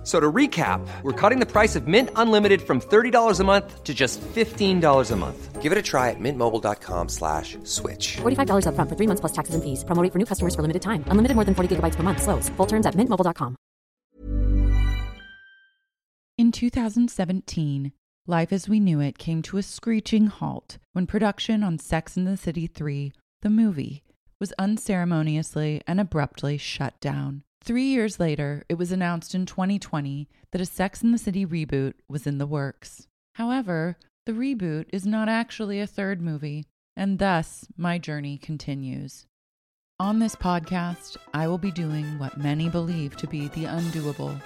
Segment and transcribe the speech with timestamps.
[0.00, 3.84] F- So to recap, we're cutting the price of Mint Unlimited from $30 a month
[3.84, 5.60] to just $15 a month.
[5.60, 8.16] Give it a try at mintmobile.com slash switch.
[8.22, 9.84] $45 upfront for three months plus taxes and fees.
[9.84, 11.04] Promo rate for new customers for limited time.
[11.08, 12.22] Unlimited more than 40 gigabytes per month.
[12.22, 12.48] Slows.
[12.56, 13.56] Full terms at mintmobile.com.
[16.38, 17.92] In 2017,
[18.26, 22.26] Life as We Knew It came to a screeching halt when production on Sex and
[22.26, 23.12] the City 3,
[23.42, 24.02] the movie,
[24.40, 27.42] was unceremoniously and abruptly shut down.
[27.62, 31.92] Three years later, it was announced in 2020 that a Sex in the City reboot
[32.08, 33.06] was in the works.
[33.34, 36.64] However, the reboot is not actually a third movie,
[36.96, 39.26] and thus my journey continues.
[39.98, 44.40] On this podcast, I will be doing what many believe to be the undoable.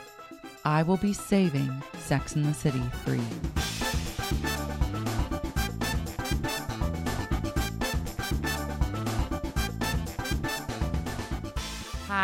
[0.65, 3.84] I will be saving Sex in the City free.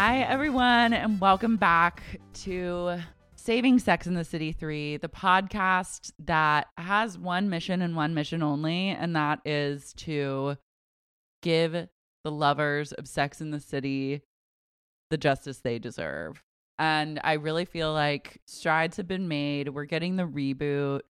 [0.02, 3.00] Hi, everyone, and welcome back to
[3.36, 8.42] Saving Sex in the City 3, the podcast that has one mission and one mission
[8.42, 10.56] only, and that is to
[11.42, 11.72] give
[12.24, 14.22] the lovers of Sex in the City
[15.10, 16.42] the justice they deserve.
[16.78, 19.68] And I really feel like strides have been made.
[19.68, 21.00] We're getting the reboot.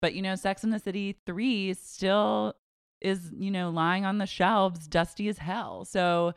[0.00, 2.54] But, you know, Sex in the City 3 still
[3.02, 5.84] is, you know, lying on the shelves, dusty as hell.
[5.84, 6.32] So,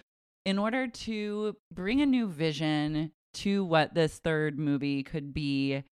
[0.45, 5.83] in order to bring a new vision to what this third movie could be,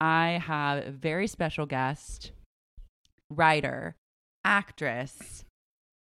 [0.00, 2.32] I have a very special guest,
[3.30, 3.96] writer,
[4.44, 5.44] actress,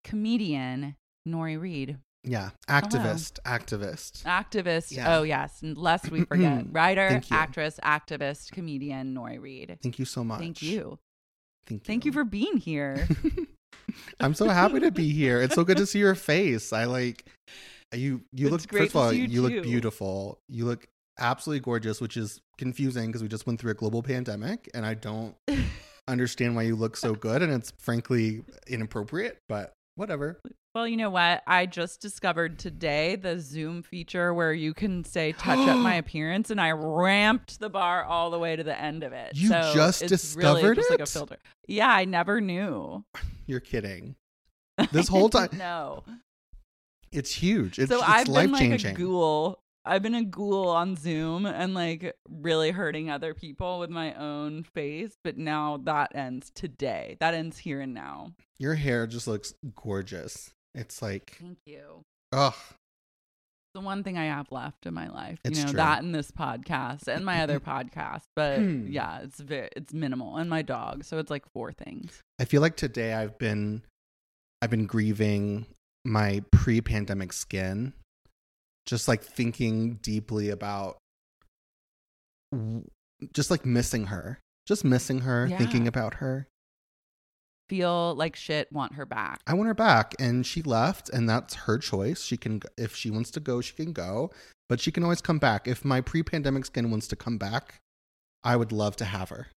[0.04, 0.96] comedian,
[1.28, 1.98] Nori Reed.
[2.26, 4.24] Yeah, activist, activist.
[4.24, 4.96] Activist.
[4.96, 5.18] Yeah.
[5.18, 5.60] Oh, yes.
[5.62, 6.66] Lest we forget.
[6.72, 9.78] Writer, actress, activist, comedian, Nori Reed.
[9.84, 10.40] Thank you so much.
[10.40, 11.00] Thank you.
[11.68, 11.86] Thank you.
[11.86, 13.08] Thank you for being here.
[14.20, 15.42] I'm so happy to be here.
[15.42, 16.72] It's so good to see your face.
[16.72, 17.26] I like
[17.96, 18.22] you.
[18.32, 19.14] You It's look first of all.
[19.14, 20.40] you You, look beautiful.
[20.50, 20.88] You look
[21.20, 24.94] absolutely gorgeous, which is confusing because we just went through a global pandemic, and I
[24.96, 25.36] don't
[26.08, 29.38] understand why you look so good, and it's frankly inappropriate.
[29.48, 30.40] But whatever.
[30.74, 31.44] well, you know what?
[31.46, 36.50] I just discovered today the Zoom feature where you can say touch up my appearance,
[36.50, 39.36] and I ramped the bar all the way to the end of it.
[39.36, 41.38] You so just it's really discovered just like a filter.
[41.68, 43.04] Yeah, I never knew.
[43.46, 44.16] You're kidding.
[44.92, 46.04] This whole time, no.
[47.14, 47.80] It's huge.
[47.80, 49.60] It's, so it's I've life been like a ghoul.
[49.86, 54.64] I've been a ghoul on Zoom and like really hurting other people with my own
[54.64, 55.14] face.
[55.24, 57.18] But now that ends today.
[57.20, 58.32] That ends here and now.
[58.60, 60.52] Your hair just looks gorgeous.
[60.74, 62.02] It's like, Thank you.
[62.32, 62.56] oh,
[63.74, 65.78] The one thing I have left in my life, It's you know, true.
[65.78, 68.22] that and this podcast and my other podcast.
[68.38, 68.88] But Hmm.
[68.88, 71.04] yeah, it's very it's minimal and my dog.
[71.04, 72.22] So it's like four things.
[72.40, 73.84] I feel like today I've been
[74.62, 75.66] I've been grieving
[76.06, 77.94] my pre-pandemic skin.
[78.86, 80.98] Just like thinking deeply about
[83.34, 84.40] just like missing her.
[84.66, 86.48] Just missing her, thinking about her.
[87.70, 88.72] Feel like shit.
[88.72, 89.40] Want her back.
[89.48, 92.24] I want her back and she left and that's her choice.
[92.24, 94.32] She can if she wants to go, she can go,
[94.70, 95.68] but she can always come back.
[95.68, 97.76] If my pre-pandemic skin wants to come back,
[98.44, 99.48] I would love to have her.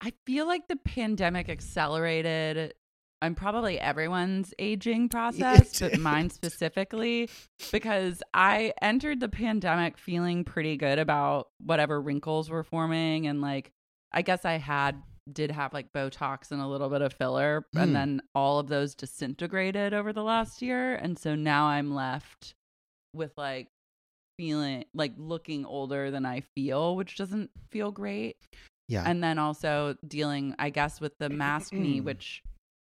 [0.00, 2.74] I feel like the pandemic accelerated
[3.22, 7.30] I'm probably everyone's aging process, but mine specifically,
[7.70, 13.26] because I entered the pandemic feeling pretty good about whatever wrinkles were forming.
[13.26, 13.70] And like,
[14.12, 15.00] I guess I had,
[15.32, 17.64] did have like Botox and a little bit of filler.
[17.74, 17.82] Mm.
[17.82, 20.94] And then all of those disintegrated over the last year.
[20.94, 22.54] And so now I'm left
[23.14, 23.68] with like
[24.38, 28.36] feeling like looking older than I feel, which doesn't feel great
[28.88, 29.04] Yeah.
[29.06, 32.42] and then also dealing i guess with the maskne which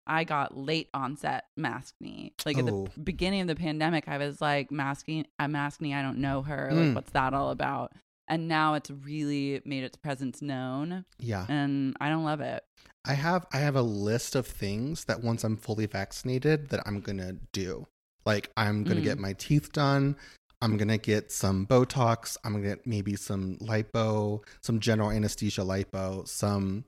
[0.10, 2.88] i got late onset maskne like at the Oh.
[3.04, 6.88] beginning of the pandemic i was like masking a maskne i don't know her like
[6.90, 6.96] Mm.
[6.96, 7.94] what's that all about
[8.28, 11.46] and now it's really made its presence known yeah.
[11.48, 12.64] and i don't love it
[13.06, 17.00] I have I have a list of things that once I'm fully vaccinated that I'm
[17.00, 17.88] gonna do.
[18.26, 19.04] Like I'm gonna Mm.
[19.06, 20.18] get my teeth done.
[20.62, 22.36] I'm gonna get some Botox.
[22.44, 26.84] I'm gonna get maybe some lipo, some general anesthesia lipo, some.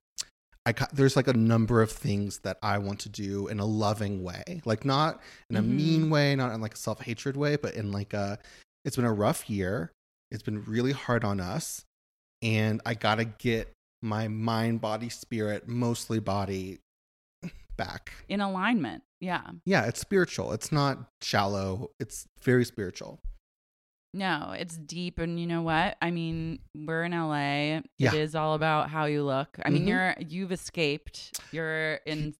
[0.65, 4.23] I there's like a number of things that I want to do in a loving
[4.23, 5.19] way, like not
[5.49, 5.67] in a Mhm.
[5.67, 8.37] mean way, not in like a self hatred way, but in like a.
[8.85, 9.91] It's been a rough year.
[10.31, 11.83] It's been really hard on us,
[12.41, 16.79] and I gotta get my mind, body, spirit, mostly body,
[17.77, 18.11] back.
[18.29, 20.51] in alignment yeah Yeah, it's spiritual.
[20.53, 21.91] It's not shallow.
[21.99, 23.19] It's very spiritual.
[24.13, 25.19] No, it's deep.
[25.19, 25.95] And you know what?
[26.01, 27.81] I mean, we're in LA.
[27.97, 28.13] Yeah.
[28.13, 29.57] It is all about how you look.
[29.63, 29.87] I mean, Mhm.
[29.87, 31.39] you're you've escaped.
[31.51, 32.35] You're in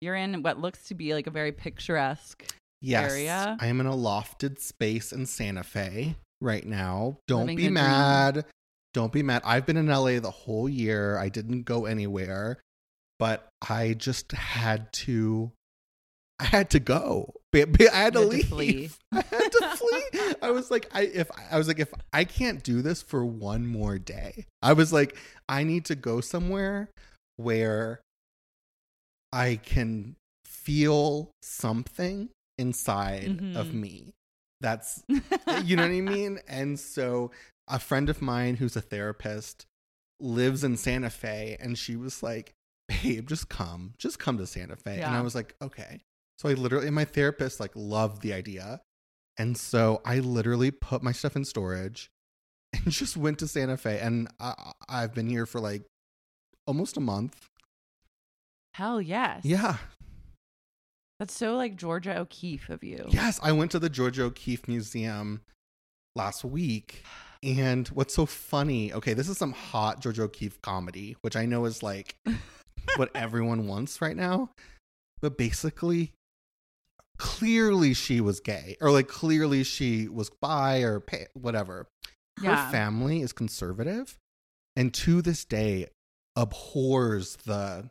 [0.00, 2.44] you're in what looks to be like a very picturesque
[2.80, 3.10] Yes.
[3.10, 3.56] area.
[3.60, 7.18] I am in a lofted space in Santa Fe right now.
[7.26, 7.74] Don't Living be the dream.
[7.74, 8.46] mad.
[8.94, 9.42] Don't be mad.
[9.44, 11.18] I've been in LA the whole year.
[11.18, 12.60] I didn't go anywhere,
[13.18, 15.50] but I just had to.
[16.38, 17.34] I had to go.
[17.54, 18.48] I had to leave.
[18.48, 18.90] flee.
[19.12, 20.34] I had to flee.
[20.42, 23.66] I was like, I if I was like, if I can't do this for one
[23.66, 25.16] more day, I was like,
[25.48, 26.90] I need to go somewhere
[27.36, 28.00] where
[29.32, 33.74] I can feel something inside of Mhm.
[33.74, 34.12] me.
[34.60, 36.40] That's you know what I mean?
[36.48, 37.30] And so
[37.68, 39.66] a friend of mine who's a therapist
[40.20, 42.52] lives in Santa Fe and she was like,
[42.88, 43.94] babe, just come.
[43.98, 45.00] Just come to Santa Fe.
[45.00, 46.00] And I was like, okay.
[46.38, 48.80] So I literally and my therapist like loved the idea.
[49.38, 52.10] And so I literally put my stuff in storage
[52.72, 53.98] and just went to Santa Fe.
[54.00, 55.82] And I, I've been here for like
[56.66, 57.48] almost a month.
[58.74, 59.44] Hell yes.
[59.44, 59.76] Yeah.
[61.18, 63.06] That's so like Georgia O'Keeffe of you.
[63.08, 65.40] Yes, I went to the Georgia O'Keeffe Museum
[66.14, 67.02] last week.
[67.42, 71.64] And what's so funny, okay, this is some hot Georgia O'Keeffe comedy, which I know
[71.64, 72.16] is like
[72.96, 74.50] what everyone wants right now.
[75.20, 76.12] But basically,
[77.18, 81.88] clearly she was gay, or like clearly she was bi or pa- whatever.
[82.38, 82.70] Her Yeah.
[82.70, 84.16] family is conservative
[84.76, 85.88] and to this day
[86.36, 87.90] abhors the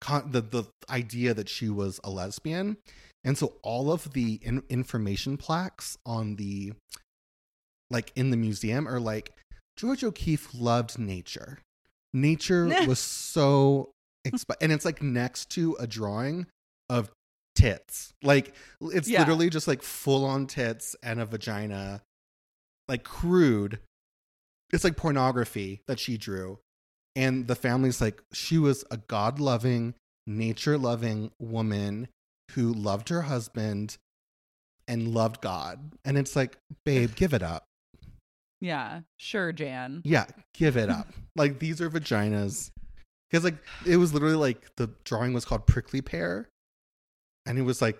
[0.00, 2.76] con- the the idea that she was a lesbian
[3.24, 6.72] and so all of the in- information plaques on the
[7.90, 9.32] like in the museum are like
[9.76, 11.58] george O'Keeffe loved nature
[12.14, 13.90] nature was so
[14.24, 16.46] exp- and it's like next to a drawing
[16.88, 17.10] of
[17.60, 18.12] tits.
[18.22, 19.20] Like it's Yeah.
[19.20, 22.02] literally just like full on tits and a vagina
[22.88, 23.78] like crude.
[24.72, 26.58] It's like pornography that she drew.
[27.16, 29.94] And the family's like she was a god-loving
[30.26, 32.08] nature-loving woman
[32.52, 33.96] who loved her husband
[34.88, 35.92] and loved god.
[36.04, 37.64] And it's like babe give it up.
[38.60, 39.00] Yeah.
[39.18, 40.02] Sure, Jan.
[40.04, 41.08] yeah give it up.
[41.36, 42.70] Like these are vaginas.
[43.30, 43.56] Because like
[43.86, 46.48] it was literally like the drawing was called prickly pear
[47.46, 47.98] and it was like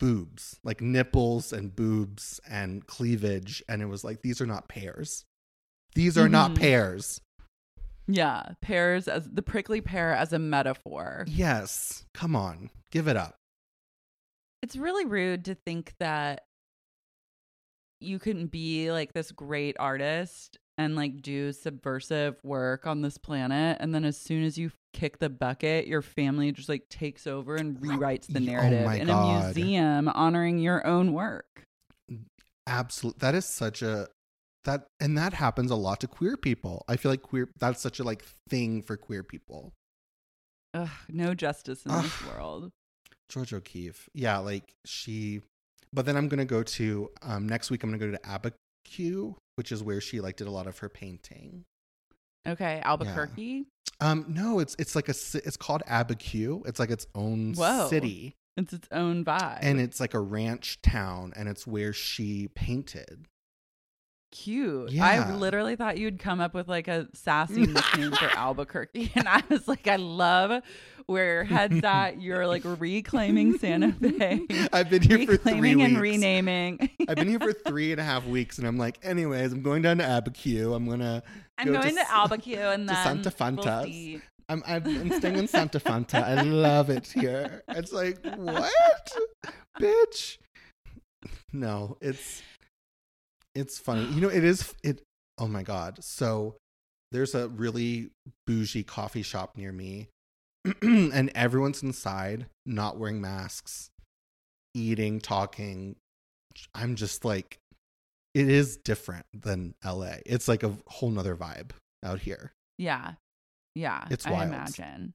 [0.00, 5.24] boobs like nipples and boobs and cleavage and it was like these are not pears
[5.94, 6.58] these are not Mhm.
[6.58, 7.20] pears
[8.08, 8.54] Yeah.
[8.60, 11.24] Pears as the prickly pear as a metaphor.
[11.28, 13.36] yes come on give it up
[14.62, 16.42] It's really rude to think that
[18.00, 23.76] you can be like this great artist and like do subversive work on this planet
[23.80, 27.56] and then as soon as you kick the bucket your family just like takes over
[27.56, 29.42] and rewrites the Oh narrative my in God.
[29.42, 31.64] a museum honoring your own work.
[32.66, 34.08] Absolutely that is such a
[34.64, 36.84] that and that happens a lot to queer people.
[36.88, 39.72] I feel like queer that's such a like thing for queer people.
[40.74, 42.70] Ugh, no justice in this world.
[43.28, 45.40] George o'keeffe Yeah, like she
[45.92, 48.26] but then I'm gonna go to um next week I'm gonna go to
[48.86, 51.64] Abiquiu, which is where she like did a lot of her painting.
[52.46, 53.64] okay albuquerque
[54.00, 56.66] Um no, it's it's like a it's called Abiquiu.
[56.66, 57.88] It's like its own Whoa.
[57.88, 58.34] city.
[58.56, 63.26] it's its own vibe And it's like a ranch town and it's where she painted.
[64.32, 64.90] cute.
[64.90, 65.04] Yeah.
[65.04, 69.12] I literally thought you'd come up with like a sassy nickname for Albuquerque.
[69.14, 70.62] And I was like, I love
[71.06, 72.20] where your head's at.
[72.20, 74.46] You're like reclaiming Santa Fe.
[74.72, 76.90] I've been here for three reclaiming and renaming.
[77.08, 79.82] I've been here for three and a half weeks and I'm like, anyways, I'm going
[79.82, 80.74] down to Abiquiu.
[80.74, 81.22] I'm gonna
[81.58, 83.84] I'm go going to, S- Albuquerque and to then Santa we'll Fantas.
[83.84, 84.20] see.
[84.48, 86.22] I'm I'm, I'm staying in Santa Fanta.
[86.22, 87.62] I love it here.
[87.68, 89.12] It's like what,
[89.80, 90.38] bitch?
[91.52, 92.42] No, it's
[93.54, 94.04] it's funny.
[94.06, 95.02] You know, it is it.
[95.38, 96.02] Oh my god!
[96.02, 96.56] So
[97.12, 98.10] there's a really
[98.46, 100.08] bougie coffee shop near me,
[100.82, 103.90] and everyone's inside, not wearing masks,
[104.74, 105.96] eating, talking.
[106.74, 107.58] I'm just like,
[108.34, 110.16] it is different than LA.
[110.26, 111.70] It's like a whole nother vibe
[112.04, 112.52] out here.
[112.78, 113.12] Yeah.
[113.74, 114.04] Yeah.
[114.10, 114.48] It's I wild.
[114.48, 115.14] imagine.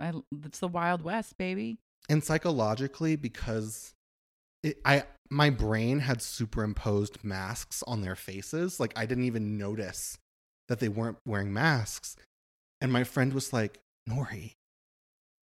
[0.00, 0.12] I,
[0.44, 1.78] it's the Wild West, baby.
[2.08, 3.92] and psychologically because
[4.64, 10.18] it, i my brain had superimposed masks on their faces like i didn't even notice
[10.68, 12.16] that they weren't wearing masks
[12.80, 13.78] and my friend was like
[14.10, 14.54] nori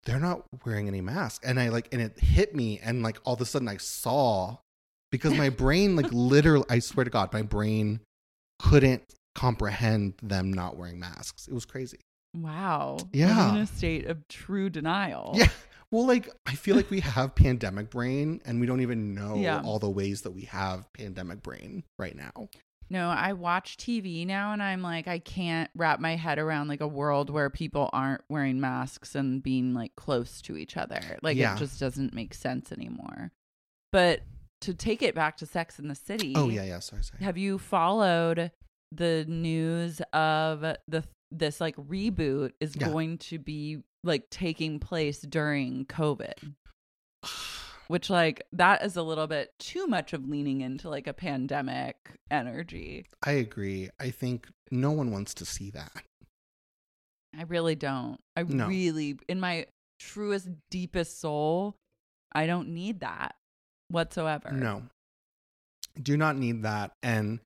[0.08, 3.36] they're not wearing any masks and i like and it hit me and like all
[3.36, 4.58] of a sudden i saw
[5.12, 8.00] because my brain like literally i swear to god my brain
[8.58, 9.04] couldn't
[9.36, 12.00] comprehend them not wearing masks it was crazy
[12.36, 12.98] Wow.
[13.14, 13.52] Yeah.
[13.56, 15.32] In a state of true denial.
[15.36, 15.48] Yeah.
[15.90, 19.62] Well, like I feel like we have pandemic brain and we don't even know Yeah.
[19.64, 22.50] all the ways that we have pandemic brain right now.
[22.90, 26.82] No, I watch TV now and I'm like, I can't wrap my head around like
[26.82, 31.02] a world where people aren't wearing masks and being like close to each other.
[31.22, 31.56] Like Yeah.
[31.56, 33.32] it just doesn't make sense anymore.
[33.92, 34.22] But
[34.62, 36.34] to take it back to Sex in the City.
[36.36, 36.80] Oh yeah, yeah.
[36.80, 37.24] Sorry, sorry.
[37.24, 38.52] Have you followed
[38.92, 42.88] the news of the this like reboot is Yeah.
[42.90, 46.54] going to be like taking place during COVID?
[47.88, 51.96] Which like that is a little bit too much of leaning into like a pandemic
[52.30, 53.06] energy.
[53.24, 53.90] I agree.
[54.00, 55.92] I think no one wants to see that.
[57.38, 58.20] I really don't.
[58.36, 58.68] I No.
[58.68, 59.68] really in my
[60.00, 61.76] truest deepest soul,
[62.34, 63.36] I don't need that
[63.90, 64.52] whatsoever.
[64.52, 64.84] No.
[66.02, 66.92] Do not need that.
[67.02, 67.40] And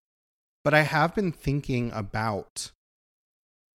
[0.64, 2.72] but I have been thinking about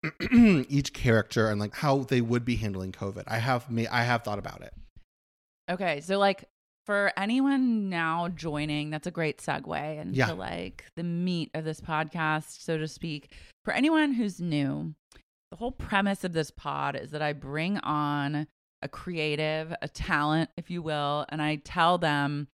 [0.32, 3.24] each character and like how they would be handling COVID.
[3.28, 4.74] I have me I have thought about it.
[5.70, 6.46] Okay, so like
[6.86, 10.32] for anyone now joining, that's a great segue into Yeah.
[10.32, 13.34] like the meat of this podcast, so to speak.
[13.64, 14.94] For anyone who's new,
[15.52, 18.48] the whole premise of this pod is that I bring on
[18.82, 22.48] a creative, a talent, if you will, and I tell them,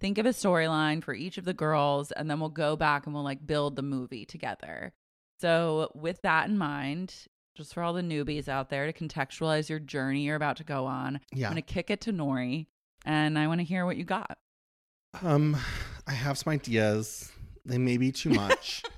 [0.00, 3.14] think of a storyline for each of the girls, and then we'll go back and
[3.14, 4.92] we'll like build the movie together.
[5.40, 7.14] So, with that in mind,
[7.56, 10.86] just for all the newbies out there to contextualize your journey you're about to go
[10.86, 11.48] on, Yeah.
[11.48, 12.66] I'm going to kick it to Nori
[13.04, 14.36] and I want to hear what you got.
[15.22, 15.56] Um
[16.06, 17.30] I have some ideas.
[17.64, 18.82] They may be too much.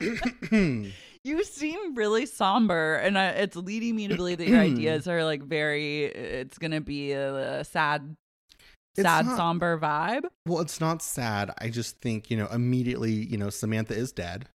[1.26, 5.24] You seem really somber, and uh, it's leading me to believe that your ideas are
[5.24, 8.14] like very, it's going to be a, a sad,
[8.94, 10.24] It's sad, not- somber vibe.
[10.46, 11.50] well, it's not sad.
[11.56, 14.48] I just think, you know, immediately, you know, Samantha is dead.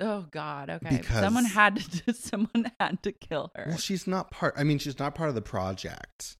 [0.00, 0.68] Oh God.
[0.68, 0.96] Okay.
[0.96, 2.12] Because- someone had to.
[2.14, 3.66] Someone had to kill her.
[3.68, 6.34] Well, she's not part I mean, she's not part of the project.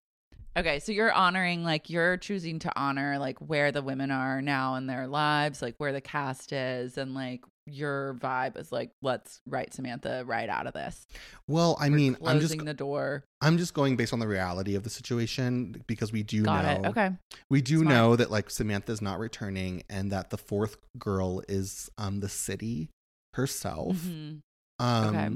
[0.56, 4.74] Okay, so you're honoring like you're choosing to honor like where the women are now
[4.74, 9.40] in their lives, like where the cast is, and like your vibe is like let's
[9.46, 11.06] write Samantha right out of this.
[11.48, 13.24] Well, I We're mean, I'm just closing the door.
[13.40, 16.70] I'm just going based on the reality of the situation because we do Got know
[16.70, 16.86] it.
[16.88, 17.10] Okay.
[17.48, 17.88] we do Smart.
[17.88, 22.90] know that like Samantha's not returning and that the fourth girl is um the city
[23.34, 23.96] herself.
[23.96, 24.40] Mhm.
[24.78, 25.30] Um Okay.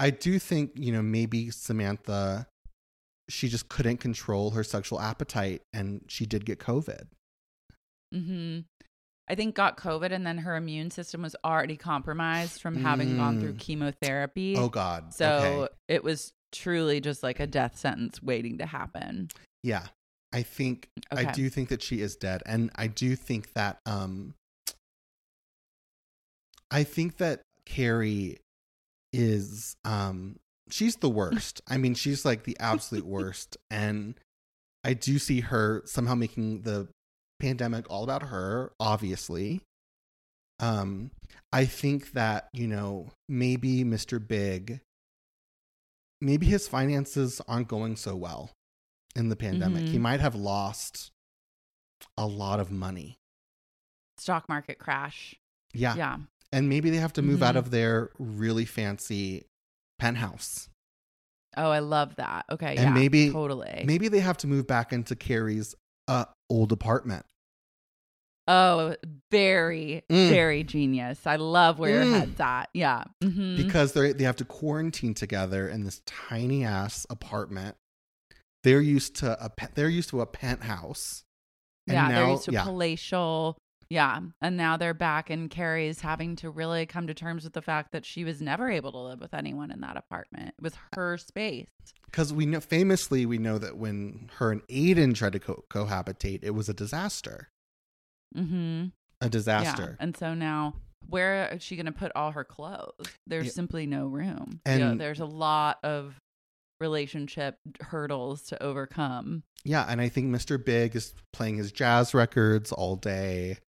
[0.00, 2.46] I do think, you know, maybe Samantha
[3.32, 7.06] she just couldn't control her sexual appetite and she did get COVID.
[8.12, 8.60] hmm
[9.28, 13.40] I think got COVID and then her immune system was already compromised from having gone
[13.40, 13.58] through Mm.
[13.58, 14.56] chemotherapy.
[14.56, 15.14] Oh god.
[15.14, 15.28] So
[15.64, 15.74] okay.
[15.88, 19.28] it was truly just like a death sentence waiting to happen.
[19.62, 19.86] Yeah.
[20.34, 24.34] I think I do think that she is dead and I do think that um
[26.70, 28.38] I think that Carrie
[29.12, 30.36] is um
[30.70, 31.60] she's the worst.
[31.68, 34.14] I mean, she's like the absolute worst and
[34.84, 36.88] I do see her somehow making the
[37.40, 39.60] pandemic all about her, obviously.
[40.60, 41.10] Um
[41.52, 44.24] I think that, you know, maybe Mr.
[44.26, 44.80] Big
[46.20, 48.50] maybe his finances aren't going so well
[49.16, 49.88] in the pandemic.
[49.88, 50.02] He Mhm.
[50.02, 51.10] might have lost
[52.16, 53.16] a lot of money.
[54.18, 55.34] Stock market crash.
[55.74, 55.96] Yeah.
[55.96, 56.18] Yeah.
[56.52, 57.58] And maybe they have to move out Mhm.
[57.58, 59.46] of their really fancy
[60.02, 60.68] penthouse.
[61.56, 62.46] Oh, I love that.
[62.50, 62.76] Okay.
[62.76, 63.84] And yeah, maybe- totally.
[63.86, 65.74] Maybe they have to move back into Carrie's
[66.08, 67.24] uh, old apartment.
[68.48, 68.96] Oh,
[69.30, 70.28] very, Mm.
[70.30, 71.26] very genius.
[71.26, 72.18] I love where your Mm.
[72.18, 72.70] head's at.
[72.74, 73.04] Yeah.
[73.22, 73.56] Mhm.
[73.56, 77.76] because they they have to quarantine together in this tiny ass apartment.
[78.64, 81.22] They're used to a they're used to a penthouse.
[81.86, 82.64] And yeah, they're used to yeah.
[82.64, 83.58] palatial.
[83.92, 84.20] Yeah.
[84.40, 87.92] And now they're back, and Carrie's having to really come to terms with the fact
[87.92, 90.54] that she was never able to live with anyone in that apartment.
[90.56, 91.68] It was her space.
[92.06, 96.40] Because we know famously we know that when her and Aidan tried to co- cohabitate,
[96.42, 97.50] it was a disaster.
[98.34, 98.86] Mm-hmm.
[99.20, 99.96] A disaster.
[99.98, 100.02] Yeah.
[100.04, 102.94] And so now, where is she going to put all her clothes?
[103.26, 103.52] There's Yeah.
[103.52, 104.60] simply no room.
[104.64, 106.14] And- yeah, there's a lot of
[106.80, 109.42] relationship hurdles to overcome.
[109.64, 110.62] Yeah, and I think Mr.
[110.64, 113.58] Big is playing his jazz records all day.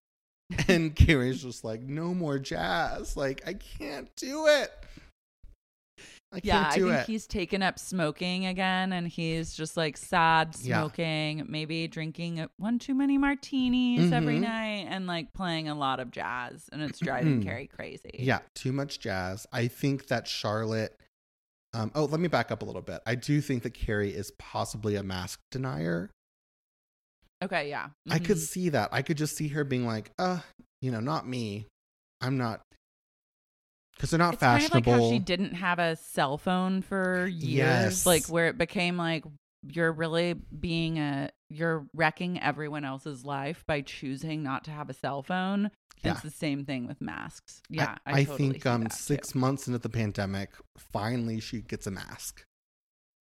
[0.68, 3.16] And Carrie's just like, no more jazz.
[3.16, 4.70] Like, I can't do it.
[6.32, 7.06] I can't yeah, I think it.
[7.06, 10.80] he's taken up smoking again, and he's just like sad Yeah.
[10.80, 14.42] smoking, maybe drinking one too many martinis every Mhm.
[14.42, 17.44] night, and like playing a lot of jazz, and it's driving Mm.
[17.44, 18.10] Carrie crazy.
[18.18, 19.46] Yeah, too much jazz.
[19.52, 20.98] I think that Charlotte.
[21.72, 23.00] Um, oh, let me back up a little bit.
[23.06, 26.10] I do think that Carrie is possibly a mask denier.
[27.42, 27.68] Okay.
[27.68, 27.88] Yeah.
[28.08, 28.46] I could Mhm.
[28.46, 28.88] see that.
[28.92, 30.40] I could just see her being like, uh,
[30.80, 31.66] you know, not me.
[32.20, 32.62] I'm not.
[33.94, 34.92] Because they're not It's kind of fashionable.
[34.92, 38.06] like how she didn't have a cell phone for years, Yes.
[38.06, 39.24] like where it became like
[39.66, 44.92] you're really being a you're wrecking everyone else's life by choosing not to have a
[44.94, 45.70] cell phone.
[46.02, 46.12] Yeah.
[46.12, 47.62] It's the same thing with masks.
[47.70, 48.96] Yeah, I, I, totally think um that, too.
[48.96, 52.42] six months into the pandemic, finally she gets a mask.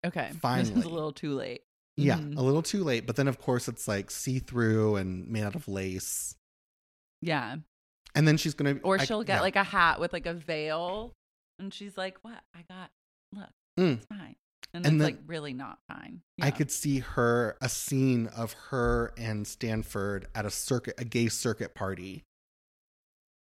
[0.07, 0.83] Okay, this is finally.
[0.83, 1.63] a little too late.
[1.97, 2.37] Yeah, Mhm.
[2.39, 5.55] a little too late, but then of course it's like see through and made out
[5.55, 6.37] of lace.
[7.21, 7.57] Yeah,
[8.15, 9.41] And then she's gonna or I- she'll get yeah.
[9.41, 11.13] like a hat with like a veil,
[11.59, 12.43] and she's like, "What?
[12.55, 12.91] I got
[13.33, 13.97] look, Mm.
[13.99, 14.37] it's fine."
[14.75, 16.23] And, And it's then- like really not fine.
[16.41, 21.29] I could see her a scene of her and Stanford at a circuit a gay
[21.29, 22.23] circuit party.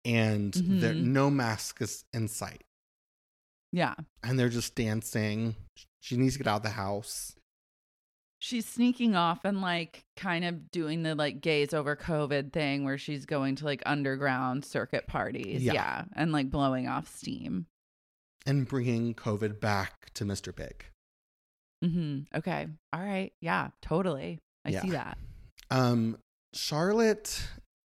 [0.04, 1.04] And there Mhm.
[1.04, 2.64] no mask is in sight.
[3.72, 3.94] yeah.
[4.24, 5.54] And they're just dancing.
[6.00, 7.36] She needs to get out of the house.
[8.40, 12.98] She's sneaking off and like kind of doing the like gays over COVID thing where
[12.98, 15.62] she's going to like underground circuit parties.
[15.62, 15.74] Yeah.
[15.74, 16.04] Yeah.
[16.16, 17.66] And like blowing off steam.
[18.46, 20.54] and bringing COVID back to Mr.
[20.56, 20.86] Big.
[21.84, 22.66] hmm Okay.
[22.92, 23.32] All right.
[23.42, 24.38] Yeah, totally.
[24.64, 24.82] I Yeah.
[24.82, 25.18] see that.
[25.70, 26.16] Um,
[26.54, 27.46] Charlotte,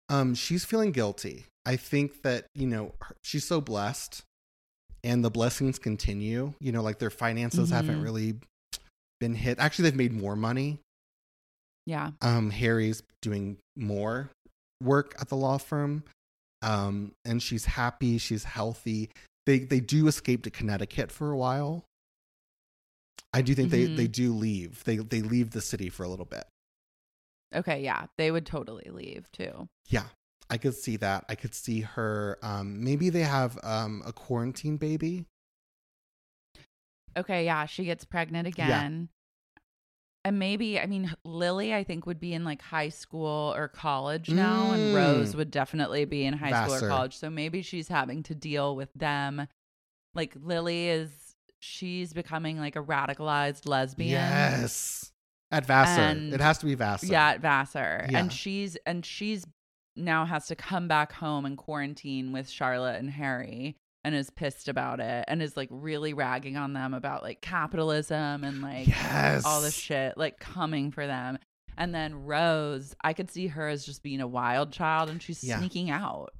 [0.08, 1.46] um, she's feeling guilty.
[1.64, 4.22] I think that you know her- she's so blessed,
[5.04, 6.54] and the blessings continue.
[6.60, 8.04] You know, like their finances haven't Mhm.
[8.04, 8.34] really
[9.20, 9.58] been hit.
[9.58, 10.80] Actually, they've made more money.
[11.86, 12.10] Yeah.
[12.20, 14.30] Um, Harry's doing more
[14.82, 16.02] work at the law firm,
[16.62, 18.18] um, and she's happy.
[18.18, 19.10] She's healthy.
[19.46, 21.84] They they do escape to Connecticut for a while.
[23.32, 23.96] I do think they Mhm.
[23.96, 24.82] they do leave.
[24.84, 26.44] They they leave the city for a little bit.
[27.54, 27.82] Okay.
[27.82, 28.06] Yeah.
[28.18, 29.68] They would totally leave too.
[29.88, 30.06] Yeah,
[30.48, 31.24] I could see that.
[31.28, 32.38] I could see her.
[32.42, 35.24] Um, maybe they have um a quarantine baby.
[37.16, 37.44] Okay.
[37.44, 37.66] Yeah.
[37.66, 39.08] She gets pregnant again.
[40.22, 44.28] And maybe, I mean, Lily, I think, would be in like high school or college
[44.28, 44.94] now, and Mm.
[44.94, 47.16] Rose would definitely be in high school or college.
[47.16, 49.48] So maybe she's having to deal with them.
[50.14, 51.10] Like Lily is,
[51.58, 54.10] she's becoming like a radicalized lesbian.
[54.10, 55.10] Yes,
[55.50, 56.02] at Vassar.
[56.02, 57.06] And- it has to be Vassar.
[57.06, 58.06] Yeah, at Vassar.
[58.10, 58.18] Yeah.
[58.18, 59.46] And she's and she's
[59.96, 64.68] now has to come back home and quarantine with Charlotte and Harry and is pissed
[64.68, 69.44] about it and is like really ragging on them about like capitalism and like yes,
[69.44, 71.38] all this shit like coming for them.
[71.76, 75.42] And then Rose, I could see her as just being a wild child and she's
[75.44, 75.58] Yeah.
[75.58, 76.30] sneaking out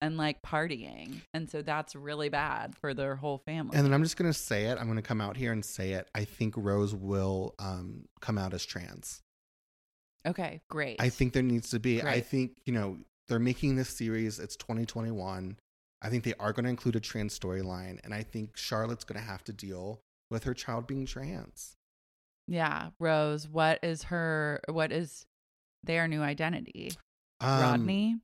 [0.00, 1.20] and like partying.
[1.34, 3.76] And so that's really bad for their whole family.
[3.76, 4.78] And then I'm just gonna say it.
[4.78, 6.08] I'm gonna come out here and say it.
[6.14, 9.22] I think Rose will um come out as trans.
[10.26, 10.96] okay, great.
[11.00, 12.02] I think there needs to be.
[12.02, 14.38] I think you know they're making this series.
[14.38, 15.56] It's 2021.
[16.06, 19.20] I think they are going to include a trans storyline, and I think Charlotte's going
[19.20, 21.74] to have to deal with her child being trans.
[22.46, 25.26] Yeah, Rose, what is her what is
[25.82, 26.92] their new identity?
[27.40, 28.16] Um, Rodney?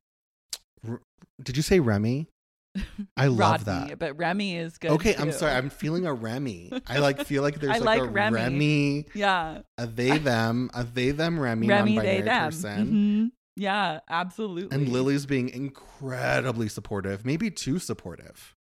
[1.43, 2.29] Did you say Remy?
[3.17, 3.99] I love Rodney, that.
[3.99, 4.93] But Remy is good.
[4.93, 5.53] Okay, I'm sorry.
[5.53, 6.71] I'm feeling a Remy.
[6.87, 8.37] I like feel like there's I like, like a Remy.
[8.37, 9.07] Remy.
[9.13, 9.63] Yeah.
[9.77, 12.45] a they them, a they them Remy, Remy, they, them.
[12.45, 13.33] person.
[13.57, 14.75] Yeah, absolutely.
[14.77, 18.55] And Lily's being incredibly supportive, maybe too supportive.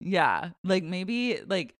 [0.00, 0.50] Yeah.
[0.64, 1.74] Like maybe like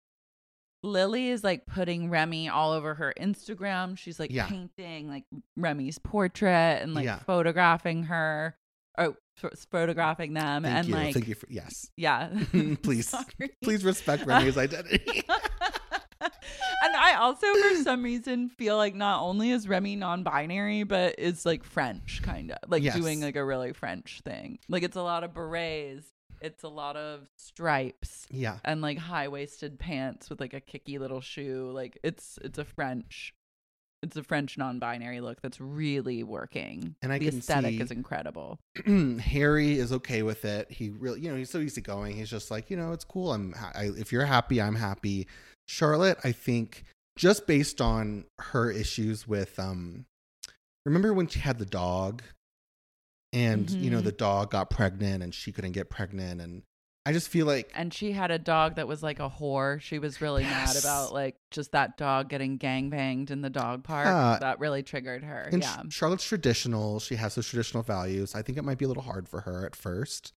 [0.85, 3.99] Lily is like putting Remy all over her Instagram.
[3.99, 4.47] She's like Yeah.
[4.47, 5.25] painting like
[5.57, 7.19] Remy's portrait and like Yeah.
[7.21, 8.57] photographing her
[8.97, 9.17] oh, or
[9.51, 10.95] ph- photographing them Thank and you.
[10.95, 11.91] like Thank you for yes.
[11.97, 12.29] yeah.
[12.83, 13.13] Please.
[13.65, 15.23] Please respect Remy's identity.
[16.21, 21.45] And I also, for some reason, feel like not only is Remy non-binary, but is
[21.47, 22.97] like French, kind of like Yes.
[22.97, 24.59] doing like a really French thing.
[24.69, 26.09] Like it's a lot of berets,
[26.41, 28.59] it's a lot of stripes, yeah.
[28.65, 31.71] and like high-waisted pants with like a kicky little shoe.
[31.73, 33.35] Like it's it's a French,
[34.03, 36.95] it's a French non-binary look that's really working.
[37.03, 38.61] And I the aesthetic is incredible.
[39.21, 40.71] Harry is okay with it.
[40.71, 42.15] He really, you know, he's so easygoing.
[42.17, 43.33] He's just like, you know, it's cool.
[43.33, 45.27] I'm, I, if you're happy, I'm happy.
[45.69, 46.85] Charlotte, I think,
[47.17, 50.07] just based on her issues with, um,
[50.87, 52.23] remember when she had the dog,
[53.33, 54.05] and you know, Mhm.
[54.05, 56.63] the dog got pregnant and she couldn't get pregnant, and
[57.05, 59.81] I just feel like, And she had a dog that was like a whore.
[59.81, 64.07] She was really mad about like just that dog getting gangbanged in the dog park.
[64.07, 64.39] Yeah.
[64.41, 65.49] that really triggered her.
[65.53, 65.83] yeah.
[65.89, 67.01] Ch- Charlotte's traditional.
[67.01, 68.35] She has those traditional values.
[68.35, 70.33] I think it might be a little hard for her at first.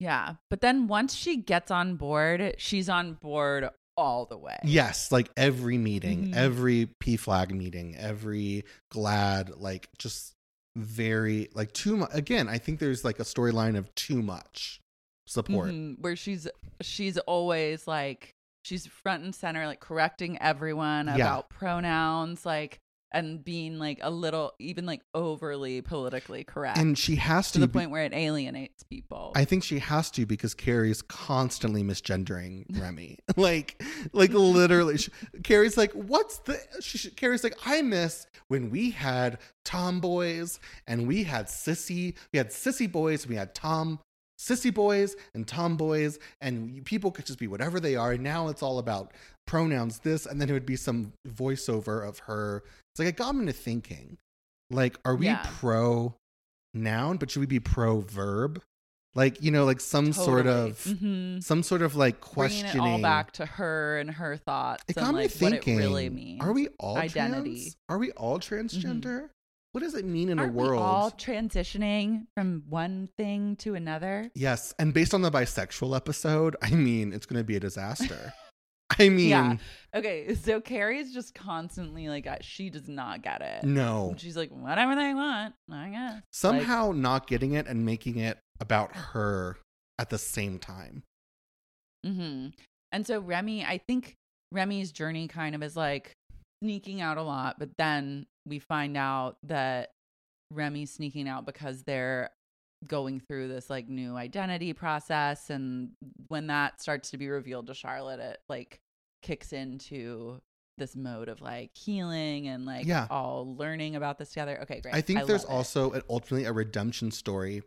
[0.00, 0.34] Yeah.
[0.50, 4.58] But then once she gets on board, she's on board all the way.
[4.64, 6.34] Yes, like every meeting, Mhm.
[6.36, 10.32] every PFLAG meeting, every GLAAD, like just
[10.76, 12.10] very like too much.
[12.14, 14.80] Again, I think there's like a storyline of too much
[15.26, 15.70] support.
[15.70, 16.48] Mhm, Where she's
[16.80, 21.14] she's always like she's front and center, like correcting everyone Yeah.
[21.16, 22.78] about pronouns, like
[23.12, 27.60] and being like a little even like overly politically correct and she has to to
[27.60, 29.32] the be- point where it alienates people.
[29.34, 33.18] I think she has to because Carrie's constantly misgendering Remy.
[33.36, 35.10] like, like literally, she,
[35.42, 41.06] Carrie's like, "What's the?" She, she- Carrie's like, "I miss when we had tomboys and
[41.06, 42.14] we had sissy.
[42.32, 43.26] We had sissy boys.
[43.26, 44.00] We had tom."
[44.42, 48.12] Sissy boys and tomboys, and people could just be whatever they are.
[48.12, 49.12] And now it's all about
[49.46, 52.64] pronouns, this, and then it would be some voiceover of her.
[52.92, 54.18] It's like, it got me to thinking,
[54.70, 55.42] like, are we Yeah.
[55.60, 56.14] pro
[56.74, 58.60] noun, but should we be pro verb?
[59.14, 60.70] Like, you know, like some sort Totally.
[60.70, 61.44] of Mhm.
[61.44, 62.86] some sort of like bringing questioning.
[62.86, 65.74] it all back to her and her thoughts It and got me like thinking.
[65.74, 66.40] what it really means.
[66.40, 67.60] Are we all Identity.
[67.60, 67.76] trans?
[67.90, 69.28] Are we all transgender?
[69.72, 70.82] What does it mean in Aren't a we world?
[70.82, 74.30] all transitioning from one thing to another?
[74.34, 78.32] yes, and based on the bisexual episode, I mean, it's going to be a disaster.
[78.98, 79.56] I mean, Yeah.
[79.94, 83.64] Okay, so Carrie's just constantly like she does not get it.
[83.64, 84.14] no.
[84.18, 86.12] She's like whatever they want, I guess.
[86.14, 89.56] Like, Somehow not getting it and making it about her
[89.98, 91.02] at the same time.
[92.04, 92.48] hmm
[92.92, 94.16] And so Remy, I think
[94.52, 96.12] Remy's journey kind of is like
[96.62, 99.90] sneaking out a lot, but then we find out that
[100.50, 102.30] Remy's sneaking out because they're
[102.88, 105.90] going through this like new identity process and
[106.28, 108.80] when that starts to be revealed to Charlotte it like
[109.22, 110.40] kicks into
[110.78, 113.06] this mode of like healing and like Yeah.
[113.08, 114.58] all learning about this together.
[114.62, 114.94] Okay, great.
[114.94, 117.62] I think there's also an, ultimately a redemption story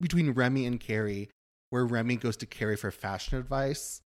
[0.00, 1.30] between Remy and Carrie,
[1.70, 4.00] where Remy goes to Carrie for fashion advice,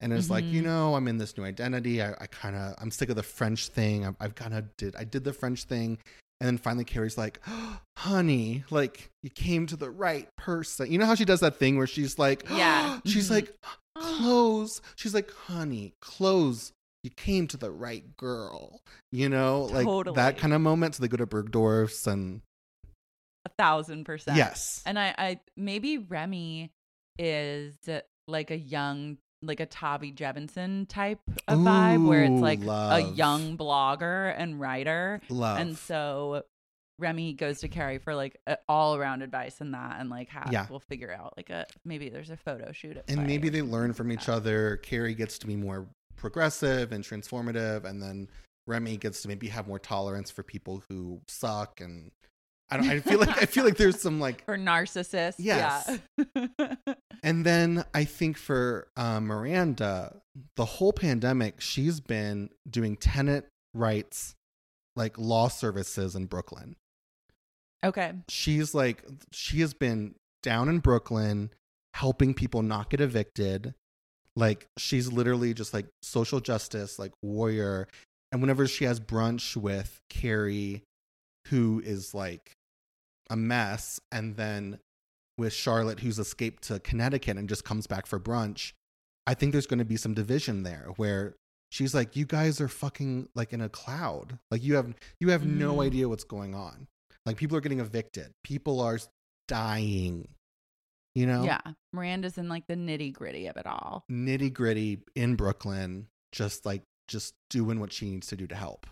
[0.00, 0.66] and is like, you Mhm.
[0.66, 2.02] know, I'm in this new identity.
[2.02, 4.06] I, I kind of, I'm sick of the French thing.
[4.06, 5.98] I, I've kind of did, I did the French thing,
[6.40, 7.40] and then finally Carrie's like,
[7.96, 10.90] honey, like you came to the right person.
[10.90, 13.00] You know how she does that thing where she's like, Yeah.
[13.04, 13.34] she's Mhm.
[13.34, 13.54] like,
[13.98, 14.80] clothes.
[14.96, 16.72] She's like, honey, clothes.
[17.04, 18.80] You came to the right girl,
[19.12, 20.16] you know, like Totally.
[20.16, 20.94] that kind of moment.
[20.96, 22.42] So they go to Bergdorf's and
[23.44, 24.36] a thousand percent.
[24.36, 26.70] yes, And I, I maybe Remy
[27.18, 27.76] is
[28.26, 33.02] like a young, like a Tavi Gevinson type of vibe, where it's Ooh, like a
[33.14, 35.58] young blogger and writer, love.
[35.60, 36.42] and so
[36.98, 40.52] Remy goes to Carrie for like a, all around advice and that, and like have,
[40.52, 40.66] Yeah.
[40.68, 43.92] we'll figure out like a maybe there's a photo shoot at and maybe they learn
[43.92, 44.32] from each that.
[44.32, 44.78] other.
[44.78, 48.28] Carrie gets to be more progressive and transformative, and then
[48.66, 51.80] Remy gets to maybe have more tolerance for people who suck.
[51.80, 52.10] And
[52.70, 52.88] I don't.
[52.88, 55.34] I feel like I feel like there's some like for narcissist.
[55.38, 55.98] Yes.
[56.34, 56.74] Yeah.
[57.24, 60.20] And then I think for uh, Miranda,
[60.54, 64.36] the whole pandemic, she's been doing tenant rights,
[64.94, 66.76] like law services in Brooklyn.
[67.84, 68.12] okay.
[68.28, 69.02] She's like,
[69.32, 71.50] she has been down in Brooklyn
[71.94, 73.74] helping people not get evicted.
[74.36, 77.88] Like, she's literally just like social justice, like warrior.
[78.30, 80.84] And whenever she has brunch with Carrie,
[81.48, 82.52] who is like
[83.30, 84.78] a mess, and then
[85.36, 88.72] with Charlotte, who's escaped to Connecticut and just comes back for brunch,
[89.26, 91.34] I think there's going to be some division there where
[91.70, 94.38] she's like, "You guys are fucking like in a cloud.
[94.50, 95.86] Like you have you have no Mhm.
[95.86, 96.88] idea what's going on.
[97.26, 98.32] Like people are getting evicted.
[98.42, 98.98] People are
[99.48, 100.28] dying.
[101.14, 101.60] You know, Yeah.
[101.92, 104.04] Miranda's in like the nitty gritty of it all.
[104.10, 108.86] nitty gritty in Brooklyn, just like just doing what she needs to do to help.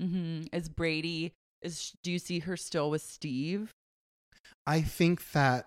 [0.00, 0.54] Mm-hmm.
[0.54, 1.32] Is Brady?
[1.62, 3.70] Is do you see her still with Steve?
[4.66, 5.66] I think that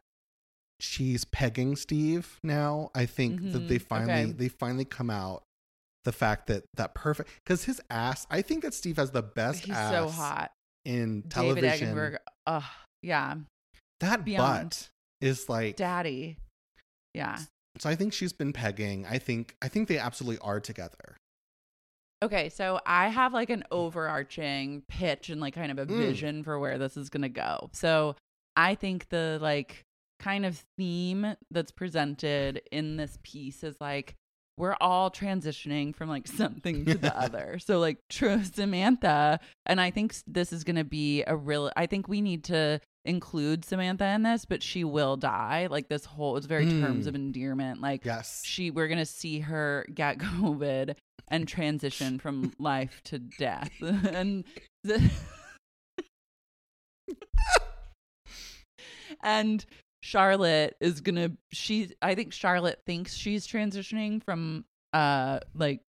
[0.80, 2.90] she's pegging Steve now.
[2.96, 4.32] I think that they Mhm, finally okay.
[4.34, 5.44] they finally come out
[6.04, 8.28] the fact that that perfect because his ass.
[8.30, 10.52] I think that Steve has the best He's ass so hot.
[10.84, 11.96] in David television.
[11.96, 12.18] Eigenberg.
[12.48, 12.64] Ugh.
[13.02, 13.36] Yeah.
[14.02, 14.70] that beyond.
[14.70, 14.90] butt
[15.22, 15.78] is like.
[15.78, 16.38] Daddy.
[17.14, 17.40] Yeah.
[17.80, 19.06] So I think she's been pegging.
[19.06, 21.18] I think I think they absolutely are together.
[22.24, 25.98] Okay, so I have like an overarching pitch and like kind of a Mm.
[25.98, 27.70] vision for where this is going to go.
[27.74, 28.16] So
[28.56, 29.82] I think the like
[30.20, 34.16] kind of theme that's presented in this piece is like
[34.58, 37.60] we're all transitioning from like something to the other.
[37.60, 41.86] So like true Samantha, and I think this is going to be a real I
[41.86, 45.68] think we need to include Samantha in this, but she will die.
[45.70, 47.10] Like this whole it's very terms Mm.
[47.10, 47.82] of endearment.
[47.82, 48.42] Like Yes.
[48.46, 50.96] she we're gonna see her get COVID
[51.28, 53.72] and transition from life to death.
[53.82, 54.44] and
[54.84, 55.02] the
[59.24, 59.66] and
[60.02, 65.82] Charlotte is gonna she I think Charlotte thinks she's transitioning from uh like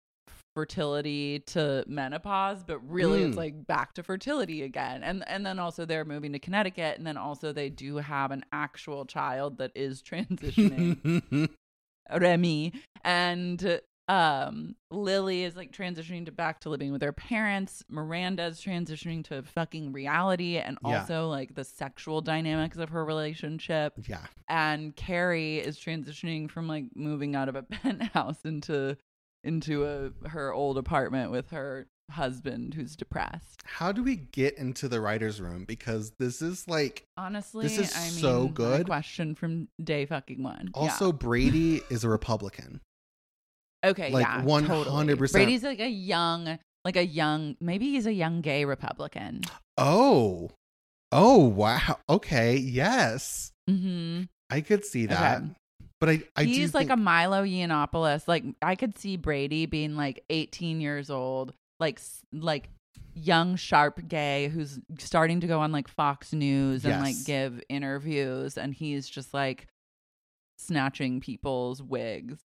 [0.54, 3.38] fertility to menopause but really it's Mm.
[3.38, 7.16] like back to fertility again and and then also they're moving to Connecticut and then
[7.16, 11.48] also they do have an actual child that is transitioning
[12.16, 17.82] Remy and Um, Lily is like transitioning to back to living with her parents.
[17.88, 21.00] Miranda's transitioning to fucking reality and Yeah.
[21.00, 23.94] also like the sexual dynamics of her relationship.
[24.06, 24.26] Yeah.
[24.48, 28.96] And Carrie is transitioning from like moving out of a penthouse into
[29.42, 33.62] into a her old apartment with her husband who's depressed.
[33.64, 35.64] How do we get into the writer's room?
[35.64, 38.84] Because this is like Honestly, This is I mean, so good.
[38.86, 40.70] question from day fucking one.
[40.74, 40.80] Yeah.
[40.82, 42.82] also Brady is a Republican.
[43.84, 44.66] Okay, Like, yeah, 100%.
[44.66, 45.14] totally.
[45.14, 49.42] Brady's like a young, like a young, maybe he's a young gay Republican.
[49.78, 50.50] Oh.
[51.12, 51.98] Oh wow.
[52.08, 52.56] Okay.
[52.56, 53.52] Yes.
[53.68, 55.38] hmm I could see that.
[55.42, 55.46] Okay.
[56.00, 58.28] But I, I do he's like think- a Milo Yiannopoulos.
[58.28, 62.00] Like I could see Brady being like 18 years old, like
[62.32, 62.68] like
[63.14, 68.58] young sharp gay who's starting to go on like Fox News and like give interviews,
[68.58, 69.66] and he's just like
[70.58, 72.38] snatching people's wigs,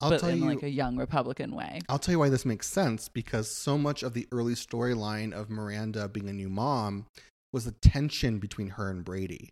[0.00, 1.80] I'll but tell in you like a young Republican way.
[1.88, 5.48] I'll tell you why this makes sense because so much of the early storyline of
[5.50, 7.06] Miranda being a new mom
[7.52, 9.50] was the tension between her and Brady.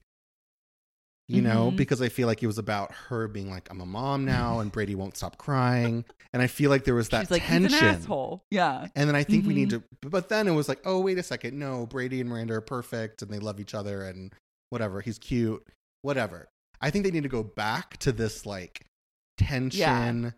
[1.28, 1.76] You know, Mhm.
[1.76, 4.70] because I feel like it was about her being like, I'm a mom now, and
[4.70, 6.04] Brady won't stop crying.
[6.32, 7.70] And I feel like there was that She's like tension.
[7.70, 8.42] he's an asshole.
[8.50, 8.88] Yeah.
[8.96, 9.82] And then I think we need Mhm.
[10.02, 11.58] to, but then it was like, oh, wait a second.
[11.58, 14.34] No, Brady and Miranda are perfect and they love each other and
[14.68, 15.00] whatever.
[15.00, 15.64] He's cute,
[16.02, 16.48] whatever.
[16.82, 18.84] I think they need to go back to this like
[19.38, 20.34] tension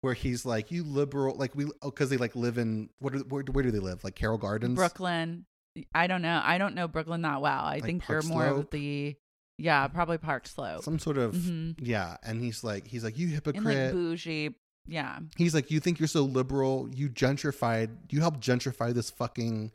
[0.00, 3.18] where he's like, you liberal, like we, oh, cause they like live in, what, are,
[3.20, 4.04] where, where do they live?
[4.04, 4.74] Like Carroll Gardens?
[4.74, 5.46] Brooklyn.
[5.94, 6.40] I don't know.
[6.44, 7.64] I don't know Brooklyn that well.
[7.64, 9.16] I Like think Park you're more of the
[9.56, 10.82] yeah, probably Park Slope.
[10.82, 11.76] Some sort of, Mhm.
[11.80, 12.16] yeah.
[12.24, 13.64] And he's like, he's like, you hypocrite.
[13.64, 14.54] like bougie.
[14.86, 15.20] Yeah.
[15.38, 16.88] he's like, you think you're so liberal?
[16.92, 19.72] You gentrified, you helped gentrify this fucking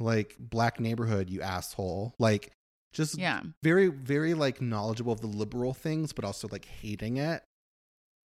[0.00, 2.14] like black neighborhood, you asshole.
[2.18, 2.50] Like,
[2.94, 3.42] just Yeah.
[3.62, 7.42] very, very like knowledgeable of the liberal things, but also like hating it.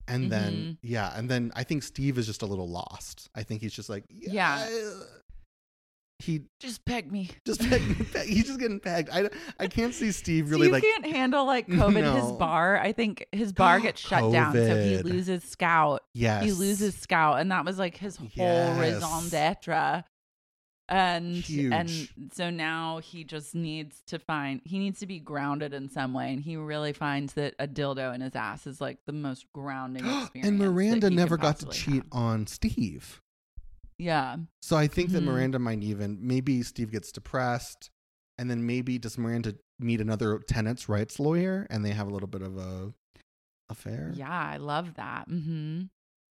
[0.10, 0.78] And then, Mhm.
[0.82, 3.30] yeah, and then I think Steve is just a little lost.
[3.36, 4.68] I think he's just like, Yeah.
[6.22, 7.30] He Just pegged me.
[7.46, 9.10] just pegged, me pe- he's just getting pegged.
[9.10, 12.02] I, I can't see Steve really Steve like can't handle like COVID.
[12.02, 12.16] No.
[12.16, 16.02] His bar, I think his bar gets shut down, so he loses Scout.
[16.14, 18.78] yes He loses Scout, and that was like his whole Yes.
[18.78, 20.04] raison d'être.
[20.90, 21.72] And Huge.
[21.72, 26.14] and so now he just needs to find he needs to be grounded in some
[26.14, 29.46] way, and he really finds that a dildo in his ass is like the most
[29.54, 30.48] grounding experience.
[30.50, 32.06] and Miranda never got to cheat have.
[32.12, 33.22] on Steve.
[34.00, 35.26] Yeah, So I think that Mhm.
[35.26, 37.92] Miranda might even maybe Steve gets depressed,
[38.38, 42.28] and then maybe does Miranda meet another tenants' rights lawyer, and they have a little
[42.30, 42.94] bit of a
[43.70, 44.12] affair.
[44.16, 45.30] yeah, I love that.
[45.30, 45.84] mm-hmm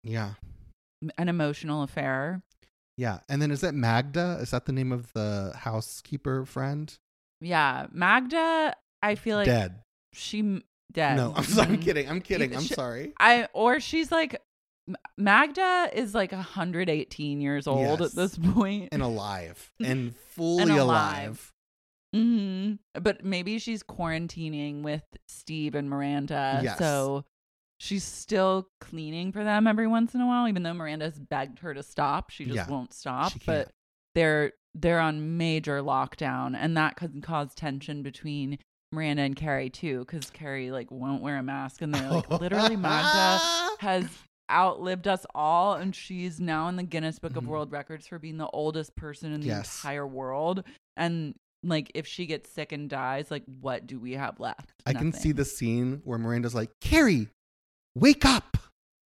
[0.02, 0.34] yeah,
[1.18, 2.42] An emotional affair.
[2.98, 3.20] Yeah.
[3.30, 4.36] And then is that Magda?
[4.42, 6.92] Is that the name of the housekeeper friend?
[7.40, 8.74] Yeah, Magda.
[9.02, 9.80] I feel like Dead.
[10.12, 11.16] she dead.
[11.16, 11.68] No, I'm sorry.
[11.68, 11.82] I'm Mhm.
[11.82, 12.08] kidding.
[12.10, 12.54] I'm kidding.
[12.56, 13.12] I'm Sh- sorry.
[13.18, 14.42] I or she's like
[15.16, 18.10] Magda is like 118 years old Yes.
[18.10, 18.88] at this point.
[18.92, 21.52] And alive and fully And alive.
[22.14, 22.14] alive.
[22.14, 26.60] hmm But maybe she's quarantining with Steve and Miranda.
[26.62, 26.78] Yes.
[26.78, 27.24] So
[27.78, 31.74] she's still cleaning for them every once in a while, even though Miranda's begged her
[31.74, 32.30] to stop.
[32.30, 33.32] She just Yeah, won't stop.
[33.46, 33.70] but
[34.14, 38.58] they're they're on major lockdown, and that could cause tension between
[38.92, 42.76] Miranda and Carrie too, because Carrie like won't wear a mask, and they're like literally
[42.76, 43.40] Magda
[43.80, 44.06] has
[44.50, 47.48] outlived us all and she's now in the Guinness Book of Mhm.
[47.48, 49.76] World Records for being the oldest person in the Yes.
[49.84, 50.64] entire world
[50.96, 54.94] and like if she gets sick and dies like what do we have left I
[54.94, 57.28] can see the scene where Miranda's like, Carrie,
[57.94, 58.56] wake up.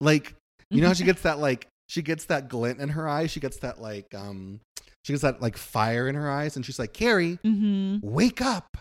[0.01, 0.35] Like,
[0.69, 3.31] you know how she gets that like she gets that glint in her eyes?
[3.31, 4.59] She gets that like um
[5.03, 7.97] she gets that like fire in her eyes and she's like, Carrie, mm-hmm.
[8.01, 8.77] wake up.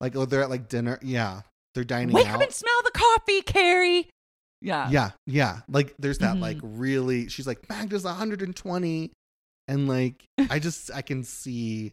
[0.00, 0.98] Like oh they're at like dinner.
[1.02, 1.42] Yeah.
[1.74, 2.36] They're dining wake out.
[2.36, 4.08] up and smell the coffee Carrie
[4.60, 5.60] yeah yeah, yeah.
[5.68, 6.40] Like there's that Mhm.
[6.40, 9.10] like really she's like, Magda's 120.
[9.68, 11.92] And like I just I can see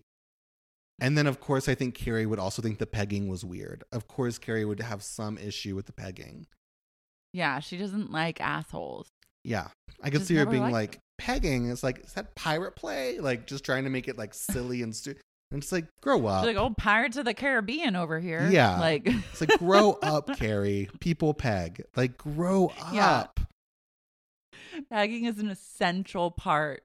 [1.01, 3.83] and then of course I think Carrie would also think the pegging was weird.
[3.91, 6.45] Of course Carrie would have some issue with the pegging.
[7.33, 9.07] Yeah she doesn't like assholes
[9.43, 9.67] Yeah.
[10.01, 11.01] I could Just see her never being liked like them.
[11.17, 11.69] pegging.
[11.69, 13.19] It's like, is that pirate play?
[13.19, 15.21] Like just trying to make it like silly and stupid.
[15.51, 16.43] And it's like, grow up.
[16.45, 18.79] she's like oh Pirates of the Caribbean over here Yeah.
[18.79, 20.89] like It's like grow up, Carrie.
[21.01, 21.83] People peg.
[21.95, 23.05] Like grow Yeah.
[23.25, 23.39] up.
[24.89, 26.83] pegging is an essential part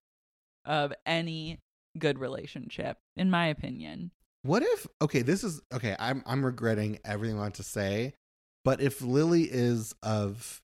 [0.65, 1.61] of any
[1.99, 4.11] good relationship in my opinion
[4.43, 8.15] What if okay, this is okay, I'm I'm regretting everything I want to say,
[8.65, 10.61] but if Lily is of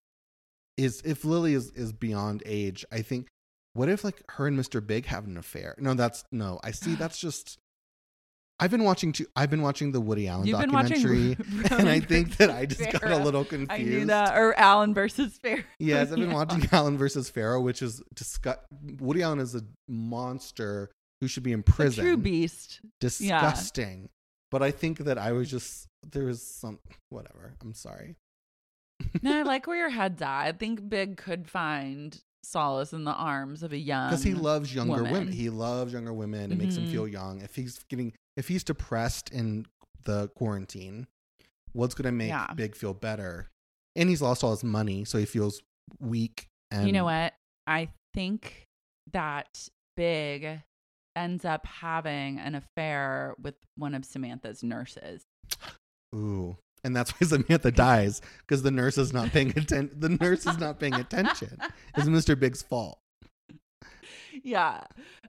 [0.76, 3.28] is if Lily is is beyond age, I think
[3.74, 4.84] what if like her and Mr.
[4.84, 5.74] Big have an affair?
[5.78, 6.58] No, that's no.
[6.64, 7.58] I see that's just
[8.62, 11.34] I've been watching two, I've been watching the Woody Allen You've documentary,
[11.70, 13.70] and I think that I just got a little confused.
[13.70, 14.36] I knew that.
[14.36, 15.64] Or Allen versus Fair.
[15.78, 16.34] Yes, I've been Yeah.
[16.34, 18.58] watching Allen versus Farrow, which is disgust.
[18.98, 20.90] Woody Allen is a monster
[21.22, 22.04] who should be in A prison.
[22.04, 22.80] true beast.
[23.00, 24.10] Disgusting.
[24.50, 27.54] But I think that I was just there was some whatever.
[27.60, 28.16] I'm sorry.
[29.22, 30.42] No, I like where your head's at.
[30.46, 34.10] I think Big could find solace in the arms of a young.
[34.10, 35.32] because he loves younger women.
[35.32, 36.52] He loves younger women.
[36.52, 37.12] It makes him feel mm-hmm.
[37.12, 37.40] young.
[37.42, 39.66] If he's getting, if he's depressed in
[40.04, 41.06] the quarantine,
[41.72, 42.52] what's going to make Yeah.
[42.54, 43.50] Big feel better?
[43.96, 45.62] And he's lost all his money, so he feels
[45.98, 46.46] weak.
[46.70, 47.34] And you know what?
[47.66, 48.66] I think
[49.12, 50.62] that Big
[51.20, 55.22] ends up having an affair with one of Samantha's nurses.
[56.14, 59.90] Ooh, and that's why Samantha dies because the nurse is not paying attention.
[59.98, 61.58] The nurse is not paying attention.
[61.96, 62.38] It's Mr.
[62.38, 62.98] Big's fault.
[64.42, 64.80] Yeah.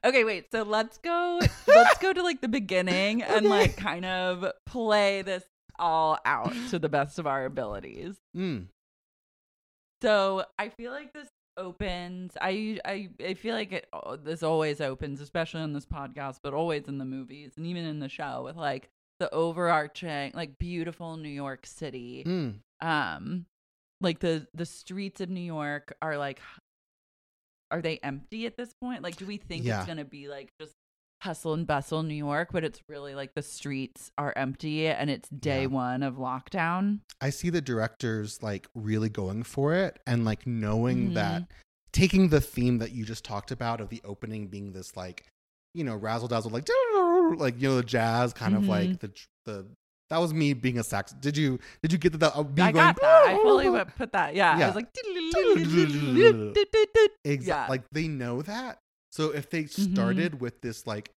[0.05, 0.51] Okay, wait.
[0.51, 3.47] So let's go let's go to like the beginning and Okay.
[3.47, 5.43] like kind of play this
[5.79, 8.15] all out to the best of our abilities.
[8.37, 8.67] Mm.
[10.01, 11.27] So I feel like this
[11.61, 12.33] opens.
[12.41, 13.87] I I I feel like it.
[13.93, 17.85] oh, This always opens, especially on this podcast, but always in the movies and even
[17.85, 22.23] in the show with like the overarching, like beautiful New York City.
[22.25, 22.55] Mm.
[22.81, 23.45] Um,
[24.01, 26.41] like the the streets of New York are like,
[27.69, 29.03] are they empty at this point?
[29.03, 29.77] Like, do we think Yeah.
[29.79, 30.73] it's gonna be like just
[31.21, 35.29] hustle and bustle New York, but it's really like the streets are empty and it's
[35.29, 35.67] day Yeah.
[35.67, 36.99] one of lockdown.
[37.21, 41.13] I see the directors like really going for it and like knowing Mhm.
[41.15, 41.43] that
[41.93, 45.25] taking the theme that you just talked about of the opening being this like
[45.73, 46.67] you know razzle dazzle like
[47.37, 48.99] like you know the jazz kind of like Mhm.
[48.99, 49.11] the
[49.45, 49.67] the
[50.09, 51.13] that was me being a sax.
[51.13, 52.35] Did you did you get that?
[52.35, 53.27] uh, Me I going, got that.
[53.27, 54.35] I fully put that.
[54.35, 54.57] Yeah.
[54.57, 54.65] Yeah.
[54.65, 54.87] I was like,
[57.23, 57.47] Exactly.
[57.47, 57.67] Yeah.
[57.69, 58.79] Like they know that.
[59.11, 59.93] So if they Mhm.
[59.93, 61.11] started with this like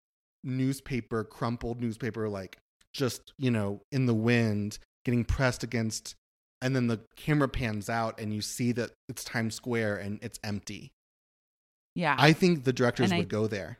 [0.43, 2.57] newspaper, crumpled newspaper, like
[2.91, 6.15] just, you know, in the wind, getting pressed against,
[6.61, 10.39] and then the camera pans out and you see that it's Times Square and it's
[10.43, 10.91] empty.
[11.95, 12.15] yeah.
[12.17, 13.77] I think the directors And I- would go there.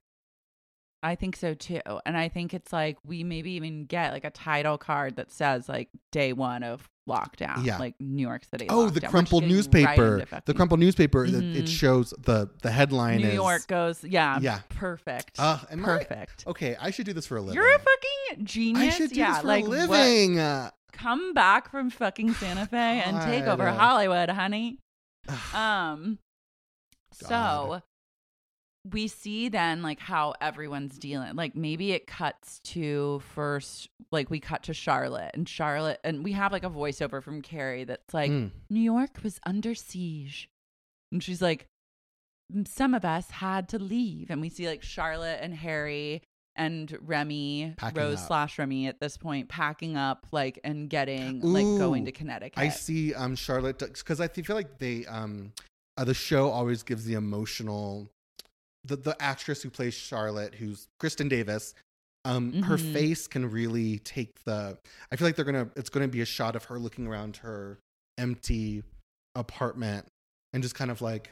[1.03, 1.81] I think so too.
[2.05, 5.67] And I think it's like we maybe even get like a title card that says
[5.67, 7.65] like day one of lockdown.
[7.65, 7.77] Yeah.
[7.77, 8.67] Like New York City.
[8.69, 8.93] Oh, lockdown.
[8.93, 10.41] the crumpled getting right newspaper.
[10.45, 14.39] the crumpled newspaper, that it shows the the headline New is York goes, yeah.
[14.41, 14.61] Yeah.
[14.69, 15.39] Perfect.
[15.39, 16.45] Uh, am I- perfect.
[16.47, 17.55] Okay, I should do this for a living.
[17.55, 18.95] You're a fucking genius.
[18.95, 20.39] I should do yeah, this for like a living.
[20.39, 24.79] Uh, come back from fucking Santa Fe and take over Hollywood, honey.
[25.53, 26.19] Um
[27.13, 27.83] so God.
[28.91, 31.35] We see then like how everyone's dealing.
[31.35, 36.33] Like maybe it cuts to first like we cut to Charlotte and Charlotte and we
[36.33, 38.51] have like a voiceover from Carrie that's like Mm.
[38.69, 40.49] New York was under siege.
[41.13, 41.67] And she's like
[42.53, 46.21] "Mm, some of us had to leave and we see like Charlotte and Harry
[46.55, 48.27] and Remy, Packing Rose up.
[48.27, 52.59] slash Remy at this point, packing up like and getting like going to Connecticut.
[52.59, 55.53] I see um Charlotte because I feel like they um
[55.95, 58.09] uh, the show always gives the emotional
[58.83, 61.73] the the actress who plays Charlotte who's Kristin Davis
[62.25, 62.93] um her Mhm.
[62.93, 64.77] face can really take the
[65.11, 67.07] I feel like they're going to it's going to be a shot of her looking
[67.07, 67.79] around her
[68.17, 68.83] empty
[69.35, 70.07] apartment
[70.53, 71.31] and just kind of like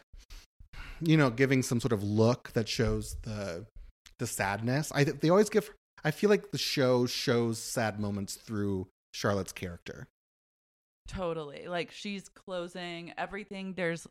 [1.01, 3.65] you know giving some sort of look that shows the
[4.19, 4.91] the sadness.
[4.93, 5.69] I they always give
[6.03, 10.07] I feel like the show shows sad moments through Charlotte's character.
[11.07, 11.67] Totally.
[11.67, 13.73] Like she's closing everything.
[13.73, 14.07] There's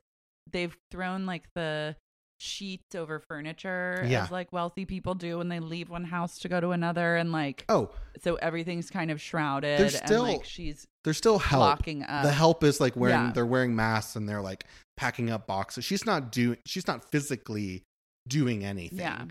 [0.50, 1.96] they've thrown like the
[2.40, 4.24] sheets over furniture Yeah.
[4.24, 7.32] as like wealthy people do when they leave one house to go to another and
[7.32, 7.90] like Oh,
[8.22, 11.60] so everything's kind of shrouded There's still- and like she's there's still help.
[11.60, 12.22] locking up.
[12.24, 13.32] the help is like wearing Yeah.
[13.32, 14.64] they're wearing masks and they're like
[14.96, 15.84] packing up boxes.
[15.84, 17.82] She's not doing she's not physically
[18.28, 18.98] doing anything.
[18.98, 19.24] Yeah.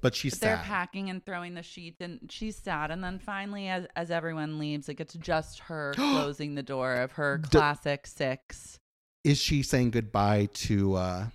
[0.00, 3.68] But she's But they're packing and throwing the sheets and she's sad and then finally
[3.68, 8.06] as as everyone leaves like it's just her closing the door of her D- classic
[8.06, 8.78] six.
[9.24, 11.26] is she saying goodbye to uh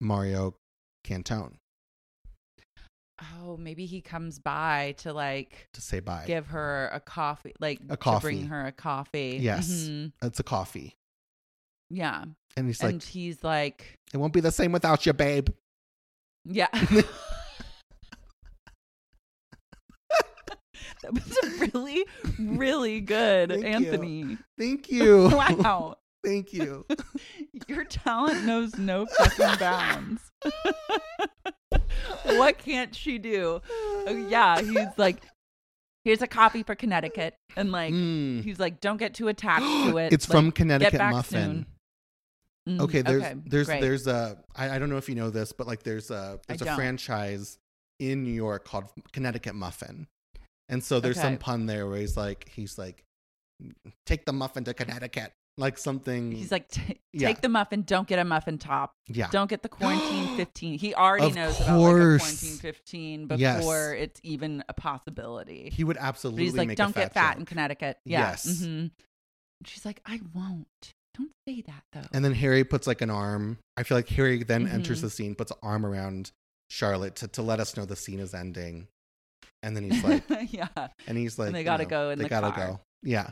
[0.00, 0.54] Mario
[1.06, 1.56] Cantone
[3.40, 6.24] Oh, maybe he comes by to like to say bye?
[6.26, 8.20] give her a coffee, like A to coffee.
[8.22, 9.38] bring her a coffee.
[9.40, 9.68] Yes.
[9.70, 10.12] Mhm.
[10.22, 10.96] It's a coffee.
[11.88, 12.24] Yeah.
[12.58, 15.48] And he's and like, he's like, it won't be the same without you, babe.
[16.44, 16.66] yeah.
[21.02, 22.04] that was a really,
[22.38, 23.68] really good Thank you.
[23.68, 24.38] Anthony.
[24.58, 25.28] Thank you.
[25.32, 25.96] Wow.
[26.26, 26.84] Thank you.
[27.68, 30.20] Your talent knows no fucking bounds.
[32.24, 33.60] what can't she do?
[33.70, 35.22] Oh, yeah, he's like,
[36.04, 38.42] here's a copy for Connecticut, and like, Mm.
[38.42, 40.12] he's like, don't get too attached to it.
[40.12, 41.66] it's Like, from Connecticut Muffin.
[42.68, 43.80] Mm, Okay, there's there's great.
[43.80, 46.62] there's a I, I don't know if you know this, but like there's a there's
[46.62, 46.74] a don't.
[46.76, 47.58] franchise
[48.00, 50.08] in New York called Connecticut Muffin.
[50.68, 53.04] And so there's some pun there where he's like, he's like,
[54.04, 56.32] take the muffin to Connecticut, like something.
[56.32, 57.32] He's like, take Yeah.
[57.32, 58.92] the muffin, don't get a muffin top.
[59.08, 60.78] yeah, Don't get the quarantine 15.
[60.78, 64.02] He already Of knows about like a quarantine 15 before Yes.
[64.02, 65.70] it's even a possibility.
[65.72, 67.40] he would But absolutely he's like, don't fat get fat joke.
[67.40, 67.98] in Connecticut.
[68.04, 68.20] Yeah.
[68.30, 68.62] Yes.
[68.64, 68.86] hmm
[69.64, 70.66] She's like, I won't.
[71.16, 72.06] Don't say that though.
[72.12, 73.56] And then Harry puts like an arm.
[73.78, 75.02] I feel like Harry then enters Mhm.
[75.02, 76.30] the scene, puts an arm around
[76.68, 78.88] Charlotte to, to let us know the scene is ending.
[79.62, 80.68] And then he's like, yeah.
[81.06, 82.66] and he's like, they gotta know, go in they the gotta car.
[82.66, 82.80] go.
[83.02, 83.30] Yeah.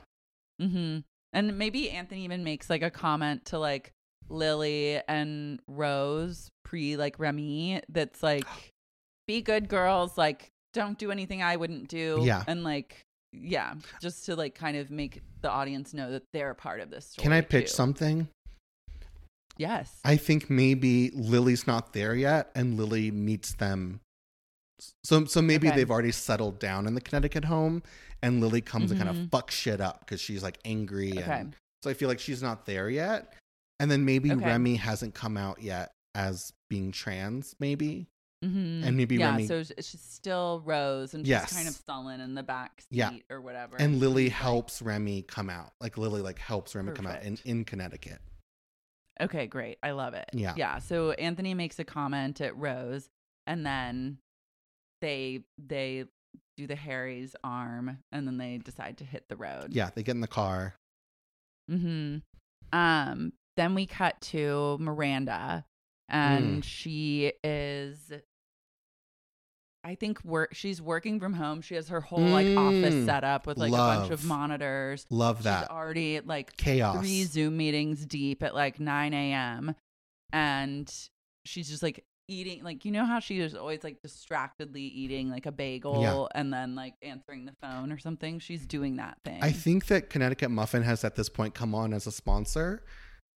[0.59, 1.01] hmm
[1.35, 3.93] And maybe Anthony even makes like a comment to like
[4.29, 8.47] Lily and Rose pre like Remy that's like,
[9.27, 12.21] be good girls, like don't do anything I wouldn't do.
[12.23, 12.45] Yeah.
[12.47, 16.55] And like, yeah, just to like kind of make the audience know that they're a
[16.55, 17.25] part of this story.
[17.25, 17.75] Can I pitch too.
[17.75, 18.29] something?
[19.57, 20.01] Yes.
[20.05, 24.01] I think maybe Lily's not there yet, and Lily meets them.
[25.05, 25.77] So, so maybe Okay.
[25.77, 27.83] they've already settled down in the Connecticut home,
[28.23, 31.13] and Lily comes and kind of fucks shit up because she's like angry.
[31.19, 31.31] Okay.
[31.41, 33.35] And so I feel like she's not there yet.
[33.81, 34.45] And then maybe Okay.
[34.45, 38.07] Remy hasn't come out yet as being trans, maybe.
[38.43, 42.21] hmm and maybe yeah, Remy- so it's- she's still Rose and she's kind of sullen
[42.21, 43.11] in the back seat Yeah.
[43.31, 43.77] or whatever.
[43.79, 45.73] And Lily she's like- helps Remy come out.
[45.81, 48.21] Like Lily like helps Remy come out in, in Connecticut.
[49.21, 49.79] Okay, great.
[49.83, 50.29] I love it.
[50.33, 50.55] Yeah.
[50.57, 50.79] Yeah.
[50.79, 53.09] So Anthony makes a comment at Rose
[53.47, 54.19] and then
[55.05, 56.05] they they
[56.57, 59.69] do the Harry's arm and then they decide to hit the road.
[59.75, 60.75] Yeah, they get in the car.
[61.71, 62.19] Mm-hmm.
[62.79, 65.65] Um then we cut to Miranda
[66.09, 66.65] and Mm.
[66.65, 68.13] she is
[69.87, 71.61] I think work she's working from home.
[71.61, 73.05] She has her whole like office Mm.
[73.05, 75.07] set up with like a bunch of monitors.
[75.11, 75.71] Love She's that.
[75.71, 76.99] already like Chaos.
[76.99, 79.75] three Zoom meetings deep at like 9 a.m.
[80.33, 80.93] And
[81.45, 85.47] she's just like eating, like, you know how she is always like distractedly eating like
[85.47, 86.39] a bagel Yeah.
[86.41, 88.39] and then like answering the phone or something?
[88.39, 89.43] She's doing that thing.
[89.43, 92.85] I think that Connecticut Muffin has at this point come on as a sponsor,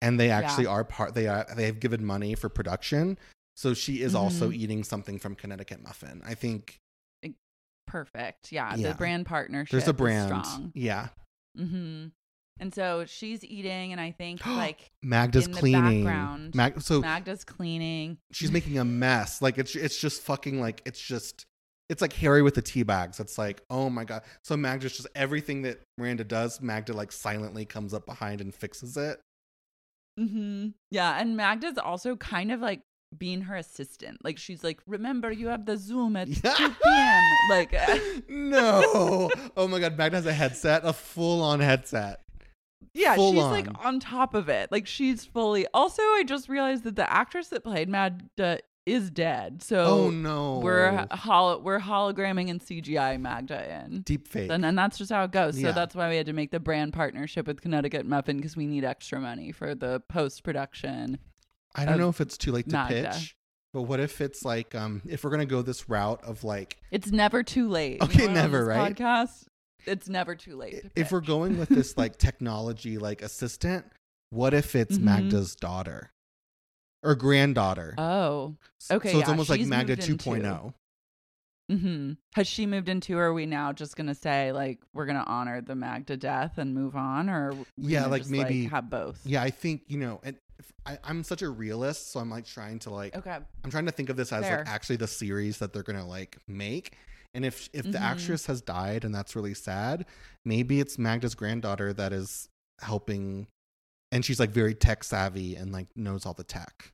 [0.01, 0.71] and they actually Yeah.
[0.71, 1.15] are part.
[1.15, 3.19] They are they have given money for production,
[3.57, 4.55] so she is also Mhm.
[4.57, 6.23] eating something from Connecticut Muffin.
[6.25, 6.79] I think
[7.87, 8.51] Perfect.
[8.51, 8.75] Yeah.
[8.75, 8.89] Yeah.
[8.91, 9.71] The brand partnership.
[9.71, 10.27] there's a brand.
[10.45, 10.73] strong.
[10.75, 11.09] Yeah,
[11.57, 12.07] hmm
[12.59, 16.05] And so she's eating, and I think like Magda's cleaning.
[16.05, 18.19] background, Mag- so Magda's cleaning.
[18.33, 19.43] she's making a mess.
[19.43, 21.45] Like it's it's just fucking like it's just
[21.89, 23.21] it's like Harry with the tea bags.
[23.21, 24.23] It's like oh my god.
[24.43, 26.61] So Magda's just everything that Miranda does.
[26.61, 29.21] Magda like silently comes up behind and fixes it.
[30.19, 32.81] hmm Yeah, and Magda's also kind of like
[33.17, 34.25] being her assistant.
[34.25, 36.55] Like she's like, remember you have the Zoom at Yeah.
[36.55, 37.23] 2 p.m.
[37.51, 37.73] Like,
[38.29, 39.31] no.
[39.57, 42.21] Oh my god, Magda has a headset, a full on headset.
[42.95, 43.51] Yeah, Full she's on.
[43.51, 44.71] like on top of it.
[44.73, 45.67] Like she's fully.
[45.75, 49.63] Also, I just realized that the actress that played Magda is dead.
[49.63, 50.61] So Oh, no.
[50.61, 54.03] we're we're hologramming and CGI Magda in.
[54.03, 54.51] Deep fake.
[54.51, 55.57] And, and that's just how it goes.
[55.57, 55.73] So Yeah.
[55.73, 58.85] that's why we had to make the brand partnership with Connecticut Muffin because we need
[58.85, 61.19] extra money for the post production.
[61.75, 63.11] I don't know if it's too late to Magda.
[63.13, 63.37] pitch,
[63.75, 67.11] but what if it's like um if we're gonna go this route of like It's
[67.11, 67.99] never too late.
[68.01, 68.95] You Okay, know what, on never, this right?
[68.97, 69.45] Podcast.
[69.87, 70.85] It's never too late.
[70.97, 73.87] if we're going with this like technology like assistant,
[74.31, 75.03] what if it's Mhm.
[75.03, 76.11] Magda's daughter
[77.03, 77.95] or granddaughter?
[77.99, 78.57] Oh.
[78.91, 80.75] Okay, so it's yeah, almost like Magda moved into- 2.0.
[81.71, 83.17] hmm Has she moved into?
[83.19, 86.75] Or are we now just gonna say like we're gonna honor the Magda death and
[86.75, 89.21] move on, or Yeah, like, just, maybe- have both?
[89.25, 90.37] Yeah, I think you know, and
[90.87, 93.37] I, I'm such a realist, so I'm like trying to like Okay.
[93.65, 94.59] I'm trying to think of this as Fair.
[94.59, 96.95] like actually the series that they're gonna like make.
[97.37, 98.01] And if if the Mhm.
[98.01, 100.07] actress has died and that's really sad,
[100.45, 102.49] maybe it's Magda's granddaughter that is
[102.81, 103.47] helping,
[104.11, 106.93] and she's like very tech savvy and like knows all the tech.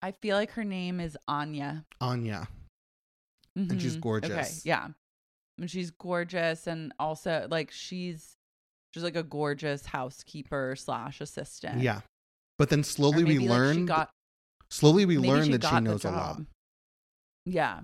[0.00, 1.84] I feel like her name is Anya.
[2.00, 2.48] Anya,
[3.56, 3.96] and she's Mhm.
[3.96, 4.00] Okay.
[4.00, 4.64] gorgeous.
[4.64, 4.90] Yeah.
[5.58, 8.36] And she's gorgeous, and also like she's
[8.94, 11.80] she's like a gorgeous housekeeper slash assistant.
[11.80, 12.02] yeah.
[12.58, 13.86] But then slowly we like, learn.
[13.86, 14.10] got
[14.70, 16.42] slowly we learn that she knows a lot.
[17.44, 17.82] Yeah.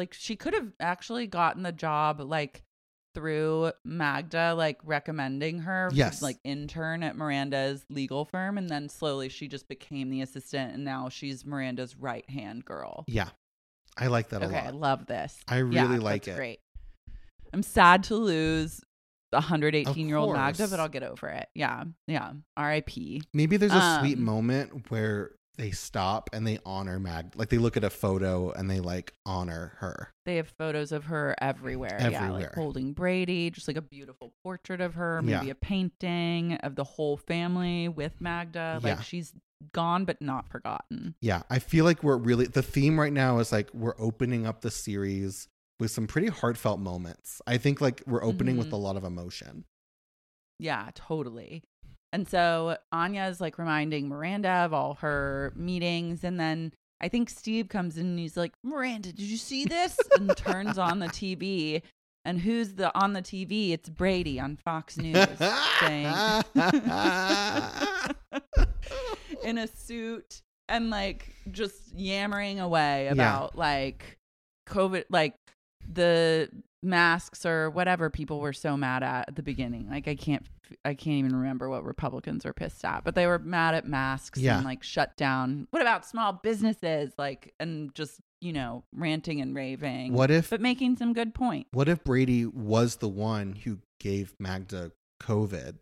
[0.00, 2.62] Like she could have actually gotten the job like
[3.14, 6.22] through Magda like recommending her Yes.
[6.22, 10.84] like intern at Miranda's legal firm and then slowly she just became the assistant and
[10.84, 13.04] now she's Miranda's right-hand girl.
[13.08, 13.28] Yeah,
[13.98, 14.66] I like that Okay, a lot.
[14.66, 15.36] I love this.
[15.48, 16.40] I really Yeah, like that's it.
[16.40, 16.60] Great.
[17.52, 18.80] I'm sad to lose
[19.32, 21.48] the 118 year old Magda, but I'll get over it.
[21.54, 21.84] Yeah.
[22.06, 22.32] Yeah.
[22.56, 23.22] R.I.P.
[23.34, 27.36] Maybe there's a sweet Um, moment where they stop and they honor Mag.
[27.36, 30.10] Like they look at a photo and they like honor her.
[30.24, 31.98] They have photos of her everywhere.
[32.00, 32.30] Yeah, Everywhere.
[32.40, 35.52] like holding Brady, just like a beautiful portrait of her, maybe Yeah.
[35.52, 38.80] a painting of the whole family with Magda.
[38.82, 39.00] Like Yeah.
[39.02, 39.34] she's
[39.72, 41.14] gone but not forgotten.
[41.20, 44.62] Yeah, I feel like we're really the theme right now is like we're opening up
[44.62, 45.46] the series
[45.78, 47.42] with some pretty heartfelt moments.
[47.46, 48.72] I think like we're opening with Mhm.
[48.72, 49.66] a lot of emotion.
[50.58, 51.62] Yeah, totally.
[52.12, 56.24] And so Anya is like reminding Miranda of all her meetings.
[56.24, 59.96] And then I think Steve comes in and he's like, Miranda, did you see this?
[60.18, 61.82] and turns on the TV.
[62.24, 63.70] And who's the on the TV?
[63.70, 65.26] It's Brady on Fox News
[65.80, 66.14] saying
[69.44, 74.18] in a suit and like just yammering away about like
[74.68, 75.34] COVID, like
[75.90, 76.50] the
[76.82, 79.88] masks or whatever people were so mad at at the beginning.
[79.90, 80.46] Like I can't,
[80.84, 84.38] I can't even remember what Republicans were pissed at, but they were mad at masks
[84.38, 84.56] Yeah.
[84.56, 85.66] and like shut down.
[85.70, 87.12] What about small businesses?
[87.18, 90.14] Like and just you know ranting and raving.
[90.14, 91.66] What if But making some good point.
[91.72, 95.76] what if Brady was the one who gave Magda COVID?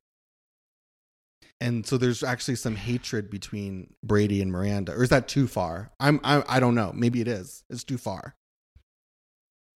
[1.61, 5.91] And so there's actually some hatred between Brady and Miranda, or is that too far?
[5.99, 6.93] I'm I, I don't know.
[6.95, 7.65] Maybe it is.
[7.69, 8.35] It's too far.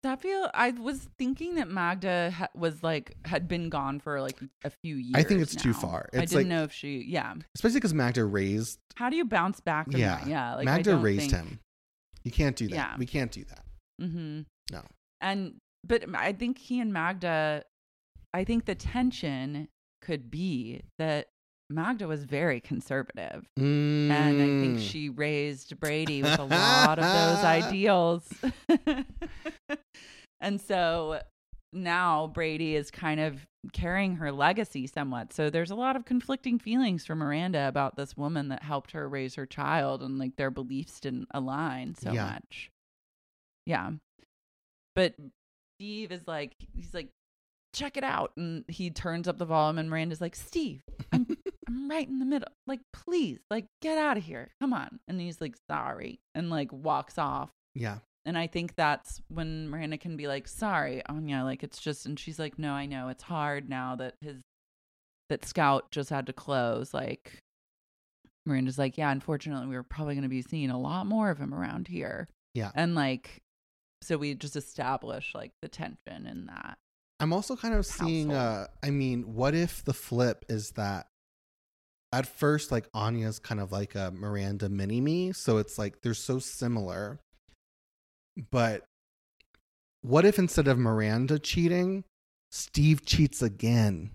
[0.04, 4.40] I feel I was thinking that Magda ha- was like had been gone for like
[4.64, 5.16] a few years.
[5.16, 5.80] I think it's too now.
[5.80, 6.10] far.
[6.14, 7.04] I didn't like- know if she.
[7.08, 7.34] Yeah.
[7.56, 9.92] Especially because Magda raised How do you bounce back?
[9.92, 10.28] From yeah That?
[10.28, 10.56] Yeah.
[10.56, 11.60] Like Magda raised think, him.
[12.24, 12.76] You can't do that.
[12.76, 12.96] Yeah.
[12.98, 13.66] We can't do that.
[14.02, 14.42] Mm-hmm.
[14.72, 14.82] No.
[15.22, 17.64] And but I think he and Magda,
[18.34, 19.68] I think the tension
[20.02, 21.28] could be that
[21.70, 23.46] Magda was very conservative.
[23.58, 24.90] And I think Mm.
[24.92, 28.28] she raised Brady with a lot of those ideals.
[30.42, 31.22] and so
[31.72, 35.34] now Brady is kind of carrying her legacy somewhat.
[35.34, 39.08] So there's a lot of conflicting feelings for Miranda about this woman that helped her
[39.08, 42.26] raise her child and like their beliefs didn't align so Yeah.
[42.32, 42.72] much.
[43.66, 43.92] Yeah.
[44.96, 45.14] But
[45.78, 47.10] Steve is like, he's like,
[47.76, 48.32] check it out.
[48.36, 51.29] And he turns up the volume and Miranda's like, Steve, I'm
[51.70, 52.50] I'm right in the middle.
[52.66, 54.50] Like, please, like, get out of here.
[54.60, 55.00] Come on.
[55.08, 56.20] And he's like, sorry.
[56.34, 57.52] And like walks off.
[57.76, 58.00] yeah.
[58.26, 62.20] And I think that's when Miranda can be like, sorry, Anya, like it's just and
[62.20, 63.08] she's like, No, I know.
[63.08, 64.42] It's hard now that his
[65.30, 66.94] that Scout just had to close.
[66.94, 67.40] Like
[68.46, 71.54] Miranda's like, Yeah, unfortunately we were probably gonna be seeing a lot more of him
[71.54, 72.28] around here.
[72.54, 72.72] Yeah.
[72.76, 73.40] And like
[74.02, 76.78] so we just establish like the tension in that.
[77.22, 81.08] I'm also kind of seeing uh I mean, what if the flip is that
[82.12, 86.14] at first like Anya's kind of like a Miranda mini me, so it's like they're
[86.14, 87.20] so similar.
[88.52, 88.84] But
[90.02, 92.04] what if instead of Miranda cheating,
[92.52, 94.12] Steve cheats again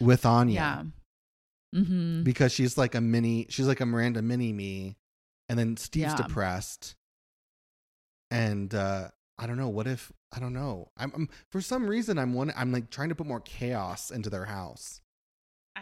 [0.00, 0.54] with Anya?
[0.54, 1.80] Yeah.
[1.80, 2.22] Mm-hmm.
[2.24, 4.96] Because she's like a mini she's like a Miranda mini me
[5.48, 6.16] and then Steve's Yeah.
[6.16, 6.94] depressed.
[8.30, 9.68] And uh I don't know.
[9.68, 10.88] What if I don't know?
[10.96, 12.52] I'm, I'm for some reason I'm one.
[12.56, 15.00] I'm like trying to put more chaos into their house.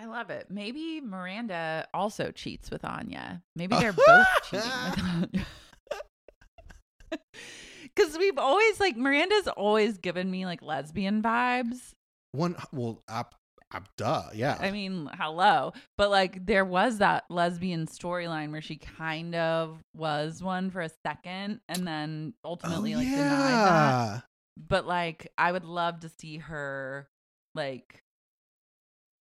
[0.01, 0.47] I love it.
[0.49, 3.43] Maybe Miranda also cheats with Anya.
[3.55, 5.47] Maybe they're both cheating with Anya.
[7.83, 11.93] Because we've always like Miranda's always given me like lesbian vibes.
[12.31, 13.35] One well, up,
[13.75, 14.57] up, duh, yeah.
[14.61, 20.41] I mean, hello, but like there was that lesbian storyline where she kind of was
[20.41, 23.17] one for a second, and then oh, ultimately oh, like yeah.
[23.17, 24.25] denied that.
[24.69, 27.09] But like, I would love to see her
[27.57, 28.05] like.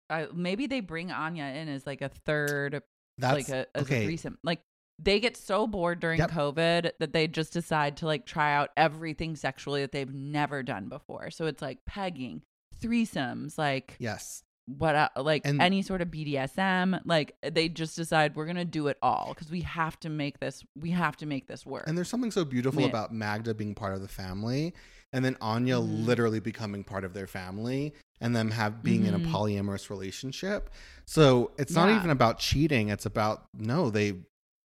[0.10, 2.82] I, maybe they bring Anya in as like a third
[3.18, 4.04] That's like a, as okay.
[4.04, 4.38] a threesome.
[4.44, 4.62] Like
[5.00, 6.32] they get so bored during Yep.
[6.32, 10.90] COVID that they just decide to like try out everything sexually that they've never done
[10.90, 11.30] before.
[11.32, 12.42] So it's like pegging,
[12.82, 17.02] threesomes, like yes, what, like And- any sort of BDSM.
[17.06, 20.64] Like they just decide we're gonna do it all because we have to make this.
[20.76, 21.86] We have to make this work.
[21.88, 22.88] and there's something so beautiful Yeah.
[22.88, 24.74] about Magda being part of the family,
[25.18, 26.06] and then Anya Mhm.
[26.06, 29.32] literally becoming part of their family, and them have being in a Mhm.
[29.32, 30.70] polyamorous relationship.
[31.06, 31.98] So it's not Yeah.
[31.98, 32.90] even about cheating.
[32.90, 34.14] It's about no, they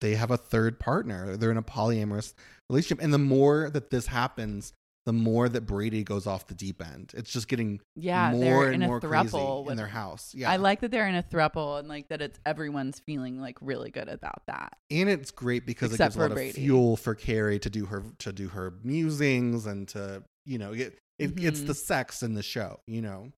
[0.02, 1.36] they have a third partner.
[1.36, 2.34] They're in a polyamorous
[2.68, 4.72] relationship, and the more that this happens,
[5.06, 7.12] the more that Brady goes off the deep end.
[7.16, 10.32] It's just getting yeah, more and in a more crazy throuple in their house.
[10.34, 13.56] Yeah, I like that they're in a throuple and like that it's everyone's feeling like
[13.60, 14.76] really good about that.
[14.90, 16.52] and it's great because Except it gives a lot for of Brady.
[16.52, 20.98] fuel for Carrie to do her to do her musings and to you know it,
[21.18, 21.66] it it's Mhm.
[21.68, 22.80] the sex in the show.
[22.86, 23.32] You know,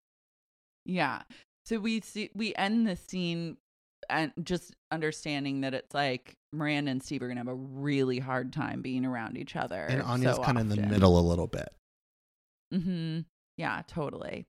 [0.86, 1.22] Yeah.
[1.66, 3.56] So we see we end the scene
[4.10, 8.52] and just understanding that it's like Miranda and Steve are gonna have a really hard
[8.52, 9.84] time being around each other.
[9.86, 11.68] and Anya's so kind of in the middle a little bit.
[12.72, 13.20] Mm-hmm.
[13.56, 14.46] Yeah, totally.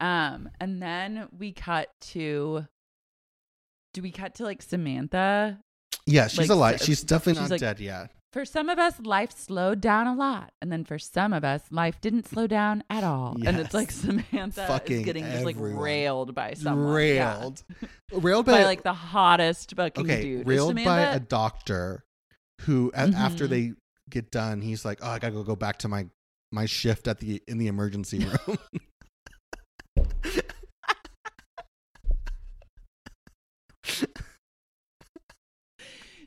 [0.00, 2.66] Um, and then we cut to
[3.94, 5.60] do we cut to like Samantha?
[6.06, 6.80] Yeah, she's Like, alive.
[6.80, 8.10] She's definitely she's not like- dead yet.
[8.34, 10.52] For some of us, life slowed down a lot.
[10.60, 13.36] And then for some of us, life didn't slow down at all.
[13.46, 16.84] And it's like Samantha Fucking is getting just like railed by someone.
[17.00, 17.38] yeah.
[17.38, 17.62] railed,
[18.12, 20.48] railed By, by, like the hottest fucking okay, dude.
[20.48, 22.04] Railed by a doctor
[22.62, 23.52] who, a- after mm-hmm.
[23.52, 23.72] they
[24.10, 26.06] get done, he's like, "Oh, I gotta go, go back to my
[26.50, 28.18] my shift at the in the emergency
[28.48, 28.58] room.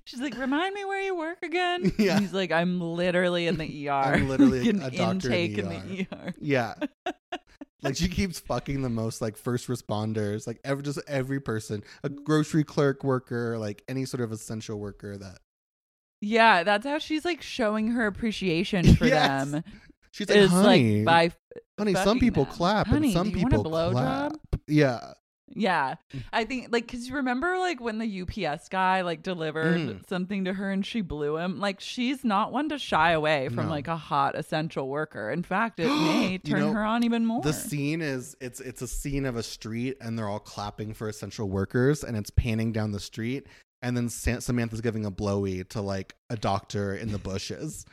[0.08, 1.92] She's like, remind me where you work again.
[2.00, 2.14] Yeah.
[2.14, 3.92] And he's like, I'm literally in the ER.
[3.94, 6.34] I'm literally Like a an doctor in the intake in the ER.
[6.40, 6.74] yeah.
[7.84, 12.10] Like she keeps fucking the most like first responders, like every just every person, a
[12.10, 15.38] grocery clerk worker, like any sort of essential worker that
[16.22, 19.52] Yeah, that's how she's like showing her appreciation for Yes.
[19.52, 19.64] them.
[20.12, 21.36] she's like, honey, like by
[21.78, 22.54] honey, some people them.
[22.54, 24.32] clap Honey, and some do you want a people clap.
[24.32, 24.60] blowjob?
[24.68, 25.14] Yeah.
[25.56, 25.96] Yeah.
[26.14, 26.24] Mm.
[26.34, 30.08] I think like cuz you remember like when the UPS guy like delivered Mm.
[30.10, 31.60] something to her and she blew him.
[31.60, 33.72] Like she's not one to shy away from No.
[33.72, 35.30] like a hot essential worker.
[35.32, 37.42] In fact, it may You turn know, her on even more.
[37.42, 41.08] The scene is it's it's a scene of a street and they're all clapping for
[41.08, 43.48] essential workers and it's panning down the street
[43.82, 47.86] and then Sa- Samantha's giving a blowy to like a doctor in the bushes.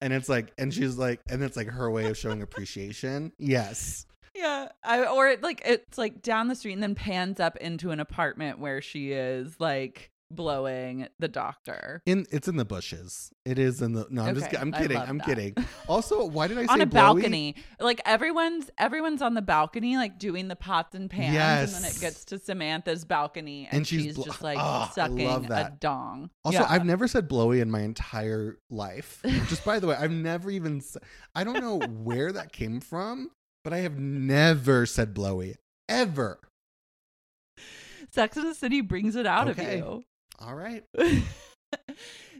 [0.00, 3.32] And it's like and she's like and it's like her way of showing appreciation.
[3.38, 4.06] Yes.
[4.34, 7.90] Yeah, I, or it, like it's like down the street and then pans up into
[7.90, 13.30] an apartment where she is like blowing the doctor In it's in the bushes.
[13.44, 14.96] It is in the No, I'm just Okay, ki- I'm kidding.
[14.96, 15.26] I'm that.
[15.26, 15.54] kidding.
[15.86, 17.20] Also, why did I say on a blowy?
[17.20, 17.56] balcony.
[17.78, 21.74] Like everyone's everyone's on the balcony, like doing the pots and pans, yes.
[21.76, 24.88] and then it gets to Samantha's balcony, and, And she's she's, blo- just like ah,
[24.90, 26.30] I sucking love a dong.
[26.46, 26.66] Also, Yeah.
[26.70, 29.20] I've never said blowy in my entire life.
[29.48, 30.80] Just by the way, I've never even
[31.34, 33.30] I don't know where that came from,
[33.64, 35.56] but I have never said blowy
[35.88, 36.38] ever.
[38.10, 39.80] Sex in the City brings it out Okay.
[39.80, 40.04] of you.
[40.38, 40.84] All right.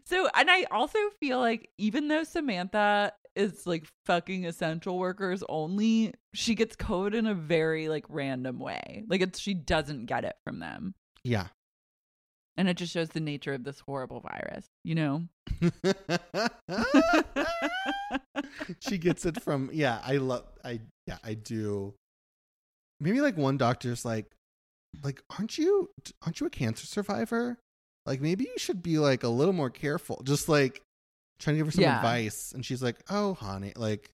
[0.05, 6.13] so, and I also feel like even though Samantha is like fucking essential workers only,
[6.35, 9.05] she gets code in a very like random way.
[9.09, 10.95] Like it's she doesn't get it from them.
[11.25, 11.47] Yeah.
[12.59, 15.23] And it just shows the nature of this horrible virus, you know?
[18.81, 21.95] she gets it from yeah, I love I yeah, I do.
[23.01, 24.27] Maybe like one doctor's like
[25.03, 25.91] like aren't you
[26.25, 27.59] aren't you a cancer survivor?
[28.07, 30.23] Like maybe you should be like a little more careful.
[30.25, 30.81] Just like
[31.39, 31.97] trying to give her some Yeah.
[31.97, 34.11] advice and she's like, "Oh, honey, like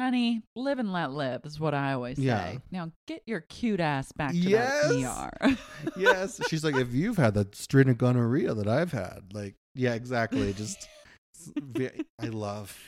[0.00, 2.60] Honey, live and let live is what I always say.
[2.70, 4.88] Now get your cute ass back to Yes.
[4.88, 5.56] the ER.
[5.96, 6.40] yes.
[6.48, 10.52] She's like, if you've had the strain of gonorrhea that I've had, like, yeah, exactly.
[10.52, 10.88] Just,
[12.20, 12.78] I love,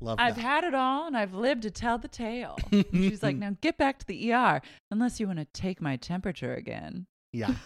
[0.00, 0.40] love I've that.
[0.40, 2.56] had it all and I've lived to tell the tale.
[2.92, 6.54] She's like, now get back to the ER unless you want to take my temperature
[6.54, 7.06] again.
[7.32, 7.54] yeah.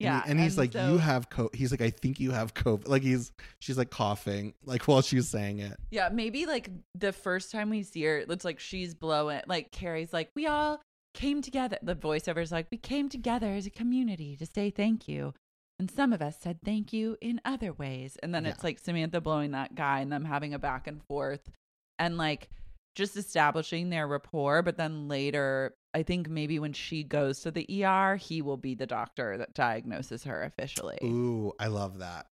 [0.00, 0.16] Yeah.
[0.16, 1.54] And, he- and he's like, so- you have COVID.
[1.54, 2.88] He's like, I think you have COVID.
[2.88, 3.30] Like, he's,
[3.60, 5.76] she's like coughing, like, while she's saying it.
[5.90, 9.40] Yeah, maybe like the first time we see her, it's like she's blowing.
[9.46, 10.82] Like Carrie's like, we all
[11.14, 11.78] came together.
[11.80, 15.32] The voiceover's like, we came together as a community to say thank you.
[15.78, 18.16] And some of us said thank you in other ways.
[18.22, 18.52] And then Yeah.
[18.52, 21.50] it's like Samantha blowing that guy and them having a back and forth
[21.98, 22.48] and like
[22.94, 24.62] just establishing their rapport.
[24.62, 28.74] But then later, I think maybe when she goes to the ER, he will be
[28.74, 30.98] the doctor that diagnoses her officially.
[31.02, 32.26] Ooh, I love that.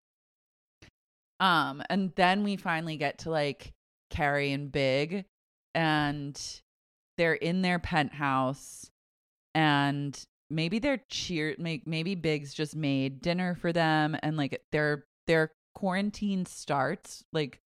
[1.39, 3.73] Um, and then we finally get to like
[4.11, 5.25] Carrie and Big,
[5.73, 6.39] and
[7.17, 8.91] they're in their penthouse,
[9.55, 11.55] and maybe they're cheer.
[11.57, 17.59] Make maybe Big's just made dinner for them, and like their their quarantine starts like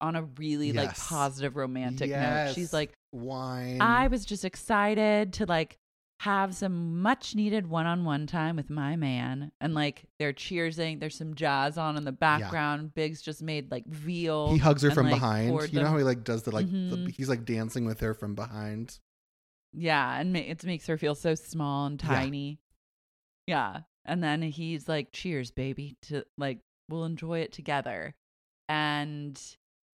[0.00, 2.52] on a really like positive romantic note.
[2.54, 3.80] She's like, Wine.
[3.80, 5.78] I was just excited to like
[6.20, 9.50] have some much needed one on one time with my man.
[9.60, 11.00] And like they're cheersing.
[11.00, 12.94] There's some jazz on in the background.
[12.94, 14.50] Biggs just made like veal.
[14.52, 15.46] he hugs her and, from like, behind.
[15.48, 17.10] You know them- how he like does the like, the, Mhm.
[17.14, 18.98] he's like dancing with her from behind.
[19.76, 20.18] Yeah.
[20.18, 22.58] And ma- it makes her feel so small and tiny.
[23.46, 23.80] Yeah.
[24.04, 26.58] And then he's like, cheers, baby, to like,
[26.88, 28.14] we'll enjoy it together.
[28.68, 29.40] And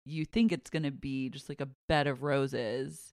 [0.07, 3.11] you think it's going to be just like a bed of roses.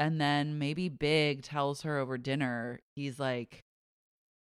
[0.00, 3.60] And then maybe Big tells her over dinner, he's like,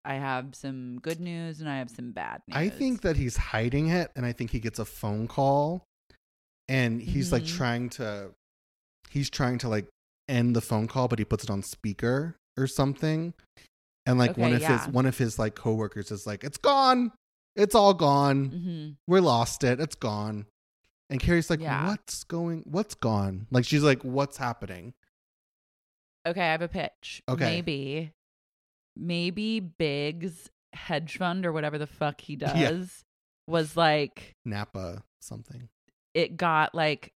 [0.04, 2.58] I have some good news and I have some bad news.
[2.58, 5.86] I think that he's hiding it, and I think he gets a phone call,
[6.68, 7.56] and he's like Mhm.
[7.56, 8.32] trying to,
[9.12, 9.86] he's trying to like
[10.28, 13.34] end the phone call, but he puts it on speaker or something,
[14.06, 14.84] and like one of yeah.
[14.86, 17.12] his one of his like coworkers is like, "It's gone,
[17.56, 20.46] it's all gone, hmm we lost it, it's gone,"
[21.10, 21.88] and Carrie's like, Yeah.
[21.88, 22.64] "What's going?
[22.66, 24.94] What's gone?" Like she's like, "What's happening?"
[26.28, 27.22] Okay, I have a pitch.
[27.28, 27.44] Okay.
[27.46, 28.12] Maybe,
[28.96, 32.82] maybe Big's hedge fund or whatever the fuck he does Yeah.
[33.48, 35.70] was like, Napa something.
[36.14, 37.13] it got like,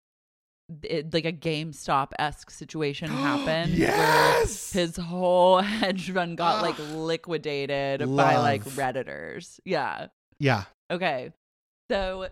[0.84, 3.72] it, like a GameStop esque situation happened.
[3.72, 8.76] where yes, his whole hedge fund got like liquidated by like Love.
[8.76, 9.60] redditors.
[9.66, 10.08] Yeah.
[10.40, 11.32] yeah, Okay.
[11.90, 12.30] So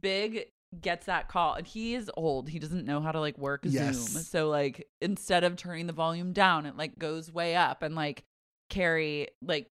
[0.00, 0.46] Big
[0.82, 2.48] gets that call and he is old.
[2.48, 3.96] He doesn't know how to like work Yes.
[3.96, 4.22] Zoom.
[4.22, 8.24] So like instead of turning the volume down, it like goes way up and like
[8.70, 9.68] Carrie like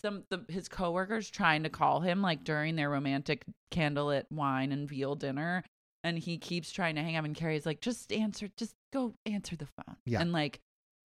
[0.00, 3.42] some the his coworkers trying to call him like during their romantic
[3.72, 5.64] candlelit wine and veal dinner
[6.04, 9.56] and he keeps trying to hang up and Carrie's like just answer just go answer
[9.56, 9.96] the phone.
[10.06, 10.20] Yeah.
[10.20, 10.60] And like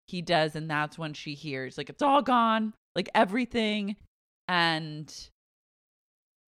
[0.07, 3.97] he does and that's when she hears like it's all gone, like everything
[4.49, 5.13] and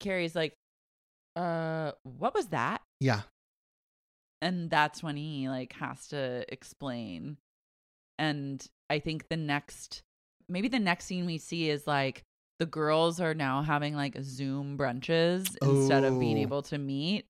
[0.00, 0.54] Carrie's like
[1.36, 2.80] uh what was that?
[3.00, 3.22] Yeah.
[4.42, 7.36] and that's when he like has to explain
[8.18, 10.02] and i think the next
[10.48, 12.22] maybe the next scene we see is like
[12.58, 16.42] the girls are now having like zoom brunches instead of being Oh.
[16.42, 17.26] able to meet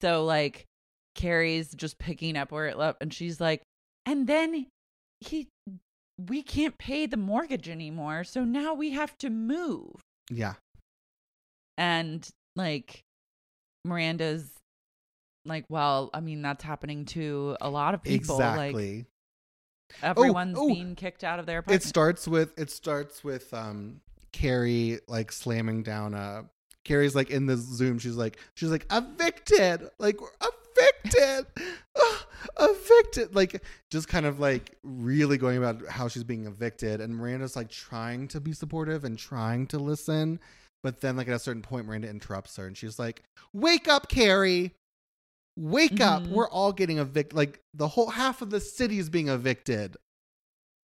[0.00, 0.66] so like
[1.14, 3.62] carrie's just picking up where it left and she's like
[4.04, 4.66] and then
[5.20, 5.48] he
[6.28, 9.94] we can't pay the mortgage anymore so now we have to move
[10.30, 10.54] Yeah.
[11.78, 13.02] and like
[13.84, 14.50] Miranda's
[15.44, 18.38] like, well, I mean, that's happening to a lot of people.
[18.38, 19.04] Like Exactly.
[20.02, 20.66] everyone's oh.
[20.66, 21.84] being kicked out of their apartment.
[21.84, 24.00] It starts with it starts with um
[24.32, 26.44] Carrie like slamming down a
[26.86, 27.98] Carrie's like in the Zoom.
[27.98, 29.90] She's like she's like evicted.
[29.98, 31.46] Like we're evicted.
[31.98, 32.26] Ah,
[32.60, 33.34] evicted.
[33.34, 37.70] Like just kind of like really going about how she's being evicted, and Miranda's like
[37.70, 40.38] trying to be supportive and trying to listen,
[40.82, 43.22] but then like at a certain point, Miranda interrupts her, and she's like,
[43.54, 44.72] "Wake up, Carrie."
[45.58, 46.24] Wake up.
[46.24, 46.32] Mhm.
[46.32, 47.34] We're all getting evicted.
[47.34, 49.96] Like the whole half of the city is being evicted.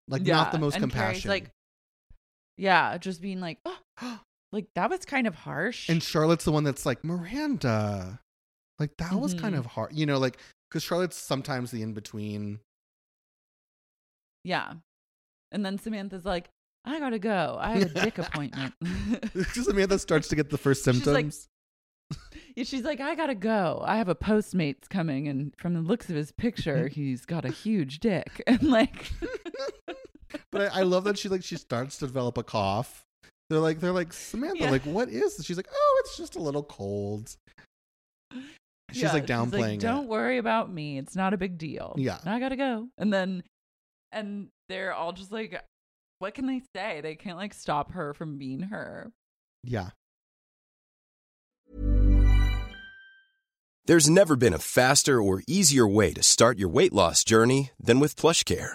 [0.08, 1.50] Like Yeah, not the most and Carrie's like,
[2.56, 3.58] yeah, just being like,
[4.00, 4.20] oh,
[4.54, 5.88] like that was kind of harsh.
[5.90, 8.20] and Charlotte's the one that's like Miranda,
[8.78, 9.58] like that was kind Mhm.
[9.58, 10.38] of hard, you know, like
[10.70, 12.60] because Charlotte's sometimes the in between.
[14.44, 14.74] yeah,
[15.52, 16.48] and then Samantha's like,
[16.84, 17.56] I gotta go.
[17.60, 18.74] I have a dick appointment.
[19.52, 21.48] Samantha starts to get the first She's like- symptoms.
[22.56, 23.82] Yeah, She's like, I gotta go.
[23.84, 27.48] I have a Postmates coming, and from the looks of his picture, he's got a
[27.48, 28.40] huge dick.
[28.46, 29.10] And like,
[30.52, 33.03] but I, I love that she like she starts to develop a cough.
[33.50, 34.70] They're like they're like Samantha, Yeah.
[34.70, 35.44] like what is this?
[35.46, 37.34] She's like, oh, it's just a little cold.
[38.92, 40.08] She's Yeah, like downplaying Don't it.
[40.08, 40.98] worry about me.
[40.98, 41.94] It's not a big deal.
[41.98, 42.18] Yeah.
[42.24, 42.88] I gotta go.
[42.98, 43.42] And then,
[44.12, 45.60] and they're all just like,
[46.20, 47.00] what can they say?
[47.00, 49.10] They can't like stop her from being her.
[49.64, 49.90] Yeah,
[53.86, 58.00] There's never been a faster or easier way to start your weight loss journey than
[58.00, 58.74] with PlushCare.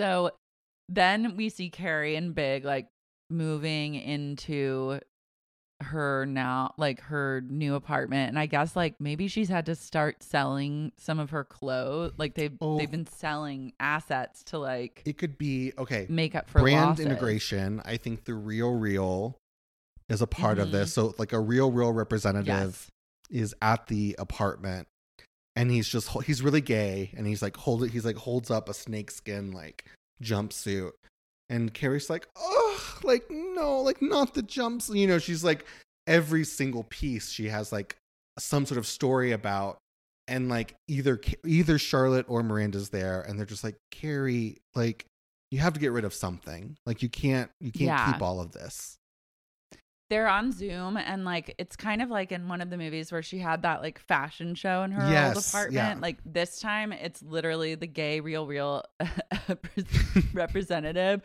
[0.00, 0.30] So
[0.88, 2.88] then we see Carrie and Big like
[3.28, 4.98] moving into
[5.82, 10.22] her now like her new apartment and i guess like maybe she's had to start
[10.22, 12.76] selling some of her clothes like they've Oh.
[12.76, 16.06] they've been selling assets to like it could be okay.
[16.10, 17.06] make up for brand losses.
[17.06, 17.80] integration.
[17.86, 19.38] I think the Real Real
[20.10, 20.72] is a part of Mhm.
[20.72, 20.92] this.
[20.92, 22.90] So like a Real Real representative Yes.
[23.30, 24.86] is at the apartment
[25.60, 28.68] and he's just he's really gay and he's like hold it he's like holds up
[28.68, 29.84] a snakeskin like
[30.22, 30.92] jumpsuit.
[31.50, 35.66] And Carrie's like oh like no like not the jumps you know she's like
[36.06, 37.96] every single piece she has like
[38.38, 39.76] some sort of story about
[40.28, 45.04] and like either either Charlotte or Miranda's there and they're just like Carrie like
[45.50, 46.76] you have to get rid of something.
[46.86, 48.12] Like you can't you can't Yeah.
[48.12, 48.96] keep all of this
[50.10, 53.22] they're on Zoom and like it's kind of like in one of the movies where
[53.22, 55.72] she had that like fashion show in her old apartment.
[55.72, 55.94] yeah.
[55.98, 58.84] Like this time it's literally the gay real real
[60.32, 61.22] representative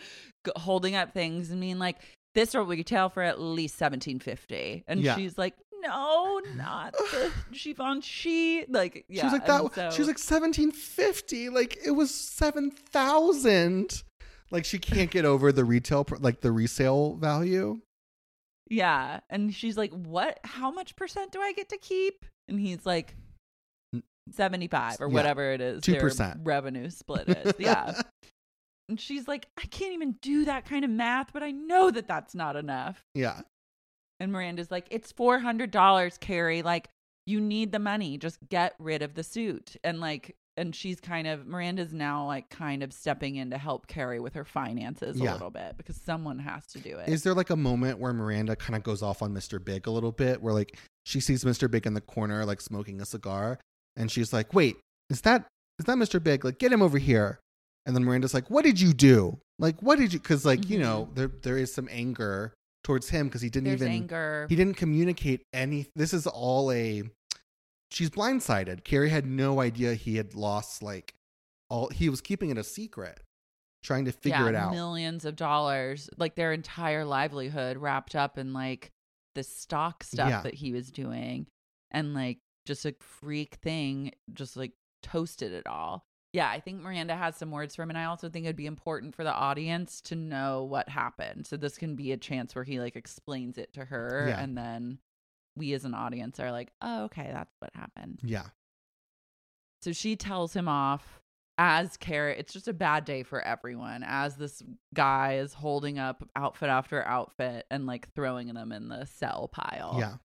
[0.55, 1.97] holding up things and being like
[2.33, 5.15] this will retail for at least 1750 and Yeah.
[5.15, 9.73] she's like no not the Givenchy like yeah she was like that.
[9.75, 11.49] so- she was like seventeen fifty.
[11.49, 14.03] Like it was seven thousand.
[14.51, 17.81] Like she can't get over the retail, like the resale value.
[18.69, 19.19] Yeah.
[19.29, 20.39] And she's like, What?
[20.43, 22.25] How much percent do I get to keep?
[22.47, 23.15] And he's like,
[24.31, 25.13] 75 or Yeah.
[25.13, 25.83] whatever it is.
[25.83, 26.39] their 2%.
[26.43, 27.53] revenue split is.
[27.59, 28.01] Yeah.
[28.89, 32.07] and she's like, I can't even do that kind of math, but I know that
[32.07, 33.03] that's not enough.
[33.13, 33.41] yeah.
[34.21, 36.61] And Miranda's like, It's $400, Carrie.
[36.61, 36.87] Like,
[37.27, 38.17] you need the money.
[38.17, 39.75] Just get rid of the suit.
[39.83, 43.87] And like, and she's kind of Miranda's now like kind of stepping in to help
[43.87, 47.09] Carrie with her finances a little bit because someone has to do it.
[47.09, 49.63] Is there like a moment where Miranda kind of goes off on Mr.
[49.63, 51.69] Big a little bit, where like she sees Mr.
[51.69, 53.59] Big in the corner, like smoking a cigar,
[53.95, 54.77] and she's like, "Wait,
[55.09, 55.45] is that
[55.79, 56.23] is that Mr.
[56.23, 56.45] Big?
[56.45, 57.39] Like, get him over here."
[57.85, 59.37] And then Miranda's like, "What did you do?
[59.59, 62.53] Like, what did you?" Because like you know, there there is some anger
[62.83, 63.77] towards him because he didn't Mm-hmm.
[63.79, 64.45] There's even anger.
[64.49, 65.87] he didn't communicate any.
[65.95, 67.03] This is all a.
[67.91, 68.83] She's blindsided.
[68.83, 71.13] Carrie had no idea he had lost like
[71.69, 71.89] all.
[71.89, 73.19] He was keeping it a secret,
[73.83, 74.71] trying to figure yeah, it out.
[74.71, 78.91] Millions of dollars, like their entire livelihood wrapped up in like
[79.35, 80.41] the stock stuff Yeah.
[80.41, 81.47] that he was doing
[81.91, 84.73] and like just a freak thing, just like
[85.03, 86.05] toasted it all.
[86.33, 87.89] Yeah, I think Miranda has some words for him.
[87.89, 91.47] And I also think it'd be important for the audience to know what happened.
[91.47, 94.25] So this can be a chance where he like explains it to her.
[94.27, 94.41] Yeah.
[94.41, 94.99] And then
[95.57, 98.19] we as an audience are like, oh, okay, that's what happened.
[98.23, 98.45] yeah.
[99.81, 101.19] So she tells him off
[101.59, 102.37] as Carrie.
[102.39, 104.63] It's just a bad day for everyone as this
[104.95, 109.95] guy is holding up outfit after outfit and like throwing them in the sell pile.
[109.99, 110.15] Yeah.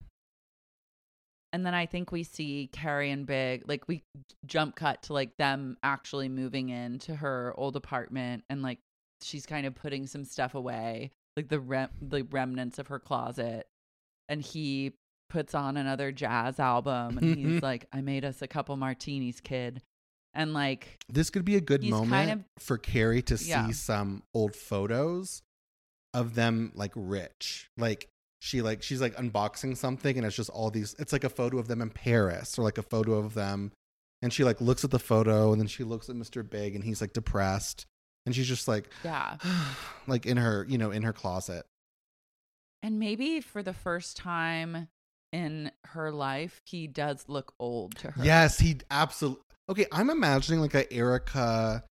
[1.53, 4.03] And then I think we see Carrie and Big, like we
[4.47, 8.79] jump cut to like them actually moving into her old apartment and like
[9.21, 13.67] she's kind of putting some stuff away, like the rem- the remnants of her closet.
[14.29, 14.93] And he
[15.31, 17.59] puts on another jazz album and he's mm-hmm.
[17.65, 19.81] like, I made us a couple martinis, kid.
[20.35, 23.71] And like This could be a good moment kind of- for Carrie to see Yeah.
[23.71, 25.43] some old photos
[26.13, 27.71] of them like rich.
[27.77, 28.09] Like
[28.41, 31.59] she like she's like unboxing something and it's just all these it's like a photo
[31.59, 33.71] of them in Paris or like a photo of them
[34.23, 36.49] and she like looks at the photo and then she looks at Mr.
[36.49, 37.87] Big and he's like depressed
[38.25, 39.37] and she's just like Yeah.
[40.07, 41.65] like in her, you know, in her closet.
[42.83, 44.89] And maybe for the first time
[45.33, 48.25] in her life, he does look old to her.
[48.25, 49.43] Yes, he absolutely.
[49.69, 51.85] Okay, I'm imagining like a Erika,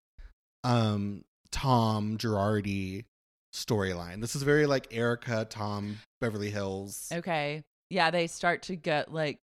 [0.64, 3.06] um, Tom Girardi
[3.54, 4.22] storyline.
[4.22, 7.10] This is very like Erika, Tom, Beverly Hills.
[7.12, 7.64] Okay.
[7.90, 9.40] Yeah, they start to get like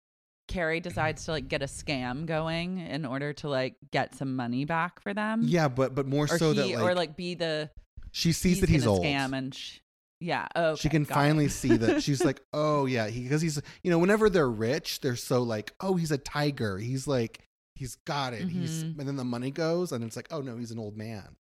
[0.48, 4.66] Carrie decides to like get a scam going in order to like get some money
[4.66, 5.44] back for them.
[5.46, 7.70] Yeah, but but more Or so he, that like, or like be the
[8.12, 9.04] she sees that he's old.
[9.04, 9.80] Scam and sh-
[10.24, 10.48] yeah.
[10.56, 14.00] Oh, she can finally see that she's like, oh yeah, he because he's you know
[14.00, 16.78] whenever they're rich, they're so like, oh he's a tiger.
[16.78, 17.40] He's like
[17.76, 18.48] he's got it.
[18.50, 19.00] He's Mhm.
[19.00, 21.36] and then the money goes and it's like, oh no, he's an old man.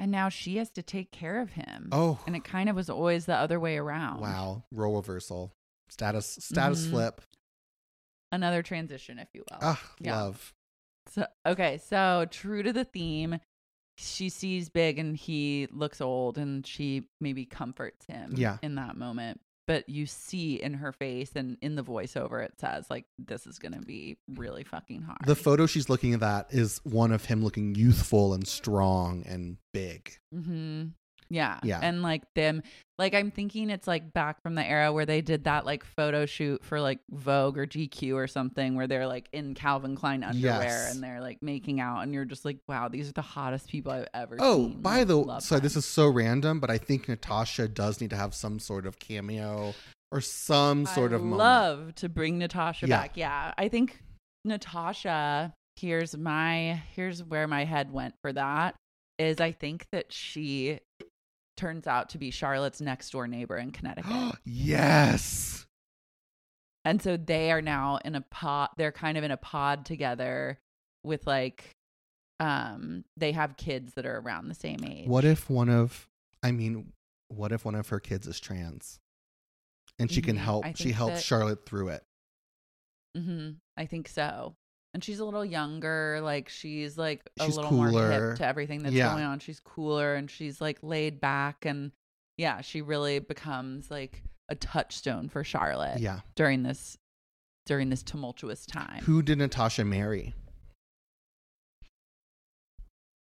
[0.00, 1.88] And now she has to take care of him.
[1.90, 2.20] Oh.
[2.26, 4.20] And it kind of was always the other way around.
[4.20, 5.52] Wow, role reversal,
[5.88, 6.90] status status Mhm.
[6.90, 7.20] flip.
[8.30, 9.58] Another transition, if you will.
[9.62, 10.16] Ah, Yeah.
[10.16, 10.54] love.
[11.10, 13.40] So okay, so true to the theme,
[13.98, 18.58] she sees Big and he looks old and she maybe comforts him Yeah.
[18.62, 19.40] in that moment.
[19.66, 23.58] But you see in her face and in the voiceover it says like this is
[23.58, 25.18] gonna be really fucking hard.
[25.26, 29.58] The photo she's looking at that is one of him looking youthful and strong and
[29.74, 30.12] big.
[30.32, 30.86] hmm
[31.30, 31.58] Yeah.
[31.62, 31.80] Yeah.
[31.82, 32.62] And like them
[32.98, 36.26] like I'm thinking it's like back from the era where they did that like photo
[36.26, 40.62] shoot for like Vogue or GQ or something where they're like in Calvin Klein underwear
[40.62, 40.94] Yes.
[40.94, 43.92] and they're like making out and you're just like, wow, these are the hottest people
[43.92, 44.80] I've ever Oh, seen.
[44.82, 45.62] by Like, the way, so them.
[45.62, 48.98] this is so random, but I think Natasha does need to have some sort of
[48.98, 49.74] cameo
[50.10, 51.38] or some sort I of moment.
[51.38, 52.96] love to bring Natasha Yeah.
[53.02, 53.16] back.
[53.16, 54.00] Yeah, I think
[54.44, 55.54] Natasha.
[55.76, 58.74] Here's my here's where my head went for that.
[59.20, 60.80] Is I think that she
[61.58, 65.66] turns out to be Charlotte's next door neighbor in Connecticut, yes.
[66.84, 68.70] and so they are now in a pod.
[68.78, 70.58] They're kind of in a pod together
[71.04, 71.76] with like,
[72.40, 75.06] um, they have kids that are around the same age.
[75.06, 76.08] What if one of
[76.42, 76.92] I mean,
[77.28, 78.98] what if one of her kids is trans?
[79.98, 80.40] And she can Mhm.
[80.40, 82.04] help she helps that- Charlotte through it.
[83.16, 83.50] Mm-hmm.
[83.76, 84.54] I think so.
[84.94, 86.20] And she's a little younger.
[86.22, 89.12] Like she's like a She's little more hip to everything that's Yeah.
[89.12, 89.38] going on.
[89.38, 91.92] She's cooler and she's like laid back and
[92.36, 96.20] yeah, she really becomes like a touchstone for Charlotte Yeah.
[96.36, 96.96] during this
[97.66, 99.02] during this tumultuous time.
[99.04, 100.34] Who did Natasha marry?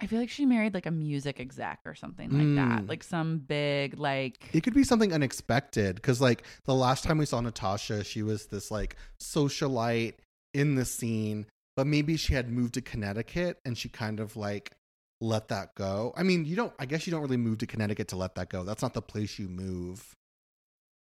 [0.01, 2.85] I feel like she married like a music exec or something like that.
[2.85, 2.89] Mm.
[2.89, 7.27] Like some big like It could be something unexpected because, like, the last time we
[7.27, 10.15] saw Natasha, she was this like socialite
[10.55, 11.47] in the scene,
[11.77, 14.73] but maybe she had moved to Connecticut and she kind of like
[15.21, 16.13] let that go.
[16.17, 16.73] I mean, you don't.
[16.79, 18.65] I guess you don't really move to Connecticut to let that go.
[18.65, 20.15] That's not the place you move.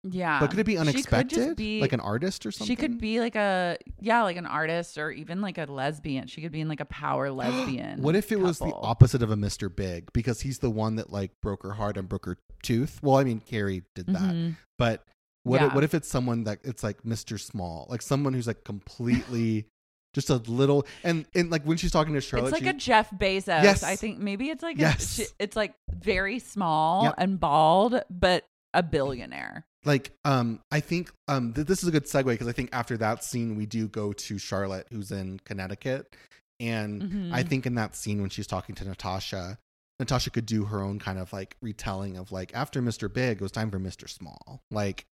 [0.04, 0.40] yeah.
[0.40, 2.68] but could it be unexpected, be- like an artist or something?
[2.72, 6.28] She could be like a yeah, like an artist or even like a lesbian.
[6.28, 8.02] She could be in like a power lesbian.
[8.02, 9.74] What if it was the opposite of a Mr.
[9.76, 13.00] Big because he's the one that like broke her heart and broke her tooth?
[13.02, 14.56] Well, I mean, Carrie did that, Mhm.
[14.78, 15.04] but
[15.46, 17.40] what if, what if it's someone that it's like Mr.
[17.40, 19.66] Small, like someone who's like completely
[20.16, 22.74] Just a little, and and like when she's talking to Charlotte, it's like she- a
[22.74, 23.64] Jeff Bezos.
[23.64, 23.84] Yes.
[23.84, 25.20] I think maybe it's like Yes.
[25.20, 27.16] a, it's like very small Yep.
[27.18, 29.66] and bald, but a billionaire.
[29.86, 32.98] like um i think um th- this is a good segue because i think after
[32.98, 36.14] that scene we do go to charlotte who's in connecticut
[36.60, 37.34] and Mhm.
[37.34, 39.58] i think in that scene when she's talking to natasha
[40.00, 43.42] natasha could do her own kind of like retelling of like after mr big it
[43.42, 45.06] was time for mr small like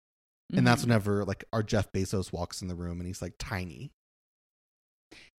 [0.51, 0.85] and that's Mhm.
[0.85, 3.91] whenever like our jeff bezos walks in the room and he's like tiny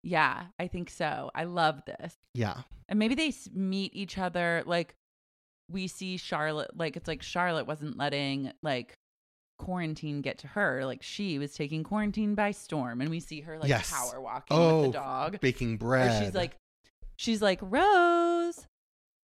[0.03, 1.31] yeah, I think so.
[1.35, 2.15] I love this.
[2.35, 4.95] yeah And maybe they meet each other like
[5.71, 8.95] we see Charlotte like it's like Charlotte wasn't letting like
[9.59, 13.59] quarantine get to her like she was taking quarantine by storm and we see her
[13.59, 13.91] like Yes.
[13.91, 16.57] power walking oh with the dog baking bread she's like
[17.17, 18.67] she's like Rose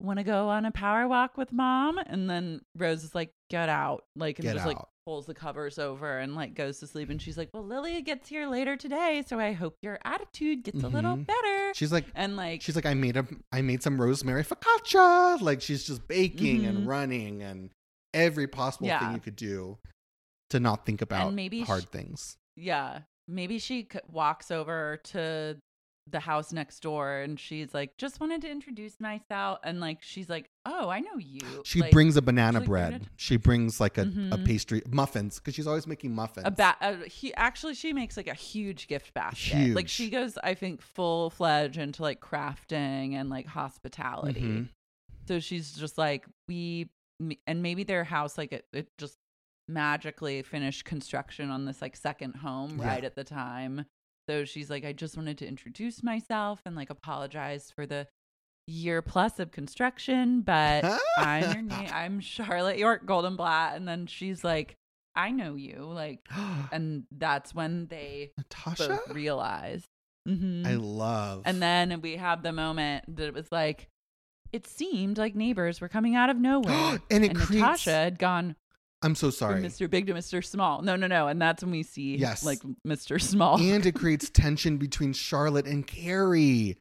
[0.00, 3.68] want to go on a power walk with mom and then Rose is like get
[3.68, 4.88] out like and Get just like out.
[5.06, 8.28] Pulls the covers over and like goes to sleep and she's like well Lily gets
[8.28, 11.26] here later today so I hope your attitude gets a little Mhm.
[11.26, 15.40] better she's like and like she's like i made a i made some rosemary focaccia
[15.42, 16.68] like she's just baking Mhm.
[16.68, 17.70] and running and
[18.14, 19.00] every possible Yeah.
[19.00, 19.78] thing you could do
[20.50, 23.00] to not think about maybe hard things Yeah.
[23.26, 25.56] Maybe she walks over to
[26.06, 29.58] the house next door and she's like, just wanted to introduce myself.
[29.64, 31.40] And like, she's like, oh, I know you.
[31.64, 34.44] she Like, brings a banana like, bread she brings like a, a Mhm.
[34.44, 38.28] pastry muffins because she's always making muffins a ba- a, he, actually, she makes like
[38.28, 39.56] a huge gift basket.
[39.56, 39.74] huge.
[39.74, 44.40] Like, she goes, I think, full fledged into like crafting and like hospitality.
[44.42, 44.68] Mhm.
[45.26, 46.90] So she's just like, we,
[47.46, 49.16] and maybe their house, like, it, it just
[49.68, 52.86] magically finished construction on this like second home Yeah.
[52.88, 53.86] right at the time.
[54.28, 58.06] So she's like, I just wanted to introduce myself and like apologize for the
[58.66, 60.84] year plus of construction, but
[61.18, 61.90] I'm your name.
[61.92, 63.76] I'm Charlotte York Goldenblatt.
[63.76, 64.74] And then she's like,
[65.14, 65.90] I know you.
[65.92, 66.20] Like,
[66.72, 69.84] and that's when they natasha both realize.
[70.26, 70.66] Mhm.
[70.66, 73.88] i love And then we have the moment that it was like,
[74.52, 76.98] it seemed like neighbors were coming out of nowhere.
[77.10, 78.56] And it Natasha creates- had gone
[79.04, 79.88] i'm so from sorry Mr.
[79.88, 80.44] Big to Mr.
[80.44, 80.82] Small.
[80.82, 81.28] No, no, no.
[81.28, 82.44] And that's when we see Yes.
[82.44, 83.20] like Mr.
[83.20, 83.60] Small.
[83.60, 86.78] and it creates tension between charlotte and carrie.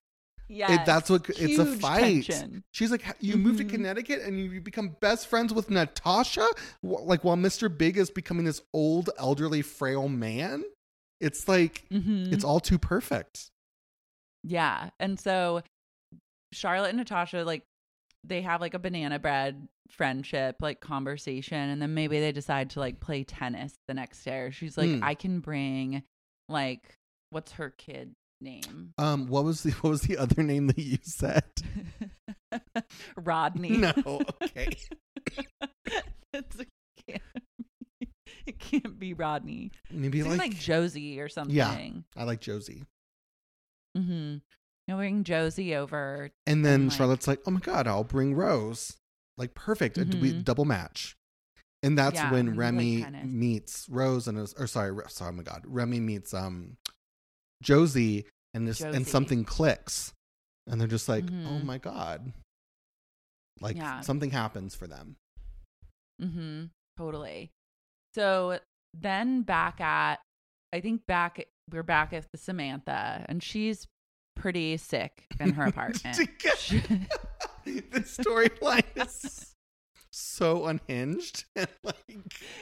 [0.49, 2.25] It, that's what it's a fight.
[2.25, 2.63] tension.
[2.71, 3.63] She's like, you move to.
[3.65, 6.45] Connecticut and you become best friends with Natasha,
[6.83, 7.75] like while Mr.
[7.75, 10.63] Big is becoming this old, elderly, frail man.
[11.19, 12.31] It's like Mhm.
[12.31, 13.49] it's all too perfect.
[14.43, 14.89] Yeah.
[14.99, 15.63] And so
[16.51, 17.63] Charlotte and Natasha, like,
[18.23, 21.57] they have like a banana bread friendship, like conversation.
[21.69, 24.37] And then maybe they decide to like play tennis the next day.
[24.39, 25.03] Or she's like, Hmm.
[25.03, 26.03] I can bring,
[26.49, 26.97] like,
[27.29, 28.93] what's her kid name?
[28.97, 31.43] Um, what was the what was the other name that you said?
[33.17, 33.77] Rodney.
[33.77, 33.93] No,
[34.43, 34.69] okay.
[36.33, 36.67] it's, it,
[37.07, 37.21] can't
[37.99, 38.07] be,
[38.45, 39.71] it can't be Rodney.
[39.91, 41.55] Maybe It's like, like, Josie or something.
[41.55, 41.75] Yeah
[42.15, 42.83] i like Josie.
[43.97, 44.37] Mm-hmm.
[44.87, 46.31] You'll bring Josie over.
[46.45, 48.97] And then And, like- Charlotte's like, "Oh my god, I'll bring Rose."
[49.37, 50.43] Like perfect, a d- Mhm.
[50.43, 51.15] double match.
[51.81, 53.25] And that's Yeah, when and we play Remy tennis.
[53.25, 56.77] meets Rose and is, or sorry, sorry, oh my god, Remy meets um
[57.61, 60.13] Josie and this and something clicks,
[60.67, 61.63] and they're just like, "Oh Mhm.
[61.65, 62.31] my god!"
[63.59, 64.01] Like Yeah.
[64.01, 65.17] something happens for them.
[66.21, 66.65] Mm-hmm.
[66.97, 67.51] Totally.
[68.15, 68.59] So
[68.93, 70.19] then back at,
[70.71, 73.87] I think back, we're back at the Samantha, and she's
[74.35, 76.19] pretty sick in her apartment.
[77.91, 79.53] The storyline is
[80.11, 81.95] so unhinged and like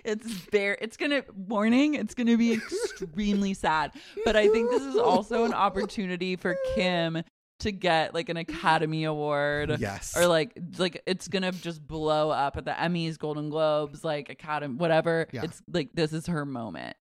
[0.06, 3.92] it's very, it's gonna, warning, it's gonna be extremely sad.
[4.26, 7.24] But I think this is also an opportunity for Kim
[7.60, 9.78] to get like an Academy Award.
[9.80, 14.30] yes or like like it's gonna just blow up at the Emmys, Golden Globes, like
[14.30, 15.28] Academy, whatever.
[15.32, 15.44] Yeah.
[15.44, 16.98] It's like this is her moment.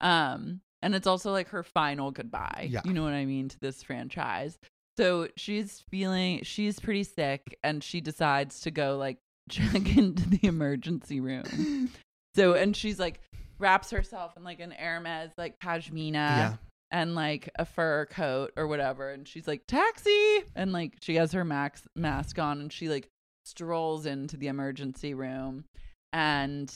[0.00, 2.68] Um, and it's also like her final goodbye.
[2.70, 2.80] Yeah.
[2.84, 4.58] You know what I mean to this franchise.
[5.00, 9.16] So she's feeling she's pretty sick, and she decides to go like
[9.50, 11.90] check into the emergency room.
[12.36, 13.20] So and she's like
[13.58, 16.56] wraps herself in like an Hermes like pashmina yeah
[16.90, 21.32] and like a fur coat or whatever and she's like taxi and like she has
[21.32, 23.08] her max mask on and she like
[23.44, 25.64] strolls into the emergency room
[26.12, 26.72] and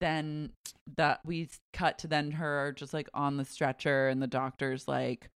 [0.00, 0.50] then
[0.96, 5.28] that we cut to then her just like on the stretcher and the doctor's like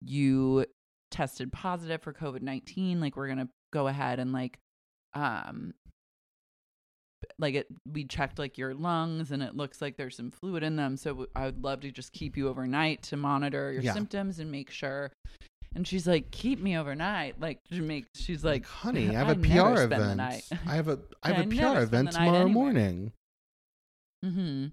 [0.00, 0.64] you
[1.12, 4.58] tested positive for covid-19 like we're gonna go ahead and like
[5.14, 5.72] um
[7.38, 10.74] like it we checked like your lungs and it looks like there's some fluid in
[10.74, 13.92] them so i would love to just keep you overnight to monitor your Yeah.
[13.92, 15.12] symptoms and make sure
[15.74, 19.36] and she's like keep me overnight like to make she's like honey i have a
[19.36, 20.20] pr event.
[20.20, 23.12] i have a i have a pr event tomorrow morning.
[24.24, 24.66] Mm-hmm.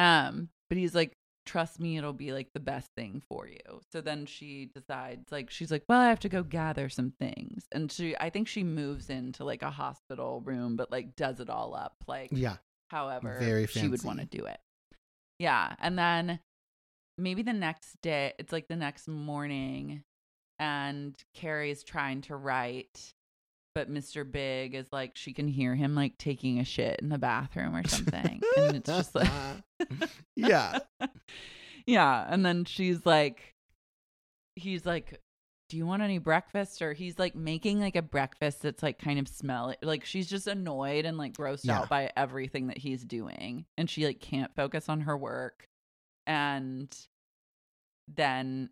[0.00, 1.12] Um but he's like
[1.46, 3.80] trust me, it'll be like the best thing for you.
[3.92, 7.64] So then she decides, like, she's like, well, I have to go gather some things.
[7.72, 11.50] And she, I think she moves into like a hospital room, but like does it
[11.50, 12.56] all up, like, Yeah.
[12.88, 13.80] however Very fancy.
[13.80, 14.58] she would want to do it.
[15.38, 15.74] Yeah.
[15.80, 16.40] And then
[17.18, 20.02] maybe the next day, it's like the next morning,
[20.58, 23.12] and Carrie's trying to write,
[23.74, 24.30] but Mr.
[24.30, 27.86] Big is like, she can hear him like taking a shit in the bathroom or
[27.88, 28.40] something.
[28.56, 29.28] and it's just like,
[30.36, 30.78] yeah.
[31.86, 32.26] yeah.
[32.28, 33.54] And then she's like,
[34.56, 35.20] he's like,
[35.70, 36.82] do you want any breakfast?
[36.82, 39.76] Or he's like making like a breakfast that's like kind of smelly.
[39.82, 41.80] Like she's just annoyed and like grossed Yeah.
[41.80, 43.64] out by everything that he's doing.
[43.76, 45.64] And she like can't focus on her work.
[46.26, 46.94] And
[48.14, 48.70] then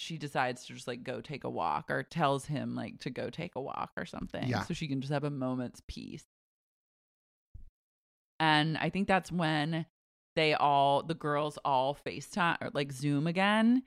[0.00, 3.30] she decides to just like go take a walk or tells him like to go
[3.30, 4.46] take a walk or something.
[4.48, 4.62] Yeah.
[4.62, 6.24] So she can just have a moment's peace.
[8.38, 9.86] And I think that's when
[10.36, 13.82] they all the girls all FaceTime or like Zoom again.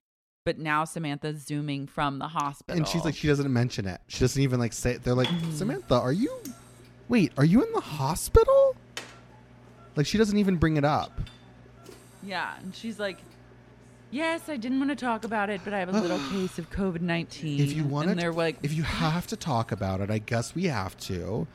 [0.46, 2.76] But now Samantha's zooming from the hospital.
[2.76, 4.02] And she's like, she doesn't mention it.
[4.08, 4.98] She doesn't even like say.
[4.98, 5.54] They're like, Mhm.
[5.54, 6.36] Samantha, are you?
[7.08, 8.76] Wait, are you in the hospital?
[9.96, 11.22] Like she doesn't even bring it up.
[12.24, 13.20] Yeah, and she's like,
[14.12, 16.70] "Yes, I didn't want to talk about it, but I have a little case of
[16.70, 17.60] COVID nineteen.
[17.60, 20.18] If you want and to, they're like, if you have to talk about it, I
[20.20, 21.48] guess we have to.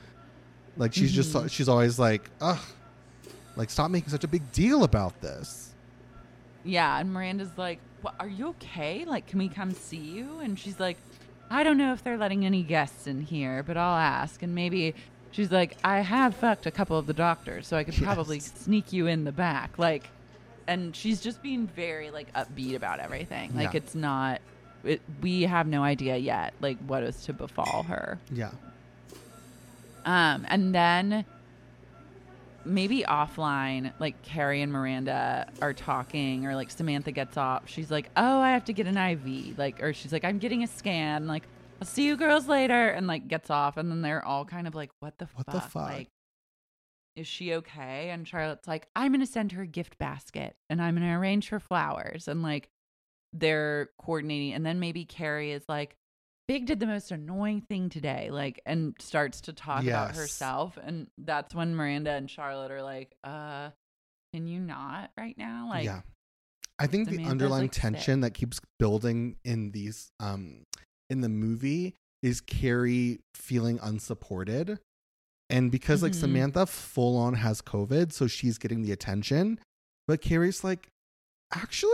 [0.76, 1.14] Like she's Mhm.
[1.44, 2.58] just, she's always like, ugh,
[3.56, 5.74] like stop making such a big deal about this.
[6.64, 9.04] yeah, and Miranda's like, what, "Are you okay?
[9.04, 10.98] Like, can we come see you?" And she's like,
[11.48, 14.94] "I don't know if they're letting any guests in here, but I'll ask." And maybe
[15.30, 18.52] she's like, "I have fucked a couple of the doctors, so I could probably Yes.
[18.56, 20.10] sneak you in the back." Like,
[20.68, 23.54] and she's just being very like upbeat about everything.
[23.54, 23.78] Like, Yeah.
[23.78, 24.40] it's not.
[24.84, 28.18] It, we have no idea yet, like what is to befall her.
[28.32, 28.50] Yeah,
[30.04, 31.24] Um, and then
[32.64, 37.64] maybe offline, like Carrie and Miranda are talking, or like Samantha gets off.
[37.68, 40.62] She's like, "Oh, I have to get an IV," like, or she's like, "I'm getting
[40.62, 41.44] a scan." Like,
[41.80, 44.74] I'll see you girls later, and like gets off, and then they're all kind of
[44.74, 45.54] like, "What the What fuck?
[45.54, 45.82] the fuck?
[45.90, 46.08] Like,
[47.16, 50.94] is she okay?" And Charlotte's like, "I'm gonna send her a gift basket, and I'm
[50.94, 52.68] gonna arrange for flowers," and like
[53.32, 55.96] they're coordinating, and then maybe Carrie is like.
[56.48, 60.78] Big did the most annoying thing today, like, and starts to talk about herself.
[60.80, 63.70] And that's when Miranda and Charlotte are like, uh,
[64.32, 65.68] can you not right now?
[65.68, 66.02] Like, yeah.
[66.78, 67.82] I think the Samantha's, underlying like, sick.
[67.82, 70.62] tension that keeps building in these, um,
[71.10, 74.78] in the movie is Carrie feeling unsupported,
[75.48, 76.20] and because like Mhm.
[76.20, 79.60] Samantha full on has COVID, so she's getting the attention,
[80.08, 80.88] but Carrie's like,
[81.54, 81.90] actually,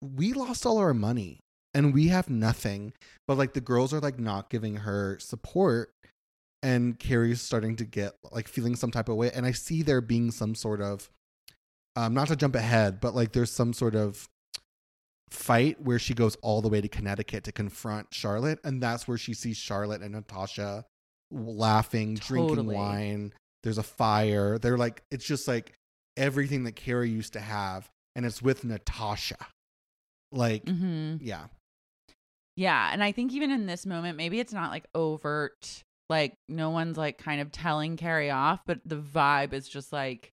[0.00, 1.40] we lost all our money
[1.74, 2.92] and we have nothing.
[3.26, 5.90] But like the girls are like not giving her support.
[6.62, 9.30] And Carrie's starting to get like feeling some type of way.
[9.30, 11.10] And I see there being some sort of,
[11.94, 14.28] um, not to jump ahead, but like there's some sort of
[15.30, 18.58] fight where she goes all the way to Connecticut to confront Charlotte.
[18.64, 20.86] And that's where she sees Charlotte and Natasha
[21.30, 23.32] laughing, drinking wine.
[23.62, 24.58] There's a fire.
[24.58, 25.72] They're like, it's just like
[26.16, 27.88] everything that Carrie used to have.
[28.14, 29.36] And it's with Natasha.
[30.32, 31.46] Like, hmm yeah.
[32.56, 32.90] yeah.
[32.92, 36.96] And I think even in this moment, maybe it's not like overt, like, no one's
[36.96, 40.30] like kind of telling Carrie off, but the vibe is just like,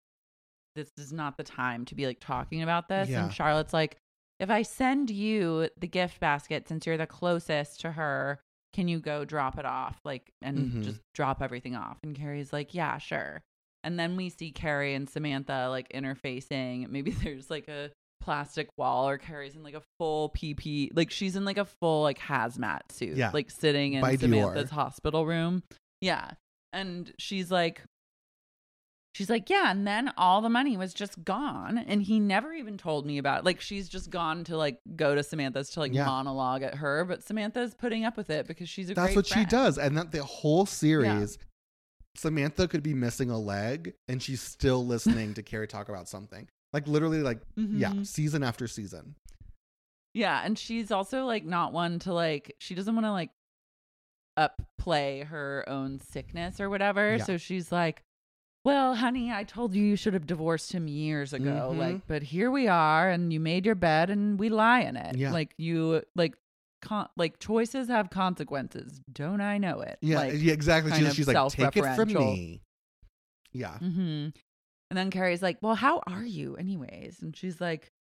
[0.75, 3.09] this is not the time to be like talking about this.
[3.09, 3.23] Yeah.
[3.23, 3.97] And Charlotte's like,
[4.39, 8.39] if I send you the gift basket, since you're the closest to her,
[8.73, 9.99] can you go drop it off?
[10.03, 10.83] Like, and Mhm.
[10.83, 11.97] just drop everything off.
[12.03, 13.41] And Carrie's like, yeah, sure.
[13.83, 16.89] And then we see Carrie and Samantha like interfacing.
[16.89, 20.89] Maybe there's like a plastic wall or Carrie's in like a full PP.
[20.95, 23.17] Like she's in like a full like hazmat suit.
[23.17, 23.31] Yeah.
[23.33, 24.73] Like sitting in By Samantha's Dior.
[24.73, 25.63] hospital room.
[26.01, 26.31] Yeah.
[26.71, 27.83] And she's like,
[29.13, 32.77] She's like, yeah, and then all the money was just gone, and he never even
[32.79, 33.39] told me about.
[33.39, 33.45] It.
[33.45, 36.05] Like, she's just gone to like go to Samantha's to like Yeah.
[36.05, 39.45] monologue at her, but Samantha's putting up with it because she's a That's what she
[39.45, 39.77] does.
[39.77, 41.37] And that the whole series,
[42.15, 46.47] Samantha could be missing a leg and she's still listening to Carrie talk about something.
[46.73, 48.07] Like literally, like, yeah, Mhm.
[48.07, 49.13] season after season.
[50.15, 53.29] Yeah, and she's also like not one to like she doesn't want to like
[54.39, 57.17] upplay her own sickness or whatever.
[57.17, 57.23] Yeah.
[57.23, 58.01] So she's like,
[58.65, 61.71] "Well, honey, I told you you should have divorced him years ago.
[61.73, 61.77] Mhm.
[61.77, 65.17] Like, but here we are and you made your bed and we lie in it.
[65.17, 65.31] Yeah.
[65.31, 66.35] Like you like
[66.81, 69.01] con- like choices have consequences.
[69.11, 69.97] Don't I know it?
[70.01, 70.91] Yeah, Like, yeah exactly.
[70.93, 72.61] She's, she's like, take it from me.
[73.51, 73.77] Yeah.
[73.79, 74.29] Mm-hmm.
[74.89, 77.91] And then Carrie's like, "Well, how are you, anyways?" And she's like,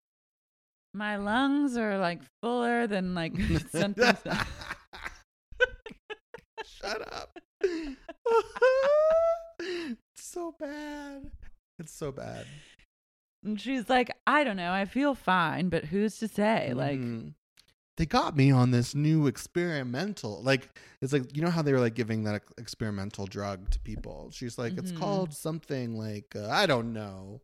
[0.93, 3.33] "My lungs are like fuller than like
[3.71, 4.15] something."
[6.65, 7.39] Shut up.
[10.15, 11.31] it's so bad.
[11.79, 12.47] It's so bad.
[13.45, 14.73] And she's like, I don't know.
[14.73, 16.73] I feel fine, but who's to say?
[16.75, 17.35] Like, Mhm.
[17.97, 20.69] they got me on this new experimental like
[21.03, 24.57] it's like you know how they were like giving that experimental drug to people she's
[24.59, 24.97] like it's Mhm.
[24.99, 27.43] called something like uh, i don't know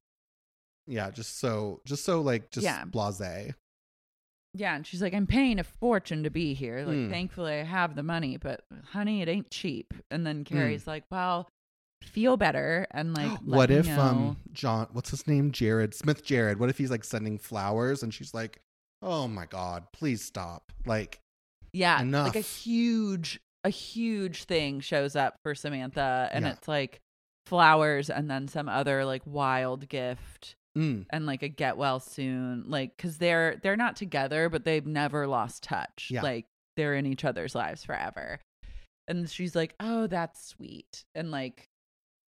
[0.86, 2.84] yeah just so just so like just Yeah.
[2.86, 3.52] blase
[4.54, 4.74] yeah.
[4.74, 6.84] And she's like, I'm paying a fortune to be here.
[6.84, 7.10] Like, Mm.
[7.10, 9.92] thankfully, I have the money, but honey, it ain't cheap.
[10.10, 10.46] And then Mm.
[10.46, 11.48] Carrie's like, well,
[12.02, 12.86] feel better.
[12.90, 16.90] And like, what if um john what's his name Jerrod smith Jerrod what if he's
[16.90, 18.60] like sending flowers and she's like
[19.02, 21.20] oh my god please stop like
[21.72, 22.28] yeah, enough.
[22.28, 26.30] like a huge, a huge thing shows up for Samantha.
[26.32, 26.52] And Yeah.
[26.52, 27.00] it's like
[27.46, 30.54] flowers and then some other like wild gift.
[30.76, 34.86] mm, and like a get well soon like because they're they're not together but they've
[34.86, 36.22] never lost touch Yeah.
[36.22, 36.46] like
[36.76, 38.38] they're in each other's lives forever
[39.08, 41.66] and she's like oh that's sweet and like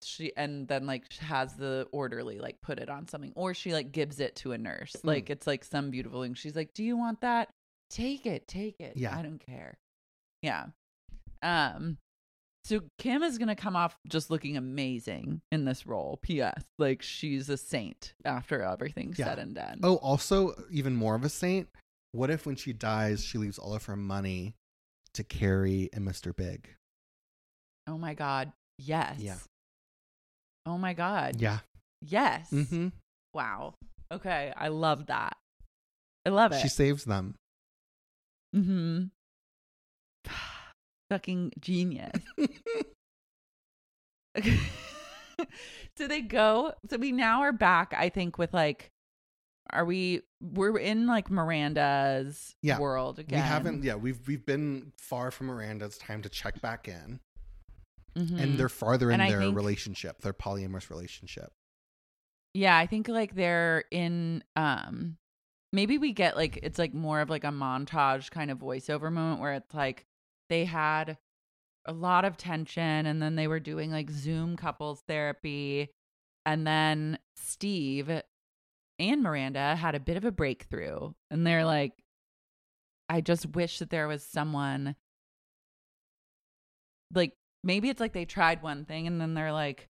[0.03, 3.91] she and then like has the orderly like put it on something or she like
[3.91, 5.05] gives it to a nurse Mm.
[5.05, 7.49] like it's like some beautiful thing she's like do you want that
[7.89, 9.17] take it take it Yeah.
[9.17, 9.77] i don't care
[10.41, 10.67] yeah
[11.41, 11.97] um
[12.65, 16.19] so Kim is to come off just looking amazing in this role.
[16.21, 16.65] P.S.
[16.77, 19.25] Like she's a saint after everything's Yeah.
[19.27, 19.79] said and done.
[19.83, 21.69] oh also even more of a saint
[22.11, 24.53] what if when she dies she leaves all of her money
[25.13, 26.69] to carrie and mr big
[27.89, 28.51] Oh my God.
[28.77, 29.15] Yes.
[29.19, 29.37] Yeah.
[30.67, 31.39] Oh my God.
[31.41, 31.59] yeah
[32.01, 32.49] Yes.
[32.51, 32.89] mm-hmm.
[33.33, 33.73] Wow.
[34.11, 34.53] Okay.
[34.55, 35.35] I love that.
[36.25, 36.59] I love it.
[36.59, 37.35] she saves them
[38.55, 39.05] mm-hmm.
[41.09, 42.11] Fucking genius.
[45.97, 46.73] so they go.
[46.89, 48.89] So we now are back, I think, with like,
[49.71, 52.79] are we, we're in like Miranda's Yeah.
[52.79, 53.39] world again.
[53.39, 53.83] We haven't.
[53.83, 55.85] Yeah, we've we've been far from Miranda.
[55.85, 57.19] It's time to check back in,
[58.17, 58.39] Mhm.
[58.41, 61.53] and they're farther in And their think- relationship, their polyamorous relationship.
[62.53, 65.17] Yeah, I think like they're in um
[65.71, 69.39] maybe we get like it's like more of like a montage kind of voiceover moment
[69.41, 70.05] where it's like
[70.49, 71.17] they had
[71.85, 75.89] a lot of tension and then they were doing like Zoom couples therapy
[76.45, 78.09] and then Steve
[78.99, 81.93] and Miranda had a bit of a breakthrough and they're like
[83.09, 84.95] I just wish that there was someone
[87.13, 87.33] like
[87.67, 89.87] maybe it's like they tried one thing and then they're like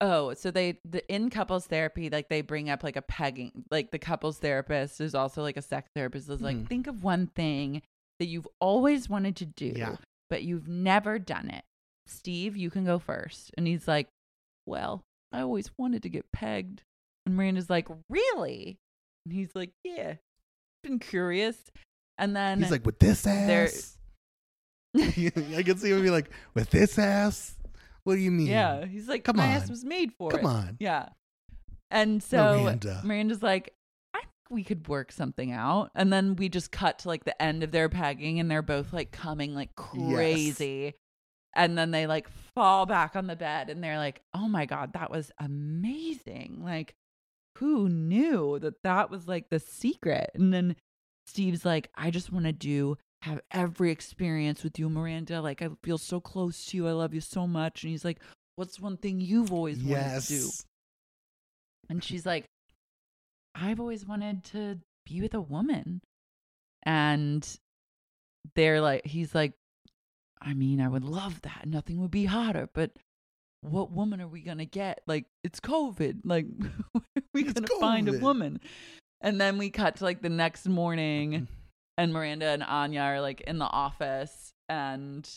[0.00, 3.90] Oh, so they the in couples therapy, like they bring up like a pegging, like
[3.90, 6.28] the couples therapist is also like a sex therapist.
[6.28, 6.68] Is like Mhm.
[6.68, 7.82] think of one thing
[8.20, 9.96] that you've always wanted to do, Yeah.
[10.30, 11.64] but you've never done it.
[12.06, 14.08] Steve, you can go first, and he's like,
[14.66, 15.02] "Well,
[15.32, 16.82] I always wanted to get pegged,"
[17.26, 18.78] and Miranda's like, "Really?"
[19.26, 20.18] And he's like, "Yeah,
[20.84, 21.72] been curious."
[22.18, 23.97] And then He's like, with this ass.
[24.96, 27.56] I can see him be like, with this ass.
[28.04, 28.46] What do you mean?
[28.46, 29.50] Yeah, he's like, Come my on.
[29.50, 30.46] ass was made for Come it.
[30.46, 30.76] on.
[30.80, 31.10] Yeah.
[31.90, 33.00] And so Miranda.
[33.04, 33.74] Miranda's like,
[34.14, 35.90] I think we could work something out.
[35.94, 38.92] And then we just cut to like the end of their pegging and they're both
[38.92, 40.94] like coming like crazy.
[41.54, 44.92] And then they like fall back on the bed and they're like, oh my God,
[44.92, 46.60] that was amazing.
[46.62, 46.94] Like,
[47.58, 50.30] who knew that that was like the secret?
[50.34, 50.76] And then
[51.26, 55.40] Steve's like, I just want to do have every experience with you, Miranda.
[55.40, 56.88] Like, I feel so close to you.
[56.88, 57.82] I love you so much.
[57.82, 58.18] And he's like,
[58.56, 60.48] What's one thing you've always wanted to do?
[61.88, 62.46] And she's like,
[63.54, 66.00] I've always wanted to be with a woman.
[66.82, 67.48] And
[68.56, 69.52] they're like, he's like,
[70.40, 71.66] I mean, I would love that.
[71.66, 72.92] Nothing would be hotter, but
[73.60, 75.02] what woman are we going to get?
[75.06, 76.22] Like, it's COVID.
[76.24, 76.46] Like,
[77.34, 78.60] we going to find a woman?
[79.20, 81.48] And then we cut to like the next morning,
[81.98, 85.28] and Miranda and Anya are like in the office, and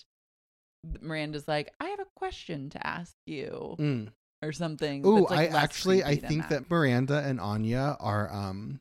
[1.02, 4.10] Miranda's like, I have a question to ask you Mm.
[4.42, 5.06] or something.
[5.06, 8.80] Ooh, like, I actually I think that Miranda and Anya are um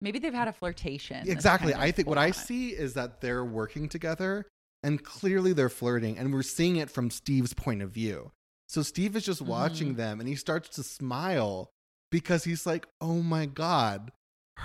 [0.00, 1.26] maybe they've had a flirtation.
[1.28, 1.72] exactly.
[1.72, 4.46] kind of I think what I see is that they're working together
[4.82, 8.32] and clearly they're flirting and we're seeing it from Steve's point of view.
[8.68, 9.96] So Steve is just watching Mhm.
[9.96, 11.70] them and he starts to smile
[12.10, 14.12] because he's like, "Oh my god,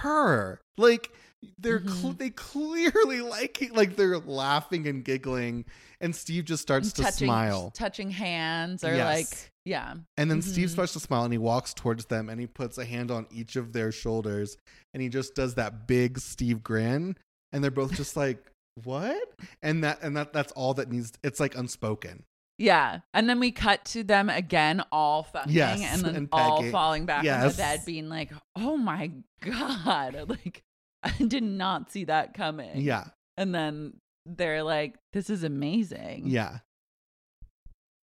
[0.02, 1.12] her." Like
[1.60, 2.18] they're cl- Mhm.
[2.18, 3.74] they clearly like it.
[3.76, 5.66] like they're laughing and giggling
[6.02, 7.72] and Steve just starts And to touching, smile.
[7.76, 9.06] touching hands, or Yes.
[9.32, 10.72] like, yeah, And then Steve Mhm.
[10.74, 13.56] starts to smile and he walks towards them and he puts a hand on each
[13.56, 14.58] of their shoulders
[14.94, 17.16] and he just does that big Steve grin
[17.54, 18.44] and they're both just like,
[18.84, 22.24] "What?" And that and that that's all that needs it's like unspoken.
[22.58, 23.00] Yeah.
[23.14, 27.06] And then we cut to them again, all fucking, Yes, and then and all falling
[27.06, 29.12] back on the bed, being like, "Oh my
[29.42, 30.64] god!" Like,
[31.04, 32.82] I did not see that coming.
[32.82, 33.06] Yeah.
[33.38, 36.60] And then they're like, "This is amazing." Yeah.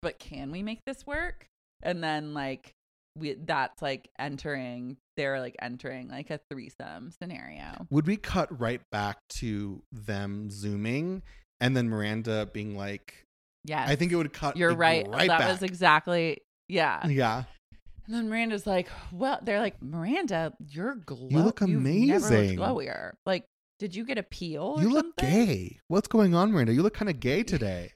[0.02, 1.46] but can we make this work?
[1.82, 2.72] And then like
[3.18, 7.86] we that's like entering they're like entering like a threesome scenario.
[7.90, 11.22] Would we cut right back to them zooming
[11.60, 13.24] and then Miranda being like,
[13.64, 13.88] Yes.
[13.88, 14.56] I think it would cut.
[14.56, 15.08] You're like, right.
[15.08, 15.48] Right that back.
[15.50, 17.06] was exactly yeah.
[17.06, 17.44] Yeah.
[18.06, 21.28] And then Miranda's like, "Well, they're like, Miranda, you're glow.
[21.30, 22.58] You look you've never amazing.
[22.58, 23.12] looked glowier.
[23.24, 23.44] Like,
[23.78, 24.74] did you get a peel?
[24.78, 25.78] or You look something?" gay.
[25.88, 26.72] What's going on, Miranda?
[26.72, 27.92] You look kind of gay today.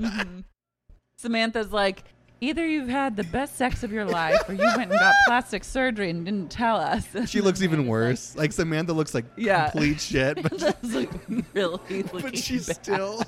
[0.00, 0.44] Mhm.
[1.18, 2.04] Samantha's like,
[2.40, 5.62] either you've had the best sex of your life, or you went and got plastic
[5.62, 7.06] surgery and didn't tell us.
[7.26, 8.34] she looks even worse.
[8.34, 9.70] Like, Samantha looks like Yeah.
[9.70, 12.76] complete shit, but, Like, like, really but she's bad.
[12.82, 13.22] still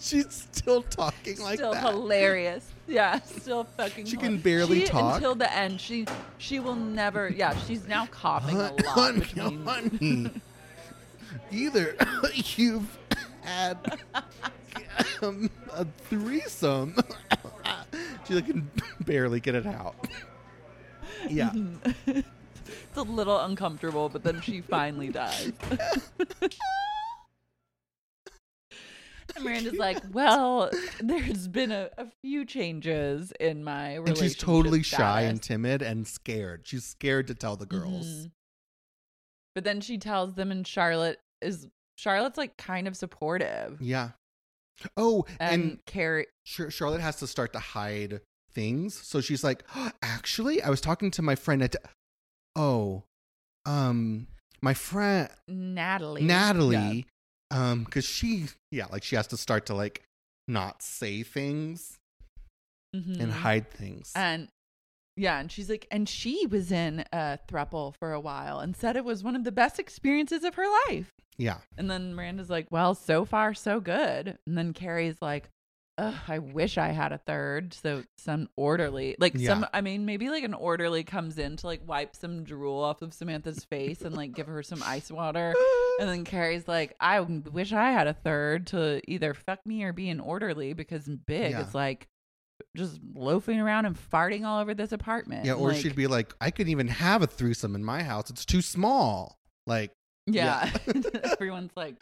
[0.00, 1.82] she's still talking like still that.
[1.82, 2.66] hilarious.
[2.88, 4.06] Yeah, still fucking.
[4.06, 5.16] She can barely She- talk.
[5.16, 5.80] until the end.
[5.80, 6.06] She
[6.38, 7.28] she will never.
[7.28, 9.14] Yeah, she's now coughing a lot.
[9.16, 9.34] Which
[10.00, 10.30] means-
[11.50, 11.96] Either
[12.34, 12.98] you've
[13.42, 13.76] had
[15.22, 16.94] um, a threesome.
[18.28, 18.70] she can
[19.00, 19.94] barely get it out.
[21.28, 21.52] Yeah.
[22.06, 25.52] it's a little uncomfortable, but then she finally does.
[29.36, 34.82] And Miranda's like, well, there's been a, a few changes in my And she's totally
[34.82, 36.62] shy and timid and scared.
[36.66, 38.06] She's scared to tell the girls.
[38.06, 38.30] Mhm.
[39.54, 44.10] But then she tells them, and Charlotte is Charlotte's like kind of supportive, Yeah.
[44.98, 46.26] Oh, and, and, Carrie.
[46.44, 48.20] Charlotte has to start to hide
[48.52, 48.94] things.
[48.94, 49.64] So she's like,
[50.02, 51.74] actually, I was talking to my friend at.
[52.54, 53.04] Oh,
[53.64, 54.26] um,
[54.60, 56.22] my friend Natalie.
[56.22, 57.06] Natalie,
[57.50, 60.02] um, because she, yeah, like she has to start to like
[60.48, 61.98] not say things.
[62.94, 63.20] Mhm.
[63.20, 64.12] and hide things.
[64.14, 64.48] And
[65.16, 68.96] yeah, and she's like, and she was in a thruple for a while and said
[68.96, 71.10] it was one of the best experiences of her life.
[71.36, 74.38] yeah, And then Miranda's like, well, so far so good.
[74.46, 75.50] And then Carrie's like,
[75.98, 77.72] Ugh, I wish I had a third.
[77.72, 81.80] So some orderly, like some, I mean, maybe like an orderly comes in to like
[81.86, 85.54] wipe some drool off of Samantha's face and like give her some ice water.
[85.98, 89.94] And then Carrie's like, I wish I had a third to either fuck me or
[89.94, 91.66] be an orderly because big Yeah.
[91.66, 92.08] is like
[92.76, 95.46] just loafing around and farting all over this apartment.
[95.46, 98.28] yeah, or Like, she'd be like, I couldn't even have a threesome in my house.
[98.28, 99.38] It's too small.
[99.66, 99.92] Like,
[100.26, 100.70] yeah.
[100.86, 101.00] yeah.
[101.32, 101.96] Everyone's like,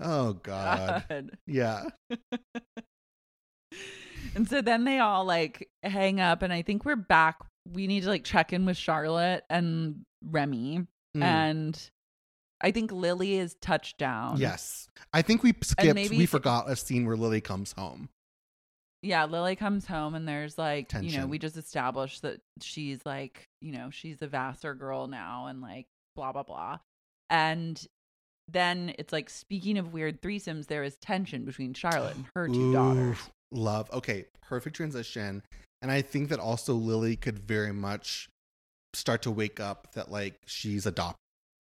[0.00, 1.30] oh god, God.
[1.46, 1.84] yeah,
[4.34, 7.38] And so then they all like hang up, and I think we're back.
[7.72, 10.86] We need to like check in with Charlotte and Remy,
[11.16, 11.22] Mm.
[11.22, 11.90] and
[12.60, 14.36] I think Lily is touchdown.
[14.38, 14.88] yes.
[15.12, 15.94] I think we skipped.
[15.94, 18.08] maybe- we forgot a scene where Lily comes home.
[19.02, 19.24] yeah.
[19.26, 23.72] Lily comes home, and there's like you know we just established that she's like you
[23.72, 25.86] know she's a Vassar girl now, and like
[26.16, 26.78] blah blah blah,
[27.30, 27.86] and
[28.48, 32.72] then it's like speaking of weird threesomes, there is tension between Charlotte and her two
[32.72, 33.18] daughters.
[33.54, 33.90] Love.
[33.92, 35.42] Okay, perfect transition.
[35.80, 38.28] And I think that also Lily could very much
[38.94, 41.16] start to wake up that like she's adopted.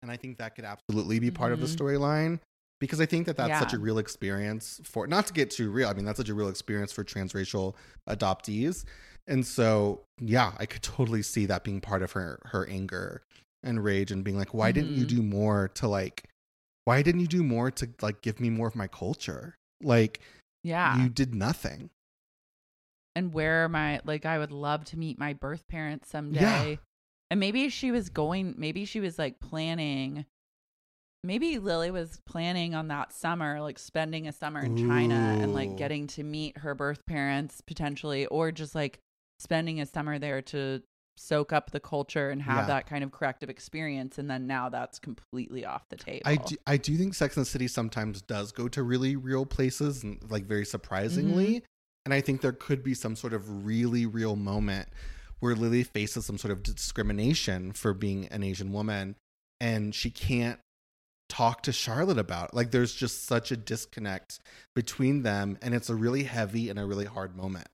[0.03, 1.77] And I think that could absolutely be part of the Mhm.
[1.77, 2.41] storyline
[2.81, 5.89] because I think that that's such a real experience for not to get too real.
[5.89, 7.75] I mean, that's such a real experience for transracial
[8.09, 8.85] adoptees.
[9.27, 13.23] And so, yeah, I could totally see that being part of her her anger
[13.63, 15.09] and rage and being like, why didn't you Mhm.
[15.09, 16.25] do more to like
[16.85, 19.57] why didn't you do more to like give me more of my culture?
[19.83, 20.21] Like
[20.63, 21.91] Yeah, you did nothing.
[23.17, 26.71] and where are my like I would love to meet my birth parents someday.
[26.71, 26.77] Yeah.
[27.31, 30.27] And maybe she was going maybe she was like planning
[31.23, 35.77] maybe Lily was planning on that summer like spending a summer in China and like
[35.77, 39.01] getting to meet her birth parents potentially or just like
[39.39, 40.83] spending a summer there to
[41.21, 42.67] soak up the culture and have Yeah.
[42.67, 46.23] that kind of corrective experience and then now that's completely off the table.
[46.25, 49.45] I do, I do think Sex and the City sometimes does go to really real
[49.45, 51.57] places and like very surprisingly.
[51.57, 51.65] Mm-hmm.
[52.07, 54.89] And I think there could be some sort of really real moment
[55.41, 59.17] where Lily faces some sort of discrimination for being an Asian woman
[59.61, 60.59] and she can't
[61.29, 62.55] talk to Charlotte about it.
[62.55, 64.41] Like there's just such a disconnect
[64.75, 67.69] between them and it's a really heavy and a really hard moment.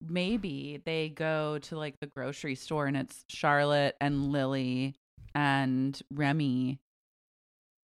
[0.00, 4.94] Maybe they go to like the grocery store and it's Charlotte and Lily
[5.34, 6.78] and Remy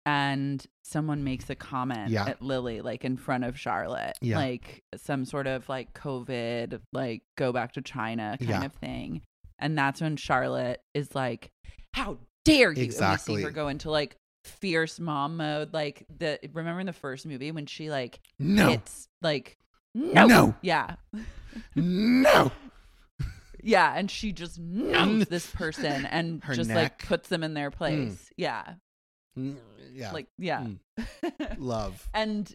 [0.07, 2.27] and someone makes a comment Yeah.
[2.27, 4.37] at Lily like in front of Charlotte Yeah.
[4.39, 8.65] like some sort of like covid like go back to China kind Yeah.
[8.65, 9.23] of thing
[9.59, 11.51] and that's when Charlotte is like
[11.95, 13.37] how dare you and we Exactly.
[13.37, 17.53] see her go into like fierce mom mode like the remember in the first movie
[17.53, 18.69] when she like No.
[18.71, 19.59] hits like
[19.95, 20.55] no No.
[20.63, 20.95] yeah
[21.75, 22.53] no.
[23.63, 26.77] Yeah, and she just knows this person and Her just neck.
[26.77, 28.31] like puts them in their place.
[28.37, 28.65] Yeah.
[29.39, 29.57] Mm,
[29.93, 30.13] Yeah.
[30.13, 30.67] Like yeah.
[30.99, 31.59] Mm.
[31.59, 32.09] love.
[32.15, 32.53] and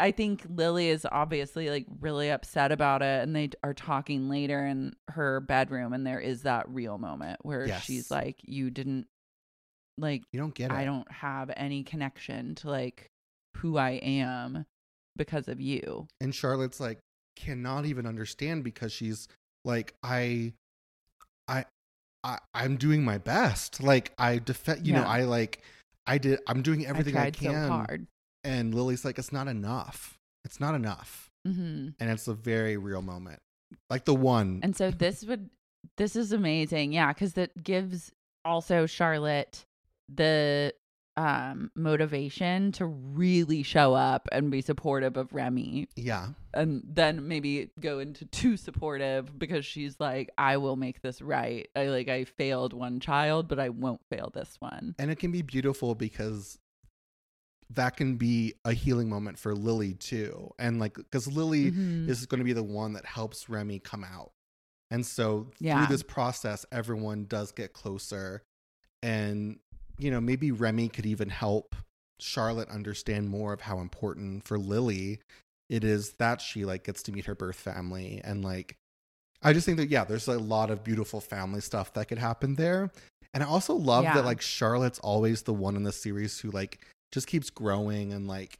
[0.00, 4.66] I think Lily is obviously like really upset about it, and they are talking later
[4.66, 7.84] in her bedroom, and there is that real moment where Yes.
[7.84, 9.06] she's like, "You didn't
[9.98, 10.74] like You don't get it.
[10.74, 13.06] I don't have any connection to like
[13.58, 14.64] who I am
[15.14, 16.98] because of you." and Charlotte's like
[17.36, 19.28] cannot even understand because she's
[19.64, 20.52] like I
[21.48, 21.64] I
[22.24, 23.82] I I'm doing my best.
[23.82, 25.62] Like I defend you know, I like
[26.06, 27.68] I did I'm doing everything I, tried can.
[27.68, 28.06] so hard.
[28.44, 30.18] And Lily's like it's not enough.
[30.44, 31.30] It's not enough.
[31.46, 33.40] hmm And it's a very real moment.
[33.90, 35.50] Like the one And so this would
[35.96, 36.92] this is amazing.
[36.92, 38.12] Yeah, cuz that gives
[38.44, 39.64] also Charlotte
[40.08, 40.74] the
[41.16, 46.28] um motivation to really show up and be supportive of Remy yeah.
[46.54, 51.68] and then maybe go into too supportive because she's like I will make this right.
[51.76, 54.94] I like I failed one child, but I won't fail this one.
[54.98, 56.58] And it can be beautiful because
[57.70, 60.50] that can be a healing moment for Lily too.
[60.58, 62.08] And like cuz Lily Mhm.
[62.08, 64.32] is going to be the one that helps Remy come out.
[64.90, 65.78] And so Yeah.
[65.78, 68.42] through this process, everyone does get closer.
[69.02, 69.58] And,
[70.02, 71.74] you know, maybe Remy could even help
[72.20, 75.20] Charlotte understand more of how important for Lily
[75.68, 78.20] it is that she like gets to meet her birth family.
[78.22, 78.76] And like,
[79.42, 82.54] I just think that, yeah, there's a lot of beautiful family stuff that could happen
[82.56, 82.90] there.
[83.34, 84.14] And I also love Yeah.
[84.14, 88.28] that like Charlotte's always the one in the series who like just keeps growing and
[88.28, 88.58] like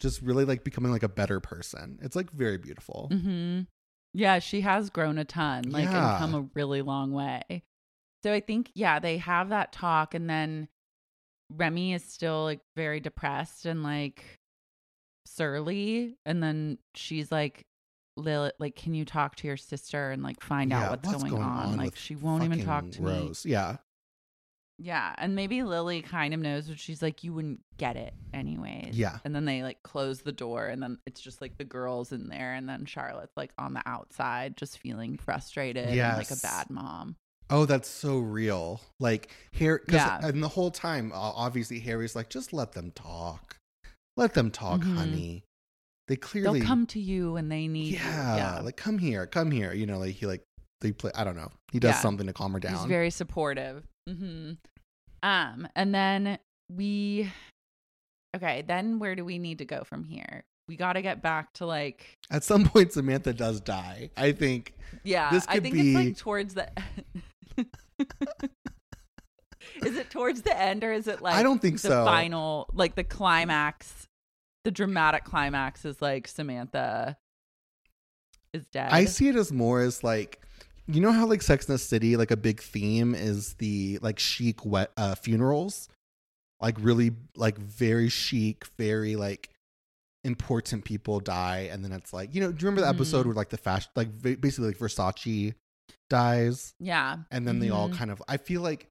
[0.00, 1.98] just really like becoming like a better person.
[2.02, 3.08] It's like very beautiful.
[3.12, 3.66] Mhm.
[4.12, 6.10] Yeah, she has grown a ton, like Yeah.
[6.10, 7.64] and come a really long way.
[8.24, 10.68] So I think yeah, they have that talk and then
[11.50, 14.24] Remy is still like very depressed and like
[15.26, 17.66] surly and then she's like
[18.16, 21.42] Lil like can you talk to your sister and like find Yeah, out what's, going,
[21.42, 21.76] on?
[21.76, 23.10] Like she won't even talk to me.
[23.10, 23.44] Rose.
[23.44, 23.76] Yeah.
[24.78, 28.98] Yeah, and maybe Lily kind of knows, but she's like, you wouldn't get it anyways.
[28.98, 29.18] Yeah.
[29.22, 32.28] And then they like close the door, and then it's just like the girls in
[32.28, 36.70] there, and then Charlotte's like on the outside, just feeling frustrated and like a bad
[36.70, 37.14] mom.
[37.50, 38.80] Oh, that's so real.
[39.00, 40.20] Like cause, Yeah.
[40.22, 43.56] and the whole time, obviously Harry's like, just let them talk,
[44.16, 44.96] let them talk, Mhm.
[44.96, 45.44] honey.
[46.08, 48.36] They clearly, They'll come to you and they need yeah.
[48.36, 49.72] Yeah, like come here, come here.
[49.72, 50.42] You know, like he like
[50.80, 51.10] they play.
[51.14, 51.50] I don't know.
[51.72, 52.00] He does Yeah.
[52.00, 52.74] something to calm her down.
[52.76, 53.84] he's very supportive.
[54.08, 54.52] Mm-hmm.
[55.22, 56.38] Um, and then
[56.70, 57.30] we,
[58.36, 60.44] okay, then where do we need to go from here?
[60.68, 64.10] We got to get back to like At some point, Samantha does die.
[64.16, 64.74] I think.
[65.04, 66.70] Yeah, This I could think be- it's like towards the.
[69.84, 72.04] is it towards the end or is it like I don't think the so.
[72.04, 74.06] final like the climax,
[74.64, 77.16] the dramatic climax is like Samantha
[78.52, 78.90] is dead.
[78.92, 80.40] I see it as more as like,
[80.86, 84.18] you know how like Sex in the City, like a big theme is the like
[84.18, 85.88] chic wet uh, funerals,
[86.60, 89.50] like really like very chic, very like
[90.24, 93.26] important people die, and then it's like you know, do you remember the episode Mhm.
[93.26, 95.54] where like the fashion, like basically like Versace
[96.10, 97.94] dies, Yeah, and then they all Mhm.
[97.96, 98.22] kind of.
[98.28, 98.88] I feel like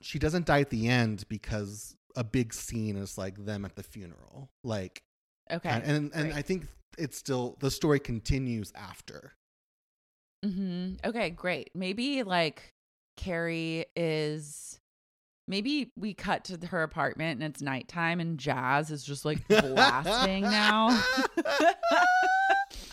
[0.00, 3.82] she doesn't die at the end because a big scene is like them at the
[3.82, 5.02] funeral, like
[5.50, 6.32] okay, and and, and.
[6.32, 6.66] I think
[6.98, 9.32] it's still the story continues after.
[10.44, 11.70] hmm Okay, great.
[11.74, 12.72] Maybe like
[13.16, 14.78] Carrie is.
[15.48, 20.42] Maybe we cut to her apartment and it's nighttime and Jazz is just like blasting
[20.42, 21.02] now.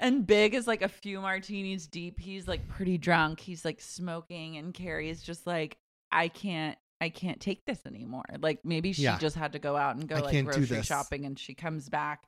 [0.00, 2.18] and Big is like a few martinis deep.
[2.20, 3.40] He's like pretty drunk.
[3.40, 5.76] He's like smoking and Carrie is just like,
[6.12, 6.76] I can't.
[7.00, 8.24] I can't take this anymore.
[8.40, 9.18] Like maybe she Yeah.
[9.18, 10.86] just had to go out and go I like can't do grocery this.
[10.86, 12.24] shopping and she comes back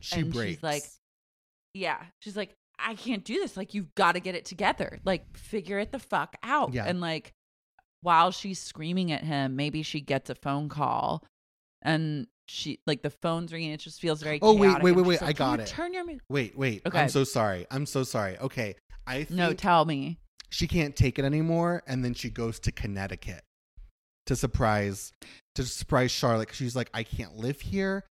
[0.00, 0.54] She and breaks.
[0.56, 0.82] she's like
[1.72, 5.36] yeah she's like i can't do this like you've got to get it together like
[5.36, 6.84] figure it the fuck out Yeah.
[6.86, 7.32] and like
[8.02, 11.22] while she's screaming at him maybe she gets a phone call
[11.82, 15.20] and she like the phone's ringing it just feels very Oh, wait, wait, wait, wait,
[15.20, 16.82] like, I got it." turn your mu-" Wait, wait.
[16.84, 16.98] Okay.
[16.98, 17.66] I'm so sorry.
[17.70, 18.36] I'm so sorry.
[18.38, 18.74] Okay.
[19.06, 20.18] I think no tell me
[20.50, 23.42] she can't take it anymore and then she goes to Connecticut
[24.26, 25.12] to surprise
[25.54, 28.04] to surprise Charlotte she's like I can't live here.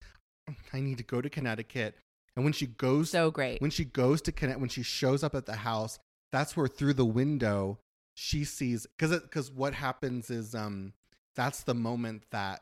[0.72, 1.96] I need to go to Connecticut.
[2.36, 5.34] And when she goes so great when she goes to Connect when she shows up
[5.34, 5.98] at the house,
[6.32, 7.80] that's where through the window
[8.16, 10.94] she sees cuz cuz what happens is um
[11.36, 12.62] that's the moment that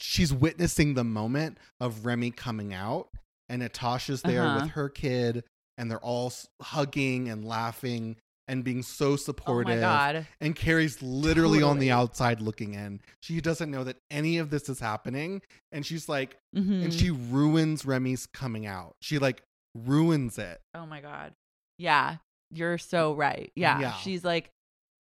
[0.00, 3.08] she's witnessing the moment of Remy coming out
[3.48, 4.60] and Natasha's there Uh-huh.
[4.62, 5.44] with her kid
[5.78, 8.16] and they're all hugging and laughing
[8.48, 9.70] and being so supportive.
[9.72, 13.00] oh my god And Carrie's literally on the outside looking in.
[13.20, 15.42] She doesn't know that any of this is happening.
[15.70, 16.84] And she's like, Mhm.
[16.84, 18.96] and she ruins Remy's coming out.
[19.00, 19.42] She like
[19.74, 20.60] ruins it.
[20.74, 21.32] Oh my god.
[21.78, 22.16] Yeah,
[22.50, 23.52] you're so right.
[23.54, 23.78] Yeah.
[23.80, 23.92] Yeah.
[23.94, 24.50] She's like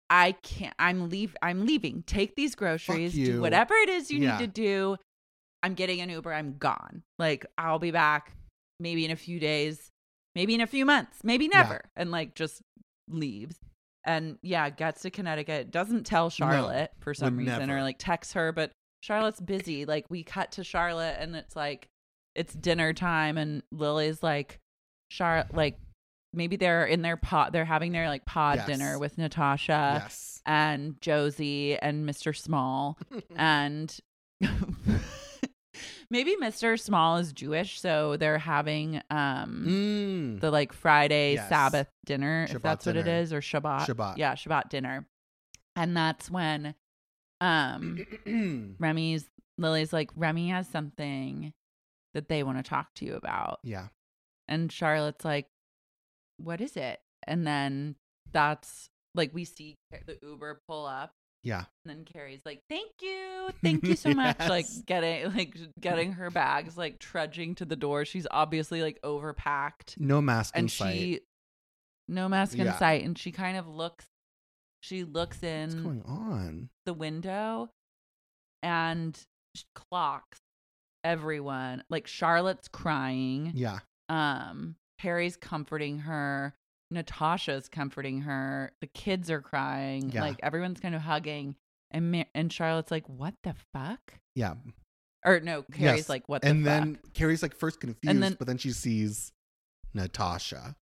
[0.09, 2.03] I can't I'm leave I'm leaving.
[2.03, 4.37] Take these groceries, do whatever it is you Yeah.
[4.37, 4.97] need to do.
[5.63, 7.03] I'm getting an Uber, I'm gone.
[7.17, 8.33] Like I'll be back
[8.79, 9.89] maybe in a few days,
[10.35, 11.61] maybe in a few months, maybe Yeah.
[11.63, 11.81] never.
[11.95, 12.61] And like just
[13.09, 13.57] leaves.
[14.03, 17.79] And yeah, gets to Connecticut, doesn't tell Charlotte for some reason never.
[17.79, 18.71] or like texts her, but
[19.01, 19.85] Charlotte's busy.
[19.85, 21.87] Like we cut to Charlotte and it's like
[22.35, 24.59] it's dinner time and Lily's like
[25.11, 25.79] Char like
[26.35, 28.67] maybe they're in their pod they're having their like pod Yes.
[28.67, 30.41] dinner with Natasha yes.
[30.45, 32.35] and Josie and Mr.
[32.35, 32.97] Small
[33.35, 33.95] and
[36.09, 36.79] maybe Mr.
[36.79, 40.39] Small is Jewish so they're having um Mm.
[40.41, 41.49] the like Friday Yes.
[41.49, 44.17] Sabbath dinner if Shabbat that's what it is or Shabbat Shabbat.
[44.17, 45.07] yeah Shabbat dinner
[45.75, 46.75] and that's when
[47.41, 48.05] um
[48.79, 49.25] Remy's
[49.57, 51.53] Lily's like Remy has something
[52.13, 53.87] that they want to talk to you about yeah.
[54.47, 55.47] and Charlotte's like,
[56.37, 57.95] "What is it?" And then
[58.31, 59.75] that's like we see
[60.05, 61.11] the Uber pull up,
[61.43, 61.65] Yeah.
[61.85, 66.29] and then Carrie's like, "Thank you, thank you so much." Like getting like getting her
[66.29, 68.05] bags, like trudging to the door.
[68.05, 70.93] She's obviously like overpacked, No mask in and sight.
[70.95, 71.19] she
[72.07, 72.77] no mask in Yeah.
[72.77, 74.05] sight, and she kind of looks.
[74.81, 76.69] She looks What's in going on?
[76.85, 77.69] the window
[78.61, 79.19] and
[79.73, 80.39] clocks
[81.03, 81.83] everyone.
[81.89, 83.79] Like Charlotte's crying Yeah.
[84.09, 86.53] um Perry's comforting her,
[86.91, 90.21] Natasha's comforting her, the kids are crying, Yeah.
[90.21, 91.55] like everyone's kind of hugging
[91.91, 94.15] and Ma- and Charlotte's like what the fuck?
[94.35, 94.55] Yeah.
[95.25, 96.09] Or no, Carrie's Yes.
[96.09, 96.65] like what the and fuck?
[96.65, 99.31] then Carrie's like first confused, and then- but then she sees
[99.93, 100.75] Natasha.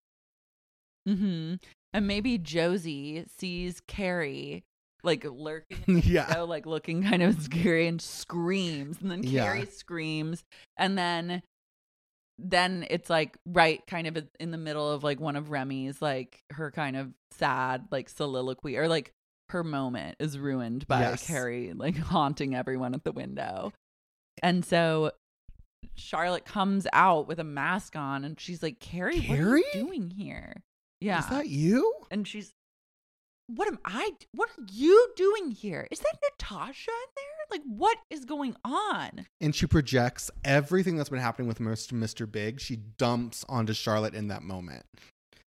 [1.08, 1.62] mhm.
[1.92, 4.64] And maybe Josie sees Carrie
[5.02, 6.26] like lurking Yeah.
[6.28, 9.44] window, like looking kind of scary and screams and then Yeah.
[9.44, 10.44] Carrie screams
[10.76, 11.42] and then
[12.38, 16.42] then it's like right kind of in the middle of like one of Remy's like
[16.50, 19.12] her kind of sad like soliloquy or like
[19.50, 21.26] her moment is ruined by Yes.
[21.26, 23.72] Carrie like haunting everyone at the window.
[24.42, 25.12] And so
[25.94, 29.64] Charlotte comes out with a mask on and she's like, Carrie, what are Carrie?
[29.74, 30.62] you doing here?
[31.00, 31.20] Yeah.
[31.20, 31.92] Is that you?
[32.10, 32.52] and she's
[33.46, 35.86] what am I what are you doing here?
[35.90, 37.58] Is that Natasha in there?
[37.58, 39.26] Like what is going on?
[39.40, 41.92] And she projects everything that's been happening with Mr.
[41.92, 42.30] Mr.
[42.30, 42.60] Big.
[42.60, 44.84] She dumps onto Charlotte in that moment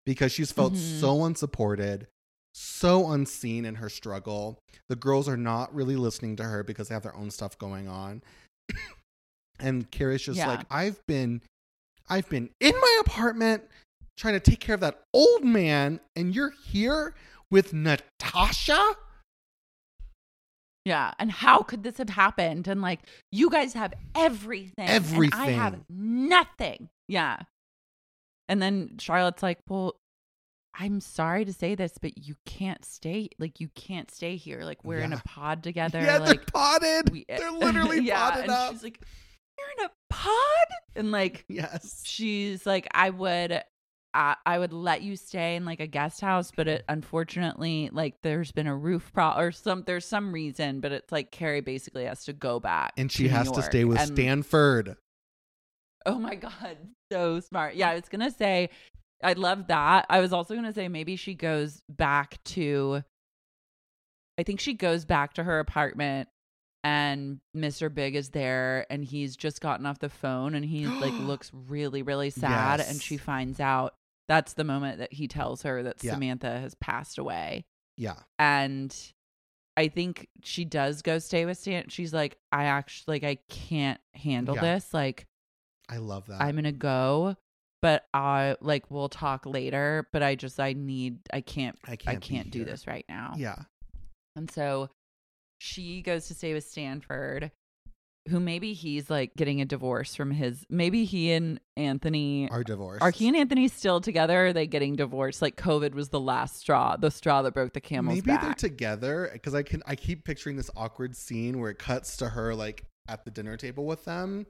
[0.05, 0.99] because she's felt Mhm.
[0.99, 2.07] so unsupported,
[2.53, 4.59] so unseen in her struggle.
[4.89, 7.87] The girls are not really listening to her because they have their own stuff going
[7.87, 8.21] on.
[9.59, 10.47] and Carrie's just Yeah.
[10.47, 11.41] like, I've been,
[12.09, 13.63] I've been in my apartment
[14.17, 17.15] trying to take care of that old man, and you're here
[17.51, 18.95] with Natasha.
[20.85, 21.13] Yeah.
[21.19, 22.67] And how could this have happened?
[22.67, 23.01] And like
[23.31, 24.87] you guys have everything.
[24.87, 26.89] and I have nothing.
[27.07, 27.39] Yeah.
[28.47, 29.97] And then Charlotte's like, Well,
[30.79, 34.61] I'm sorry to say this, but you can't stay like you can't stay here.
[34.63, 35.99] Like we're in a pod together.
[36.01, 37.11] yeah, like they're potted.
[37.11, 38.71] we- they're literally yeah, potted and up.
[38.73, 39.01] She's like,
[39.57, 40.67] You're in a pod?
[40.95, 42.01] And like yes.
[42.05, 43.61] she's like i would
[44.17, 48.15] I, I would let you stay in like a guest house but it unfortunately like
[48.23, 52.05] there's been a roof problem or some there's some reason but it's like carrie basically
[52.05, 54.95] has to go back and she New has to stay with And- Stanford.
[56.07, 56.77] oh my god
[57.11, 58.71] so smart yeah i was gonna say
[59.23, 63.03] i love that i was also gonna say maybe she goes back to
[64.39, 66.27] i think she goes back to her apartment
[66.83, 67.93] and Mr.
[67.93, 72.01] Big is there and he's just gotten off the phone and he like looks really
[72.01, 73.93] really sad and she finds out
[74.27, 76.13] that's the moment that he tells her that Yeah.
[76.13, 77.65] Samantha has passed away
[77.97, 78.15] Yeah.
[78.39, 78.95] and
[79.77, 81.89] I think she does go stay with Stan.
[81.89, 84.61] She's like I actually like I can't handle Yeah.
[84.75, 85.25] this like
[85.89, 86.41] I love that.
[86.41, 87.35] I'm going to go
[87.81, 91.95] but I like we'll talk later but I just I need I can't I I
[91.95, 92.65] can't, be can't do here.
[92.65, 93.33] this right now.
[93.37, 93.55] Yeah.
[94.35, 94.89] And so
[95.59, 97.51] she goes to stay with Stanford,
[98.29, 100.63] who maybe he's like getting a divorce from his.
[100.69, 103.01] Maybe he and Anthony are divorced.
[103.01, 104.47] are he and Anthony still together?
[104.47, 105.41] Are they getting divorced?
[105.41, 109.29] Like COVID was the last straw, the straw that broke the camel's Maybe they're together
[109.33, 109.81] because I can.
[109.85, 113.55] I keep picturing this awkward scene where it cuts to her like at the dinner
[113.57, 114.45] table with them,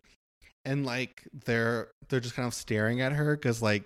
[0.66, 3.84] and like they're they're just kind of staring at her because like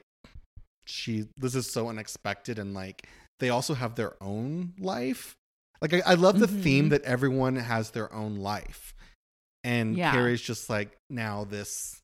[0.85, 3.07] she this is so unexpected and like
[3.39, 5.35] they also have their own life.
[5.81, 6.61] Like I, I love the Mhm.
[6.61, 8.93] theme that everyone has their own life,
[9.63, 10.11] and Yeah.
[10.11, 12.01] Carrie's just like now this,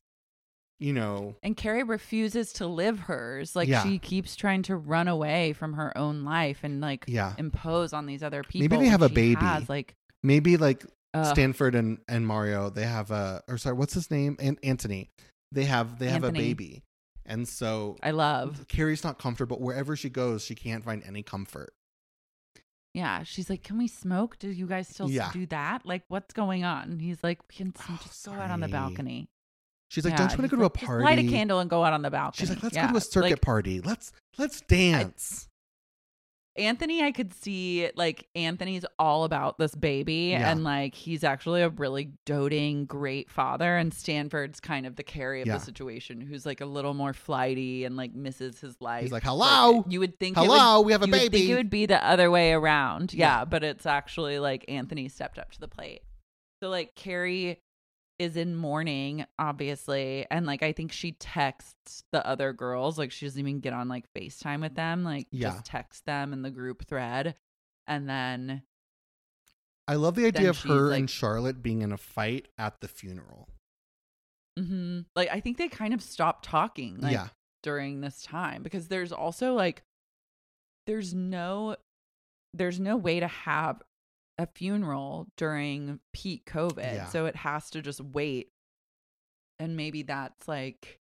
[0.78, 3.56] you know, and Carrie refuses to live hers.
[3.56, 3.82] Like Yeah.
[3.82, 7.34] she keeps trying to run away from her own life and like Yeah.
[7.38, 8.60] impose on these other people.
[8.76, 9.40] Maybe they have a baby.
[9.40, 11.26] has, like maybe like Ugh.
[11.26, 14.36] Stanford and, and Mario, they have a or sorry, what's his name?
[14.38, 15.08] An- Anthony.
[15.52, 16.38] They have they have Anthony.
[16.38, 16.82] a baby,
[17.24, 18.66] and so I love.
[18.68, 20.44] Carrie's not comfortable wherever she goes.
[20.44, 21.72] She can't find any comfort.
[22.94, 24.38] Yeah, she's like, "Can we smoke?
[24.38, 25.30] Do you guys still Yeah.
[25.32, 25.84] do that?
[25.86, 28.60] Like, what's going on?" And he's like, "We can s- Oh, just go out on
[28.60, 28.72] the sorry.
[28.88, 29.28] balcony."
[29.90, 31.04] She's like, don't you want to he's go to a like, "Just party?
[31.04, 32.40] Light a candle and go out on the balcony.
[32.40, 33.80] She's like, let's Yeah, go to a circuit like, party.
[33.80, 35.48] Let's let's dance.
[36.58, 40.50] Anthony, I could see like Anthony's all about this baby, Yeah.
[40.50, 43.76] and like he's actually a really doting, great father.
[43.76, 45.54] And Stanford's kind of the Carrie of Yeah.
[45.58, 49.02] the situation, who's like a little more flighty and like misses his life.
[49.02, 49.84] He's like, "Hello?
[49.88, 51.70] you would think, it would- Hello, we have a you would think baby." it would
[51.70, 53.44] be the other way around, yeah, Yeah.
[53.44, 56.02] But it's actually like Anthony stepped up to the plate.
[56.62, 57.60] So like Carrie
[58.18, 63.26] is in mourning, obviously, and like I think she texts the other girls, like she
[63.26, 65.50] doesn't even get on like FaceTime with them, like Yeah.
[65.50, 67.36] just text them in the group thread,
[67.86, 68.62] and then
[69.86, 72.88] I love the idea of her like- and Charlotte being in a fight at the
[72.88, 73.48] funeral.
[74.58, 77.28] mhm, like I think they kind of stopped talking, like yeah.
[77.62, 79.84] during this time because there's also like
[80.86, 81.76] there's no
[82.54, 83.80] there's no way to have
[84.38, 87.06] a funeral during peak covid Yeah.
[87.06, 88.50] so it has to just wait
[89.58, 91.00] and maybe that's like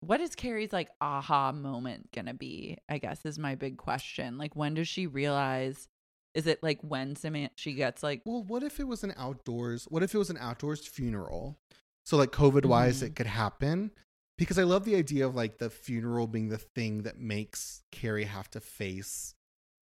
[0.00, 4.54] what is carrie's like aha moment gonna be i guess is my big question like
[4.56, 5.88] when does she realize
[6.34, 9.86] is it like when Samantha she gets like Well, what if it was an outdoors?
[9.88, 11.58] What if it was an outdoors funeral?
[12.04, 13.06] So like COVID wise, Mhm.
[13.06, 13.90] it could happen.
[14.36, 18.24] Because I love the idea of like the funeral being the thing that makes Carrie
[18.24, 19.34] have to face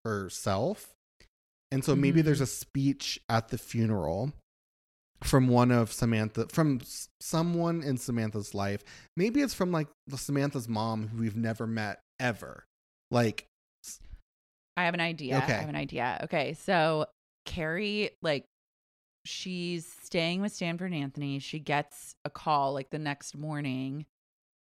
[0.04, 0.93] herself.
[1.70, 2.24] And so maybe Mhm.
[2.26, 4.32] there's a speech at the funeral
[5.22, 6.80] from one of Samantha from
[7.20, 8.84] someone in Samantha's life.
[9.16, 12.64] Maybe it's from like the Samantha's mom who we've never met ever.
[13.10, 13.46] Like
[14.76, 15.38] I have an idea.
[15.38, 15.54] Okay.
[15.54, 16.20] I have an idea.
[16.24, 16.54] Okay.
[16.54, 17.06] So
[17.46, 18.44] Carrie, like,
[19.24, 21.38] she's staying with Stanford and Anthony.
[21.38, 24.06] She gets a call like the next morning.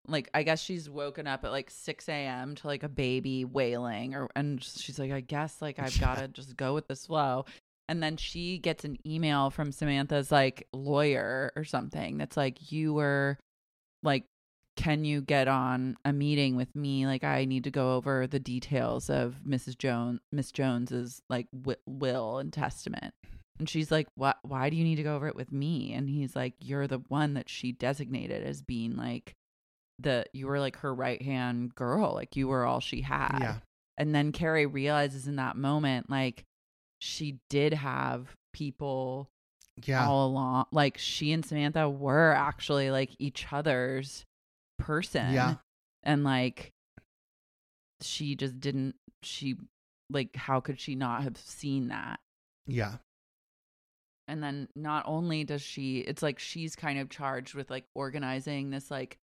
[0.07, 2.56] Like, I guess she's woken up at like 6 a.m.
[2.56, 6.28] to like a baby wailing, or and she's like, I guess like I've got to
[6.28, 7.45] just go with this flow.
[7.90, 12.94] And then she gets an email from Samantha's like lawyer or something that's like, you
[12.94, 13.38] were
[14.03, 14.26] like
[14.78, 18.40] can you get on a meeting with me like i need to go over the
[18.40, 23.14] details of mrs jones miss jones's like wi- will and testament
[23.60, 26.10] and she's like what why do you need to go over it with me and
[26.10, 29.36] he's like you're the one that she designated as being like
[30.02, 33.56] the you were like her right hand girl like you were all she had yeah.
[33.98, 36.44] and then carrie realizes in that moment like
[36.99, 39.30] she did have people
[39.84, 40.07] Yeah.
[40.07, 40.65] all along.
[40.72, 44.23] Like she and Samantha were actually like each other's
[44.78, 45.34] person.
[45.34, 45.56] Yeah.
[46.03, 46.72] And like
[48.02, 49.56] she just didn't she
[50.11, 52.19] like how could she not have seen that?
[52.68, 52.98] Yeah.
[54.28, 58.69] And then not only does she it's like she's kind of charged with like organizing
[58.69, 59.18] this like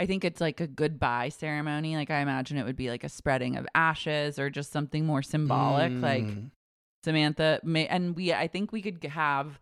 [0.00, 1.94] I think it's like a goodbye ceremony.
[1.94, 5.22] Like I imagine it would be like a spreading of ashes or just something more
[5.22, 5.92] symbolic.
[5.92, 6.50] Like Mm.
[7.04, 9.58] Samantha may, and we I think we could have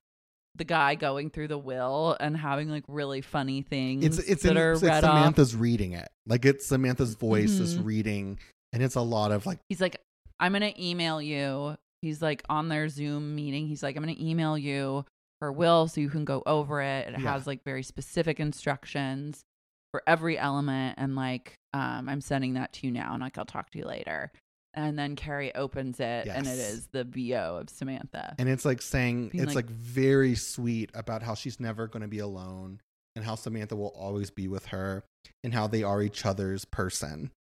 [0.56, 4.52] the guy going through the will and having like really funny things it's it's, that
[4.52, 5.16] in, are it's read off.
[5.18, 6.08] Samantha's reading it.
[6.26, 7.84] Like it's Samantha's voice is Mhm.
[7.84, 8.38] reading,
[8.72, 10.00] and it's a lot of like He's like,
[10.40, 11.76] I'm gonna email you.
[12.02, 13.66] He's like on their Zoom meeting.
[13.68, 15.04] He's like, I'm gonna email you
[15.40, 17.06] her will so you can go over it.
[17.08, 17.32] It Yeah.
[17.32, 19.44] has like very specific instructions
[19.92, 23.44] for every element, and like, um, I'm sending that to you now, and like I'll
[23.44, 24.30] talk to you later.
[24.74, 28.34] And then Carrie opens it, and it is the VO of Samantha.
[28.38, 32.02] and it's like saying Being it's like- like, very sweet about how she's never going
[32.02, 32.80] to be alone
[33.16, 35.02] and how Samantha will always be with her
[35.42, 37.30] and how they are each other's person.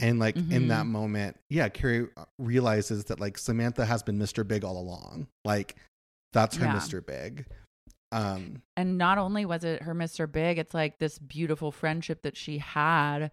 [0.00, 0.90] And like in that Mhm.
[0.90, 4.46] moment, yeah, Carrie uh, realizes that like Samantha has been Mr.
[4.46, 5.26] Big all along.
[5.44, 5.76] Like
[6.32, 6.76] that's her Yeah.
[6.76, 7.04] Mr.
[7.04, 7.44] Big.
[8.12, 10.30] Um and not only was it her Mr.
[10.30, 13.30] Big, it's like this beautiful friendship that she had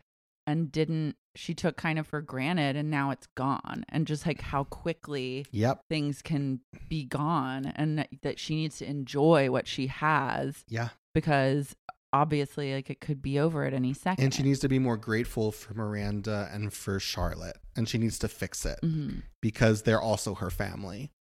[0.48, 4.42] and didn't she took kind of for granted and now it's gone and just like
[4.42, 5.82] how quickly yep.
[5.90, 10.90] things can be gone and that- that she needs to enjoy what she has Yeah.
[11.14, 11.76] because
[12.12, 14.24] obviously like it could be over at any second.
[14.24, 17.58] And she needs to be more grateful for Miranda and for Charlotte.
[17.76, 18.80] And she needs to fix it.
[18.84, 19.22] Mhm.
[19.42, 21.12] because they're also her family.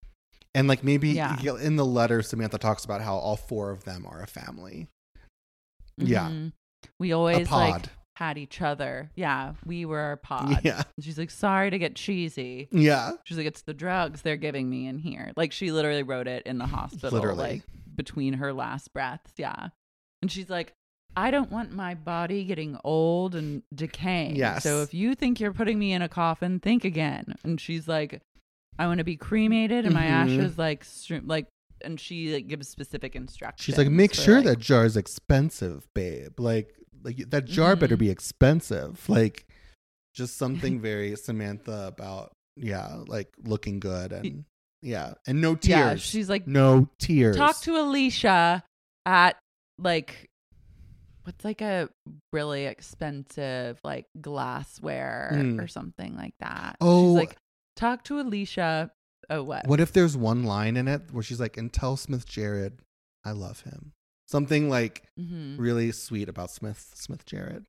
[0.59, 1.37] And like maybe Yeah.
[1.61, 4.89] in the letter, Samantha talks about how all four of them are a family.
[5.97, 6.29] Yeah.
[6.29, 6.53] Mhm.
[6.99, 7.85] We always like
[8.17, 9.11] had each other.
[9.15, 10.61] Yeah, we were our pod.
[10.65, 10.83] Yeah.
[10.97, 12.69] And she's like, sorry to get cheesy.
[12.73, 13.13] Yeah.
[13.25, 15.33] She's like, it's the drugs they're giving me in here.
[15.37, 17.39] Like she literally wrote it in the hospital, Literally.
[17.39, 17.63] like
[17.95, 19.33] between her last breaths.
[19.37, 19.69] Yeah.
[20.23, 20.73] And she's like,
[21.17, 24.37] I don't want my body getting old and decaying.
[24.37, 24.63] Yes.
[24.65, 27.35] So if you think you're putting me in a coffin, think again.
[27.45, 28.21] And she's like,
[28.79, 30.11] I want to be cremated and my Mhm.
[30.11, 31.47] ashes like str- like.
[31.85, 33.65] And she like gives specific instructions.
[33.65, 36.41] She's like, make for, sure like- that jar is expensive, babe.
[36.41, 36.75] Like,
[37.05, 38.01] like that jar better Mhm.
[38.01, 39.05] be expensive.
[39.09, 39.47] Like,
[40.13, 44.45] just something very Samantha about yeah, like looking good and
[44.83, 45.79] yeah, and no tears.
[45.79, 47.37] Yeah, she's like, no tears.
[47.37, 48.65] talk to Alicia
[49.07, 49.39] at
[49.79, 50.29] like
[51.23, 51.89] what's like a
[52.33, 55.63] really expensive like glassware Mm.
[55.63, 56.77] or something like that.
[56.81, 57.11] Oh.
[57.15, 57.37] She's like,
[57.79, 58.91] talk to Alicia.
[59.31, 59.67] Oh, what?
[59.67, 62.73] What if there's one line in it where she's like, and tell Smith Jerrod
[63.25, 63.93] I love him.
[64.27, 67.65] Something like hmm really sweet about Smith Smith Jerrod.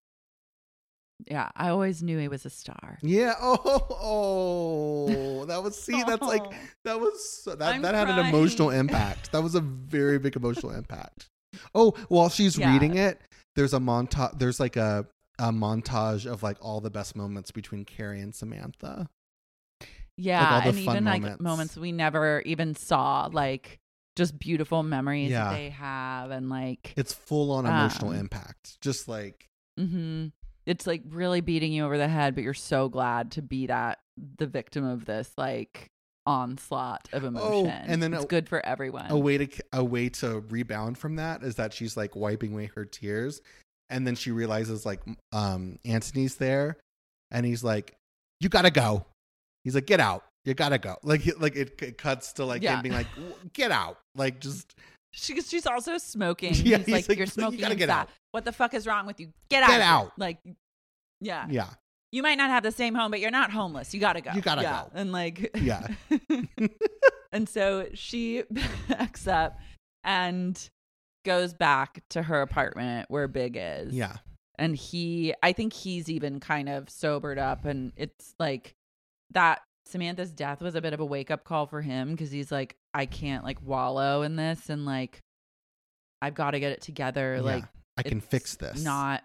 [1.29, 2.97] Yeah, I always knew he was a star.
[3.01, 3.33] Yeah.
[3.41, 3.87] Oh,
[5.09, 6.01] oh, that was see.
[6.03, 6.53] That's like Oh.
[6.85, 9.31] that was so- that I'm that had an emotional impact.
[9.33, 11.27] That was a very big emotional impact.
[11.75, 12.71] Oh, while she's Yeah.
[12.71, 13.19] reading it,
[13.55, 14.37] there's a montage.
[14.39, 15.05] There's like a
[15.39, 19.07] a montage of like all the best moments between Carrie and Samantha.
[20.19, 21.41] Yeah, the and even like moments.
[21.41, 23.79] moments we never even saw, like
[24.15, 25.45] just beautiful memories Yeah.
[25.45, 28.79] that they have, and like It's full on emotional Um, impact.
[28.81, 29.47] Just like
[29.79, 30.27] mm-hmm.
[30.65, 33.99] It's like really beating you over the head, but you're so glad to be that
[34.37, 35.87] the victim of this like
[36.25, 37.47] onslaught of emotion.
[37.51, 39.09] Oh, and then it's a- good for everyone.
[39.09, 42.69] a way to a way to rebound from that is that she's like wiping away
[42.75, 43.41] her tears
[43.89, 45.01] and then she realizes like
[45.31, 46.77] um Anthony's there
[47.31, 47.95] and he's like
[48.41, 49.05] you got to go.
[49.63, 50.23] He's like get out.
[50.45, 50.95] You got to go.
[51.03, 52.75] Like like it, it cuts to like Yeah.
[52.77, 53.07] him being like
[53.53, 53.97] get out.
[54.15, 54.75] Like just
[55.11, 56.53] She, she's also smoking.
[56.55, 57.59] Yeah, he's, he's like, like, you're "You smoking.
[57.59, 59.29] gotta get out." What the fuck is wrong with you?
[59.49, 59.69] Get out.
[59.69, 60.11] Get out.
[60.17, 60.37] Like,
[61.19, 61.47] yeah.
[61.49, 61.69] yeah.
[62.11, 63.93] You might not have the same home, but you're not homeless.
[63.93, 64.31] You gotta go.
[64.33, 64.83] You gotta Yeah.
[64.85, 64.91] go.
[64.95, 65.87] And like, Yeah.
[67.31, 68.43] and so she
[68.87, 69.59] backs up
[70.03, 70.69] and
[71.25, 73.93] goes back to her apartment where Big is.
[73.93, 74.17] Yeah.
[74.57, 78.73] and he i think he's even kind of sobered up and it's like
[79.31, 82.75] that samantha's death was a bit of a wake-up call for him because he's like
[82.93, 85.19] i can't like wallow in this and like
[86.21, 87.41] i've got to get it together Yeah.
[87.41, 87.63] like
[87.97, 88.83] I can fix this.
[88.83, 89.23] not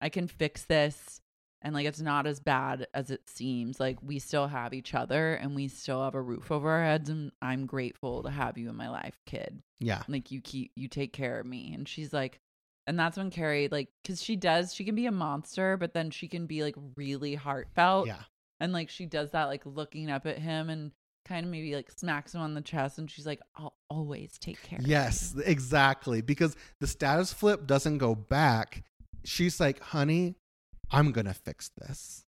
[0.00, 1.20] i can fix this
[1.62, 5.34] and like it's not as bad as it seems like we still have each other
[5.34, 8.68] and we still have a roof over our heads and i'm grateful to have you
[8.68, 10.02] in my life kid Yeah.
[10.08, 12.38] like you keep you take care of me and she's like
[12.86, 16.10] and that's when carrie like because she does she can be a monster but then
[16.10, 18.22] she can be like really heartfelt Yeah.
[18.60, 20.92] And like she does that like looking up at him and
[21.24, 24.62] kind of maybe like smacks him on the chest and she's like i'll always take
[24.62, 26.20] care Yes, of you exactly.
[26.20, 28.84] Because the status flip doesn't go back.
[29.24, 30.36] She's like, honey,
[30.90, 32.24] I'm going to fix this.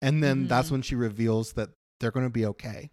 [0.00, 0.72] And then that's Mhm.
[0.72, 1.68] when she reveals that
[1.98, 2.90] they're going to be okay.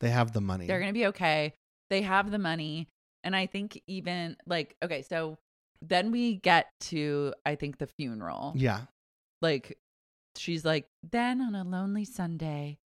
[0.00, 0.66] They have the money.
[0.66, 1.52] they're gonna be okay
[1.90, 2.88] they have the money
[3.24, 5.36] and i think even like okay so
[5.82, 8.82] then we get to i think the funeral yeah.
[9.42, 9.76] like
[10.36, 12.78] she's like then on a lonely sunday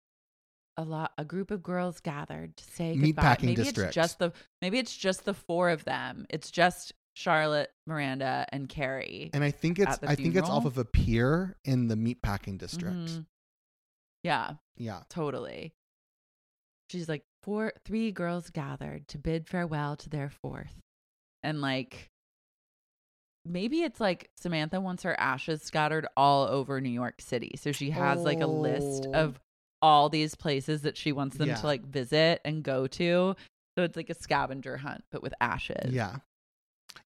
[0.77, 3.89] a lot a group of girls gathered to say goodbye Meatpacking maybe district.
[3.89, 8.69] it's just the maybe it's just the four of them it's just charlotte miranda and
[8.69, 12.59] carrie And I think it's I think it's off of a pier in the meatpacking
[12.59, 12.97] district.
[12.97, 13.27] Mhm.
[14.25, 15.03] yeah Yeah.
[15.09, 15.75] totally
[16.91, 20.81] she's like four three girls gathered to bid farewell to their fourth
[21.45, 22.11] and like
[23.45, 27.91] maybe it's like samantha wants her ashes scattered all over new york city so she
[27.91, 29.13] has like a list Oh.
[29.13, 29.41] of
[29.83, 31.57] all these places that she wants them Yeah.
[31.57, 33.37] to like visit and go to
[33.77, 36.17] so it's like a scavenger hunt but with ashes Yeah.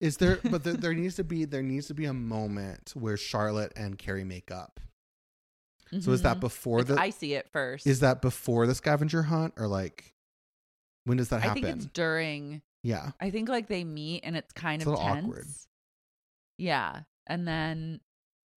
[0.00, 3.16] Is there but there, there needs to be there needs to be a moment where
[3.16, 4.80] Charlotte and Carrie make up.
[6.00, 6.40] So is that Mhm.
[6.40, 10.12] before the see it first is that before the scavenger hunt or like
[11.04, 11.64] when does that happen?
[11.64, 13.12] i think it's during yeah.
[13.20, 15.24] I think like they meet and it's kind It's of tense.
[15.24, 15.46] awkward.
[16.58, 17.00] Yeah.
[17.26, 18.00] And then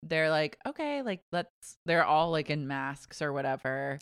[0.03, 3.99] they're like, okay, like let's they're all like in masks or whatever.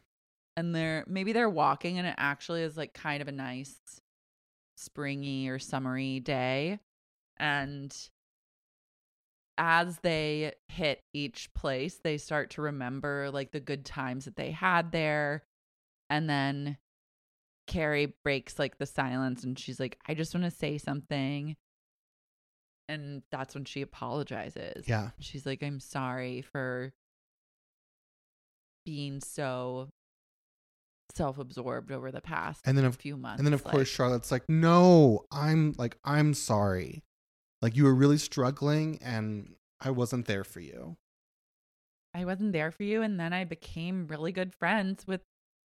[0.57, 3.79] And they're maybe they're walking and it actually is like kind of a nice
[4.77, 6.79] springy or summery day.
[7.39, 7.95] And
[9.59, 14.51] as they hit each place, they start to remember like the good times that they
[14.51, 15.45] had there.
[16.11, 16.77] And then
[17.67, 21.57] Carrie breaks like the silence and she's like, I just want to say something.
[22.89, 24.87] And that's when she apologizes.
[24.89, 25.11] Yeah.
[25.21, 26.93] She's like, I'm sorry for
[28.85, 29.89] being so
[31.15, 33.39] self absorbed over the past And then of- few months.
[33.41, 37.03] And then of like- course Charlotte's like, "No, I'm like I'm sorry.
[37.63, 40.97] Like you were really struggling and I wasn't there for you."
[42.15, 43.03] I wasn't there for you.
[43.03, 45.23] And then I became really good friends with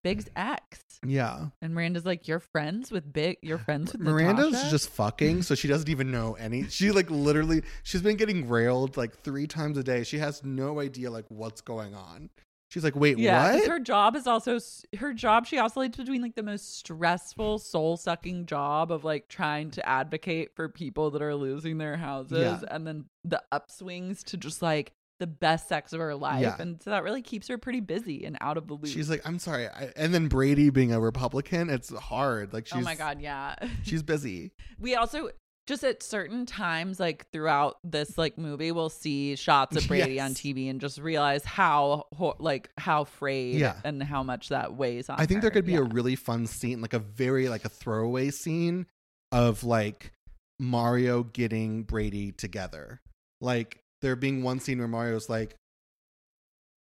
[0.03, 0.81] Big's ex.
[1.05, 1.47] Yeah.
[1.61, 5.55] And Miranda's like, You're friends with Big, you're friends with Miranda's Natasha?" just fucking, so
[5.55, 6.65] she doesn't even know any.
[6.69, 10.05] She like literally, she's been getting railed like three times a day.
[10.05, 12.31] She has no idea like what's going on.
[12.69, 13.69] She's like, wait, Yeah, what?
[13.69, 14.59] her job is also
[14.97, 15.45] her job.
[15.47, 20.55] She oscillates between like the most stressful, soul sucking job of like trying to advocate
[20.57, 22.61] for people that are losing their houses, Yeah.
[22.75, 24.93] and then the upswings to just like
[25.23, 26.43] the best sex of her life.
[26.43, 26.57] Yeah.
[26.59, 28.87] And so that really keeps her pretty busy and out of the loop.
[28.87, 29.69] She's like, I'm sorry.
[29.69, 32.53] I, and then Brady being a Republican, it's hard.
[32.53, 33.55] Like she's oh my God, yeah.
[33.85, 34.51] she's busy.
[34.81, 35.31] we also
[35.69, 40.33] just at certain times like throughout this like movie we'll see shots of brady on
[40.35, 43.77] tv and just realize how ho- like how frayed Yeah.
[43.85, 46.81] and how much that weighs on I think there could be a really fun scene,
[46.83, 48.87] like a very like a throwaway scene
[49.31, 50.11] of like
[50.59, 53.01] Mario getting Brady together.
[53.41, 55.55] Like there being one scene where Mario's like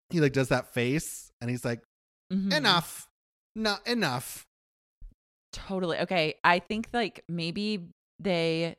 [0.10, 1.82] he like does that face and he's like,
[2.34, 2.54] Mhm.
[2.54, 3.08] enough.
[3.56, 4.46] Not enough.
[5.54, 7.90] totally okay i think like maybe
[8.20, 8.74] they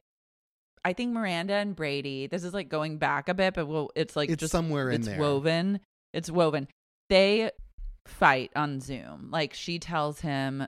[0.87, 4.17] i think miranda and brady this is like going back a bit but well it's
[4.17, 5.19] like it's just somewhere in it's there.
[5.19, 5.81] woven
[6.15, 6.67] it's woven
[7.11, 7.51] they
[8.07, 10.65] fight on zoom like she tells him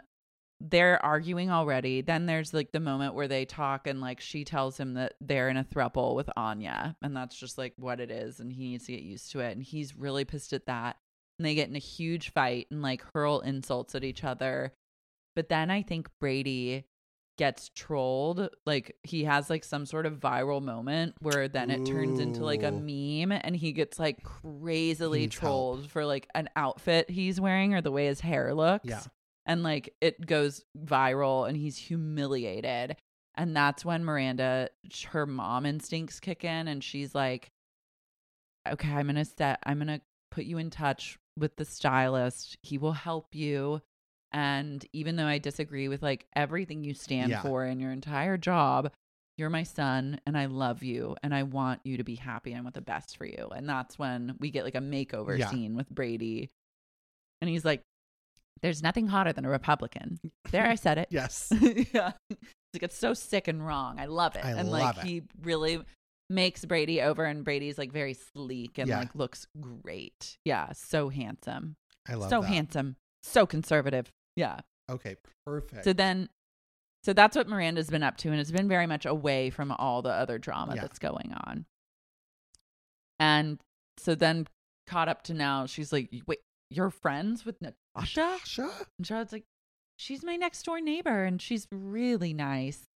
[0.60, 4.78] they're arguing already then there's like the moment where they talk and like she tells
[4.78, 8.40] him that they're in a throuple with anya and that's just like what it is
[8.40, 10.97] and he needs to get used to it and he's really pissed at that
[11.39, 14.72] and they get in a huge fight and like hurl insults at each other
[15.35, 16.85] but then i think brady
[17.36, 22.20] gets trolled like he has like some sort of viral moment where then it turns
[22.20, 25.51] into like a meme and he gets like crazily needs help.
[25.51, 29.01] trolled for like an outfit he's wearing or the way his hair looks Yeah.
[29.47, 32.97] And like it goes viral and he's humiliated
[33.35, 34.69] and that's when miranda
[35.11, 37.51] her mom instincts kick in and she's like
[38.69, 40.01] okay i'm gonna set i'm gonna
[40.31, 43.81] put you in touch with the stylist he will help you
[44.33, 47.43] and even though i disagree with like everything you stand Yeah.
[47.43, 48.91] for in your entire job
[49.37, 52.59] you're my son and i love you and i want you to be happy and
[52.61, 55.51] i want the best for you and that's when we get like a makeover Yeah.
[55.51, 56.51] scene with brady
[57.41, 57.83] and he's like
[58.62, 60.18] there's nothing hotter than a republican
[60.51, 61.52] there i said it Yes.
[61.93, 62.12] yeah.
[62.31, 62.40] It's
[62.74, 64.01] like it's so sick and wrong.
[64.01, 64.44] I love it.
[64.44, 65.05] I and like it.
[65.05, 65.81] he really
[66.28, 68.98] makes Brady over and Brady's like very sleek and Yeah.
[69.01, 70.36] like looks great.
[70.44, 71.76] Yeah, so handsome.
[72.09, 72.48] I love so that.
[72.48, 72.97] handsome.
[73.22, 74.10] So conservative.
[74.35, 74.59] Yeah.
[74.90, 75.14] Okay,
[75.47, 75.85] perfect.
[75.85, 76.28] So then
[77.05, 80.02] so that's what Miranda's been up to and it's been very much away from all
[80.02, 80.81] the other drama Yeah.
[80.82, 81.66] that's going on.
[83.20, 83.60] And
[83.98, 84.48] so then
[84.89, 86.40] caught up to now, she's like, "Wait,
[86.70, 88.70] you're friends with Natasha?" Sure.
[88.99, 89.45] And Charlotte's like,
[89.97, 92.89] she's my next door neighbor and she's really nice.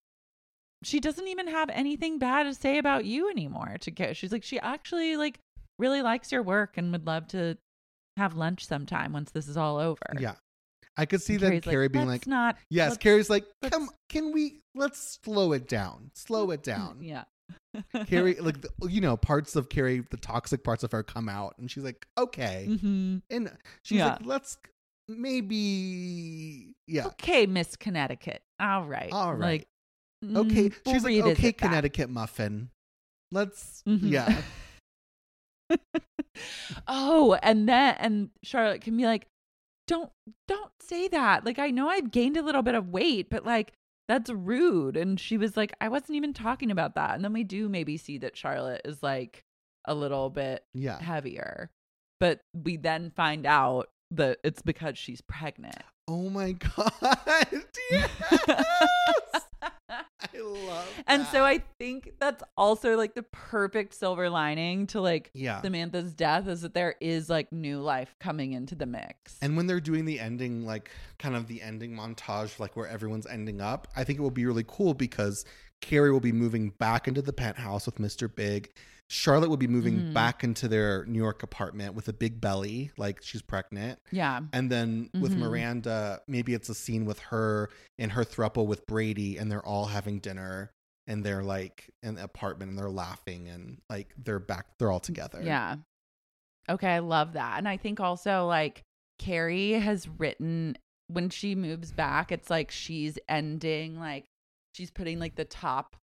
[0.85, 4.15] She doesn't even have anything bad to say about you anymore to care.
[4.15, 5.41] She's like, she actually like
[5.79, 7.57] really likes your work and would love to
[8.17, 10.15] have lunch sometime once this is all over.
[10.19, 10.35] Yeah.
[10.97, 13.89] I could see that then Carrie's like, Carrie being like, not yes, Carrie's like, come,
[14.09, 16.11] can we, let's slow it down.
[16.15, 16.99] Slow it down.
[17.01, 17.25] Yeah.
[18.07, 21.55] Carrie, like, the, you know, parts of Carrie, the toxic parts of her come out.
[21.59, 22.67] And she's like, okay.
[22.81, 23.51] hmm And
[23.83, 24.13] she's Yeah.
[24.13, 24.59] like, let's
[25.09, 27.07] maybe, yeah.
[27.07, 28.43] Okay, Miss Connecticut.
[28.61, 29.13] All right.
[29.13, 29.67] All right.
[30.23, 30.69] Like, Okay.
[30.71, 31.59] mm, we'll she's like, okay, that.
[31.59, 32.71] Connecticut muffin.
[33.31, 34.11] Let's, Mhm.
[34.11, 34.43] yeah.
[36.89, 39.27] oh, and then and Charlotte can be like,
[39.87, 40.11] "Don't
[40.47, 43.73] don't say that." Like I know I've gained a little bit of weight, but like
[44.09, 44.97] that's rude.
[44.97, 47.97] And she was like, "I wasn't even talking about that." And then we do maybe
[47.97, 49.45] see that Charlotte is like
[49.85, 50.99] a little bit Yeah.
[51.01, 51.71] heavier,
[52.19, 55.77] but we then find out that it's because she's pregnant.
[56.09, 57.47] Oh my God.
[57.91, 59.48] Yes.
[60.35, 61.45] I love and so.
[61.45, 65.61] I think that's also like the perfect silver lining to like Yeah.
[65.63, 69.37] Samantha's death is that there is like new life coming into the mix.
[69.43, 73.27] And when they're doing the ending, like kind of the ending montage, like where everyone's
[73.27, 75.45] ending up, I think it will be really cool because
[75.81, 78.33] Carrie will be moving back into the penthouse with Mr.
[78.35, 78.71] Big.
[79.11, 80.13] Charlotte would be moving Mhm.
[80.13, 83.99] back into their New York apartment with a big belly, like she's pregnant.
[84.11, 84.41] yeah.
[84.53, 85.39] And then with Mhm.
[85.39, 89.87] Miranda, maybe it's a scene with her and her throuple with Brady, and they're all
[89.87, 90.73] having dinner
[91.07, 95.01] and they're like in the apartment and they're laughing and like they're back, they're all
[95.01, 95.41] together.
[95.43, 95.77] Yeah.
[96.69, 97.57] Okay, I love that.
[97.57, 98.83] And I think also like
[99.19, 100.77] Carrie has written
[101.07, 104.27] when she moves back, it's like she's ending like
[104.75, 105.97] she's putting like the top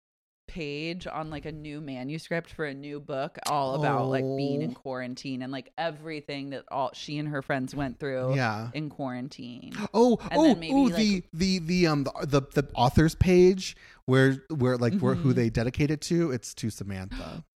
[0.48, 4.72] page on like a new manuscript for a new book all about like being in
[4.72, 4.74] Oh.
[4.80, 8.70] quarantine and like everything that all she and her friends went through Yeah.
[8.74, 9.74] in quarantine.
[9.94, 10.82] Oh, And oh, maybe, oh!
[10.84, 15.32] like- the the the um the, the the author's page where where like where who
[15.34, 15.36] Mhm.
[15.36, 16.32] they dedicate it to?
[16.32, 17.44] It's to Samantha.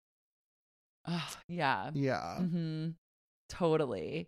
[1.10, 1.90] Oh, yeah.
[1.94, 2.38] Yeah.
[2.42, 2.96] Mhm.
[3.48, 4.28] Totally.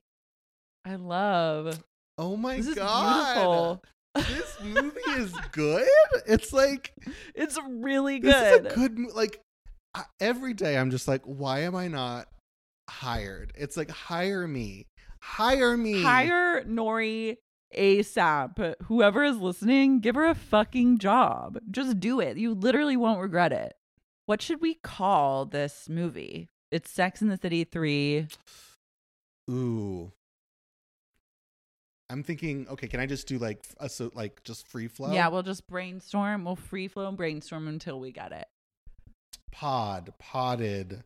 [0.85, 1.83] I love.
[2.17, 3.33] Oh my This is god!
[3.33, 3.83] beautiful.
[4.15, 5.87] This movie is good.
[6.25, 6.93] It's like
[7.35, 8.65] It's really this good.
[8.67, 9.39] is a good like
[10.19, 10.77] every day.
[10.77, 12.27] I'm just like, why am I not
[12.89, 13.51] hired?
[13.55, 14.87] It's like hire me,
[15.21, 17.37] hire me, Hire Nori
[17.77, 18.73] ASAP.
[18.83, 21.59] Whoever is listening, give her a fucking job.
[21.69, 22.37] Just do it.
[22.37, 23.73] You literally won't regret it.
[24.25, 26.49] What should we call this movie?
[26.71, 28.27] It's Sex in the City 3.
[29.49, 30.11] Ooh.
[32.09, 35.13] I'm thinking, okay, can I just do like a so like just free flow?
[35.13, 36.43] Yeah, we'll just brainstorm.
[36.45, 38.47] We'll free flow and brainstorm until we get it.
[39.51, 41.03] pod, potted,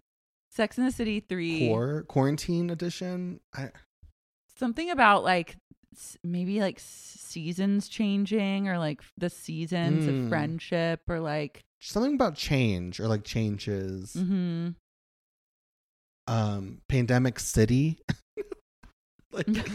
[0.51, 1.67] Sex in the City 3.
[1.67, 3.39] core, quarantine edition.
[3.55, 3.71] I
[4.55, 5.57] Something about like
[6.23, 10.23] maybe like seasons changing or like the seasons Mm.
[10.23, 14.13] of friendship or like something about change or like changes.
[14.13, 14.69] hmm
[16.27, 17.99] Um, pandemic city.
[19.31, 19.47] like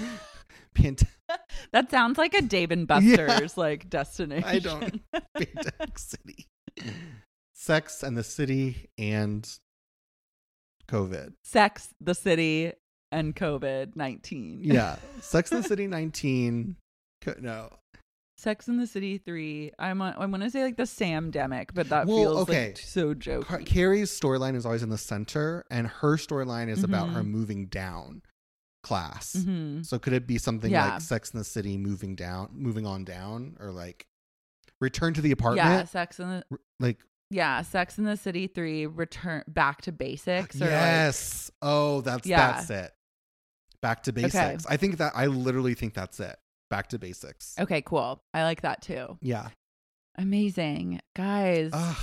[0.74, 1.06] pand-
[1.72, 3.26] That sounds like a Dave and Yeah.
[3.26, 4.48] Buster's like destination.
[4.48, 5.00] I don't
[5.34, 6.46] pandemic city.
[7.54, 9.48] Sex and the city and
[10.88, 11.32] COVID.
[11.44, 12.72] Sex, the city,
[13.12, 14.60] and COVID 19.
[14.64, 14.96] Yeah.
[15.20, 16.76] Sex and the City 19.
[17.22, 17.70] Co- No.
[18.38, 19.72] Sex in the City 3.
[19.80, 22.66] I'm on, I want to say like the Sam Demic, but that Well, feels okay.
[22.68, 23.66] like so jokey.
[23.66, 27.14] Carrie's storyline is always in the center, and her storyline is about Mhm.
[27.14, 28.22] her moving down
[28.88, 29.34] class.
[29.34, 30.92] hmm So could it be something Yeah.
[30.92, 34.06] like Sex in the City moving down, moving on down, or like
[34.80, 35.66] return to the Apartment?
[35.68, 35.84] Yeah?
[35.84, 36.98] Sex in the Like
[37.30, 41.50] yeah, Sex in the City 3 return back to basics or like yes.
[41.60, 42.52] oh, that's Yeah.
[42.52, 42.92] that's it.
[43.82, 44.66] Back to basics.
[44.66, 46.36] I think that I literally think that's it.
[46.70, 47.54] Back to basics.
[47.60, 48.20] Okay, cool.
[48.34, 49.18] I like that too.
[49.20, 49.48] Yeah.
[50.16, 51.00] Amazing.
[51.14, 51.70] Guys.
[51.72, 51.96] Ugh.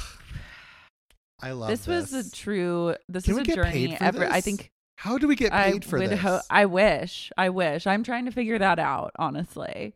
[1.42, 2.12] I love this, this.
[2.12, 5.28] was a true this Can is a journey paid for ever I think How do
[5.28, 6.20] we get I paid for would this?
[6.20, 7.32] ho- I wish.
[7.38, 7.86] I wish.
[7.86, 9.94] I'm trying to figure that out, honestly.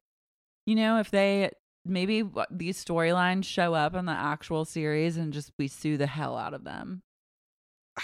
[0.65, 1.51] You know, if they
[1.85, 6.37] maybe these storylines show up in the actual series and just we sue the hell
[6.37, 7.01] out of them.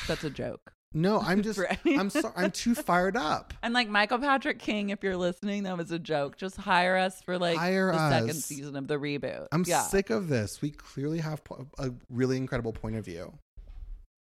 [0.08, 0.74] That's a joke.
[0.94, 3.54] no, I'm just I'm sorry I'm too fired up.
[3.62, 6.38] And like Michael Patrick King, if you're listening, that was a joke.
[6.38, 9.48] Just hire us for like Hire the second season of the reboot.
[9.52, 10.62] I'm yeah, sick of this.
[10.62, 11.42] We clearly have
[11.78, 13.38] a really incredible point of view.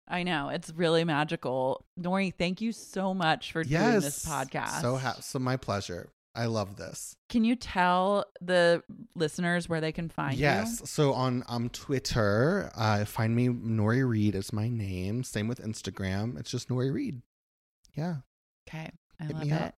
[0.08, 1.86] I know it's really magical.
[2.00, 4.82] Nori, thank you so much for yes, doing this podcast.
[4.82, 6.10] So ha- so my pleasure.
[6.36, 7.16] I love this.
[7.30, 8.84] Can you tell the
[9.16, 10.68] listeners where they can find yes.
[10.68, 10.78] you?
[10.82, 10.92] Yes.
[10.92, 15.24] So on um Twitter, uh, find me Nori Reed is my name.
[15.24, 16.38] Same with Instagram.
[16.38, 17.22] It's just Nori Reed.
[17.96, 18.18] Yeah.
[18.68, 18.92] Okay.
[19.20, 19.52] I Hit love it.
[19.54, 19.76] up.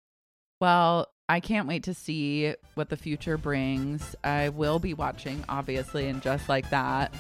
[0.61, 4.15] Well, I can't wait to see what the future brings.
[4.23, 7.13] I will be watching, obviously, and just like that.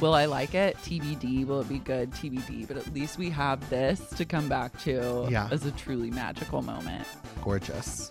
[0.00, 0.76] Will I like it?
[0.78, 1.46] TBD.
[1.46, 2.10] Will it be good?
[2.10, 2.66] TBD.
[2.66, 5.46] But at least we have this to come back to Yeah.
[5.52, 7.06] as a truly magical moment.
[7.44, 8.10] Gorgeous.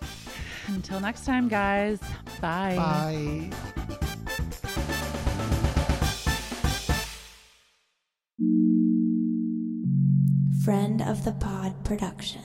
[0.68, 2.00] Until next time, guys.
[2.40, 2.76] Bye.
[2.76, 3.50] Bye.
[10.64, 12.44] Friend of the Pod Productions.